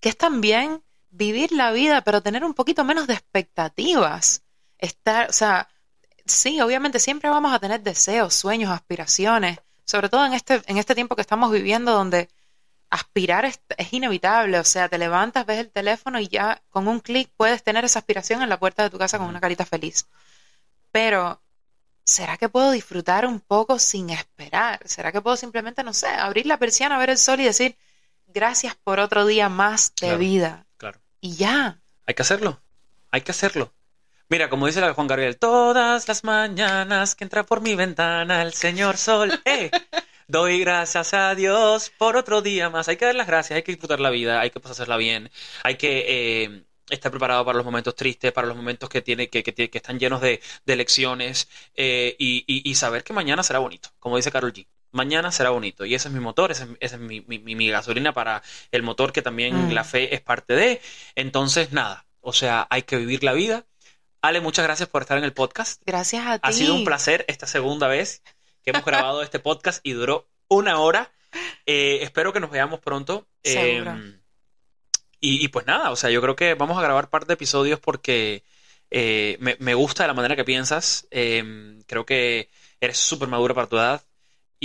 Que 0.00 0.08
es 0.08 0.16
también 0.16 0.82
vivir 1.10 1.52
la 1.52 1.70
vida, 1.70 2.02
pero 2.02 2.22
tener 2.22 2.44
un 2.44 2.54
poquito 2.54 2.82
menos 2.82 3.06
de 3.06 3.14
expectativas. 3.14 4.42
Estar, 4.78 5.28
o 5.28 5.32
sea, 5.32 5.68
sí, 6.24 6.60
obviamente 6.60 6.98
siempre 6.98 7.30
vamos 7.30 7.52
a 7.52 7.58
tener 7.58 7.82
deseos, 7.82 8.34
sueños, 8.34 8.70
aspiraciones, 8.70 9.58
sobre 9.84 10.08
todo 10.08 10.24
en 10.24 10.32
este, 10.32 10.62
en 10.66 10.78
este 10.78 10.94
tiempo 10.94 11.14
que 11.14 11.22
estamos 11.22 11.52
viviendo 11.52 11.92
donde 11.92 12.28
aspirar 12.94 13.44
es, 13.44 13.60
inevitable, 13.90 14.58
o 14.58 14.64
sea, 14.64 14.88
te 14.88 14.98
levantas, 14.98 15.44
ves 15.44 15.58
el 15.58 15.70
teléfono 15.70 16.20
y 16.20 16.28
ya 16.28 16.62
con 16.70 16.86
un 16.86 17.00
clic 17.00 17.28
puedes 17.36 17.62
tener 17.64 17.84
esa 17.84 17.98
aspiración 17.98 18.42
en 18.42 18.48
la 18.48 18.58
puerta 18.58 18.84
de 18.84 18.90
tu 18.90 18.98
casa 18.98 19.18
con 19.18 19.26
una 19.26 19.40
carita 19.40 19.66
feliz. 19.66 20.06
Pero, 20.92 21.42
¿será 22.04 22.36
que 22.36 22.48
puedo 22.48 22.70
disfrutar 22.70 23.26
un 23.26 23.40
poco 23.40 23.80
sin 23.80 24.10
esperar? 24.10 24.80
¿Será 24.86 25.10
que 25.10 25.20
puedo 25.20 25.36
simplemente, 25.36 25.82
no 25.82 25.92
sé, 25.92 26.06
abrir 26.06 26.46
la 26.46 26.58
persiana, 26.58 26.96
ver 26.96 27.10
el 27.10 27.18
sol 27.18 27.40
y 27.40 27.44
decir, 27.44 27.76
gracias 28.28 28.76
por 28.76 29.00
otro 29.00 29.26
día 29.26 29.48
más 29.48 29.92
de 30.00 30.16
vida. 30.16 30.66
Claro. 30.76 31.00
Y 31.20 31.34
ya. 31.34 31.80
Hay 32.06 32.14
que 32.14 32.22
hacerlo. 32.22 32.60
Hay 33.10 33.22
que 33.22 33.32
hacerlo. 33.32 33.72
Mira, 34.28 34.48
como 34.48 34.66
dice 34.66 34.80
la 34.80 34.94
Juan 34.94 35.06
Gabriel, 35.08 35.36
todas 35.36 36.06
las 36.08 36.24
mañanas 36.24 37.14
que 37.14 37.24
entra 37.24 37.44
por 37.44 37.60
mi 37.60 37.74
ventana 37.74 38.42
el 38.42 38.54
señor 38.54 38.96
sol, 38.96 39.42
¡eh! 39.44 39.70
Doy 40.28 40.60
gracias 40.60 41.14
a 41.14 41.34
Dios 41.34 41.92
por 41.98 42.16
otro 42.16 42.42
día 42.42 42.70
más. 42.70 42.88
Hay 42.88 42.96
que 42.96 43.04
dar 43.04 43.14
las 43.14 43.26
gracias, 43.26 43.56
hay 43.56 43.62
que 43.62 43.72
disfrutar 43.72 44.00
la 44.00 44.10
vida, 44.10 44.40
hay 44.40 44.50
que 44.50 44.60
hacerla 44.64 44.96
bien, 44.96 45.30
hay 45.62 45.76
que 45.76 46.04
eh, 46.44 46.64
estar 46.88 47.10
preparado 47.10 47.44
para 47.44 47.56
los 47.56 47.64
momentos 47.64 47.94
tristes, 47.94 48.32
para 48.32 48.46
los 48.46 48.56
momentos 48.56 48.88
que, 48.88 49.02
tiene, 49.02 49.28
que, 49.28 49.42
que, 49.42 49.70
están 49.72 49.98
llenos 49.98 50.20
de, 50.20 50.40
de 50.64 50.76
lecciones 50.76 51.48
eh, 51.74 52.16
y, 52.18 52.44
y, 52.46 52.74
saber 52.74 53.04
que 53.04 53.12
mañana 53.12 53.42
será 53.42 53.58
bonito, 53.58 53.90
como 53.98 54.16
dice 54.16 54.30
Carol 54.32 54.52
G 54.52 54.66
mañana 54.94 55.32
será 55.32 55.50
bonito. 55.50 55.84
Y 55.84 55.94
ese 55.94 56.08
es 56.08 56.14
mi 56.14 56.20
motor, 56.20 56.50
esa 56.50 56.68
es, 56.80 56.98
mi, 56.98 57.20
mi, 57.20 57.68
gasolina 57.68 58.14
para 58.14 58.42
el 58.70 58.82
motor 58.82 59.12
que 59.12 59.22
también 59.22 59.68
mm. 59.68 59.72
la 59.72 59.84
fe 59.84 60.14
es 60.14 60.22
parte 60.22 60.54
de. 60.54 60.80
Entonces, 61.16 61.72
nada, 61.72 62.06
o 62.20 62.32
sea, 62.32 62.66
hay 62.70 62.82
que 62.82 62.96
vivir 62.96 63.22
la 63.22 63.32
vida. 63.32 63.66
Ale, 64.22 64.40
muchas 64.40 64.64
gracias 64.64 64.88
por 64.88 65.02
estar 65.02 65.18
en 65.18 65.24
el 65.24 65.34
podcast. 65.34 65.82
Gracias 65.84 66.26
a 66.26 66.38
ti. 66.38 66.40
Ha 66.44 66.52
sido 66.52 66.74
un 66.74 66.84
placer 66.84 67.26
esta 67.28 67.46
segunda 67.46 67.88
vez 67.88 68.22
que 68.64 68.70
hemos 68.70 68.84
grabado 68.84 69.22
este 69.22 69.38
podcast 69.38 69.80
y 69.86 69.92
duró 69.92 70.26
una 70.48 70.78
hora. 70.78 71.12
Eh, 71.66 71.98
espero 72.02 72.32
que 72.32 72.40
nos 72.40 72.50
veamos 72.50 72.80
pronto. 72.80 73.26
Em, 73.42 74.20
y, 75.20 75.48
pues 75.48 75.66
nada, 75.66 75.90
o 75.90 75.96
sea, 75.96 76.10
yo 76.10 76.20
creo 76.20 76.36
que 76.36 76.54
vamos 76.54 76.78
a 76.78 76.82
grabar 76.82 77.08
parte 77.08 77.28
de 77.28 77.34
episodios 77.34 77.80
porque 77.80 78.42
eh, 78.90 79.36
me, 79.40 79.56
me, 79.58 79.74
gusta 79.74 80.06
la 80.06 80.14
manera 80.14 80.36
que 80.36 80.44
piensas. 80.44 81.06
Em, 81.10 81.82
creo 81.82 82.04
que 82.04 82.50
eres 82.80 82.98
súper 82.98 83.28
madura 83.28 83.54
para 83.54 83.66
tu 83.66 83.76
edad. 83.76 84.02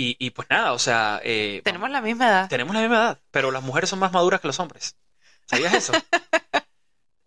Y, 0.02 0.30
pues 0.30 0.48
nada, 0.48 0.72
o 0.72 0.78
sea... 0.78 1.20
Eh, 1.22 1.60
tenemos 1.62 1.90
la 1.90 2.00
misma 2.00 2.26
edad. 2.26 2.48
Tenemos 2.48 2.74
la 2.74 2.80
misma 2.80 2.96
edad, 2.96 3.20
pero 3.30 3.50
las 3.50 3.62
mujeres 3.62 3.90
son 3.90 3.98
más 3.98 4.12
maduras 4.12 4.40
que 4.40 4.46
los 4.46 4.58
hombres. 4.58 4.96
¿Sabías 5.44 5.74
eso? 5.74 5.92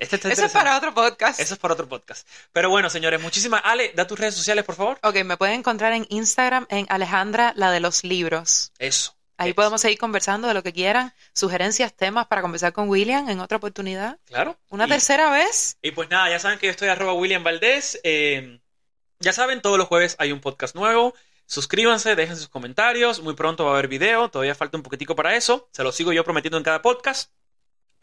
Este 0.04 0.32
eso 0.32 0.45
es 0.45 0.51
para 0.51 0.78
otro 0.78 0.93
podcast. 0.93 1.39
Eso 1.39 1.54
es 1.54 1.60
para 1.60 1.74
otro 1.74 1.88
podcast. 1.88 2.28
Pero 2.51 2.70
bueno, 2.70 2.89
señores, 2.89 3.22
muchísimas. 3.22 3.62
Ale, 3.64 3.93
da 3.95 4.06
tus 4.08 4.20
redes 4.20 4.36
sociales, 4.36 4.66
por 4.66 4.76
favor. 4.76 4.99
Ok, 5.04 5.24
me 5.24 5.38
pueden 5.38 5.60
encontrar 5.60 5.93
en 5.93 6.06
Instagram 6.10 6.66
en 6.70 6.86
Alejandra, 6.89 7.54
la 7.56 7.72
de 7.72 7.80
los 7.80 8.04
libros. 8.04 8.72
Eso. 8.80 9.16
Ahí 9.38 9.54
podemos 9.54 9.82
seguir 9.82 9.97
conversando 9.97 10.47
de 10.47 10.54
lo 10.54 10.62
que 10.62 10.74
quieran, 10.74 11.14
sugerencias, 11.34 11.93
temas 11.93 12.28
para 12.28 12.41
conversar 12.41 12.72
con 12.72 12.88
William 12.88 13.28
en 13.30 13.39
otra 13.39 13.58
oportunidad. 13.58 14.20
Claro. 14.26 14.58
Una 14.70 14.88
tercera 14.88 15.32
vez. 15.32 15.78
Y 15.82 15.91
pues 15.91 16.10
nada, 16.10 16.30
ya 16.30 16.39
saben 16.39 16.60
que 16.60 16.68
yo 16.68 16.72
estoy 16.72 16.89
arroba 16.89 17.14
William 17.14 17.43
Valdés. 17.43 17.99
Eh, 18.04 18.60
ya 19.20 19.34
saben, 19.34 19.62
todos 19.62 19.78
los 19.78 19.88
jueves 19.88 20.16
hay 20.20 20.32
un 20.32 20.39
podcast 20.39 20.76
nuevo. 20.76 21.16
Suscríbanse, 21.45 22.16
dejen 22.16 22.36
sus 22.36 22.47
comentarios. 22.47 23.22
Muy 23.22 23.34
pronto 23.34 23.66
va 23.66 23.72
a 23.72 23.74
haber 23.74 23.88
video. 23.88 24.30
Todavía 24.30 24.56
falta 24.56 24.78
un 24.78 24.84
poquitico 24.84 25.16
para 25.16 25.36
eso. 25.36 25.68
Se 25.72 25.84
lo 25.84 25.91
sigo 25.91 26.14
yo 26.14 26.24
prometiendo 26.24 26.58
en 26.58 26.64
cada 26.64 26.82
podcast. 26.82 27.32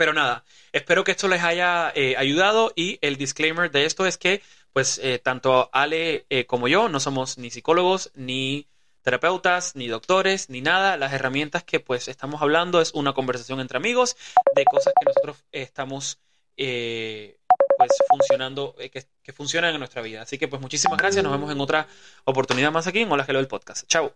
Pero 0.00 0.14
nada, 0.14 0.44
espero 0.72 1.04
que 1.04 1.10
esto 1.10 1.28
les 1.28 1.42
haya 1.42 1.92
eh, 1.94 2.14
ayudado 2.16 2.72
y 2.74 2.98
el 3.02 3.18
disclaimer 3.18 3.70
de 3.70 3.84
esto 3.84 4.06
es 4.06 4.16
que 4.16 4.40
pues 4.72 4.98
eh, 5.02 5.18
tanto 5.18 5.68
Ale 5.74 6.24
eh, 6.30 6.46
como 6.46 6.68
yo 6.68 6.88
no 6.88 7.00
somos 7.00 7.36
ni 7.36 7.50
psicólogos 7.50 8.10
ni 8.14 8.66
terapeutas 9.02 9.76
ni 9.76 9.88
doctores 9.88 10.48
ni 10.48 10.62
nada. 10.62 10.96
Las 10.96 11.12
herramientas 11.12 11.64
que 11.64 11.80
pues 11.80 12.08
estamos 12.08 12.40
hablando 12.40 12.80
es 12.80 12.94
una 12.94 13.12
conversación 13.12 13.60
entre 13.60 13.76
amigos 13.76 14.16
de 14.56 14.64
cosas 14.64 14.94
que 14.98 15.04
nosotros 15.04 15.44
estamos 15.52 16.18
pues 16.56 17.90
funcionando, 18.08 18.74
que, 18.76 19.32
funcionan 19.34 19.74
en 19.74 19.80
nuestra 19.80 20.00
vida. 20.00 20.22
Así 20.22 20.38
que 20.38 20.48
pues 20.48 20.62
muchísimas 20.62 20.96
gracias, 20.96 21.22
nos 21.22 21.32
vemos 21.32 21.52
en 21.52 21.60
otra 21.60 21.86
oportunidad 22.24 22.72
más 22.72 22.86
aquí 22.86 23.00
en 23.00 23.12
Hola 23.12 23.26
Hello 23.28 23.38
el 23.38 23.48
podcast. 23.48 23.86
Chao. 23.86 24.14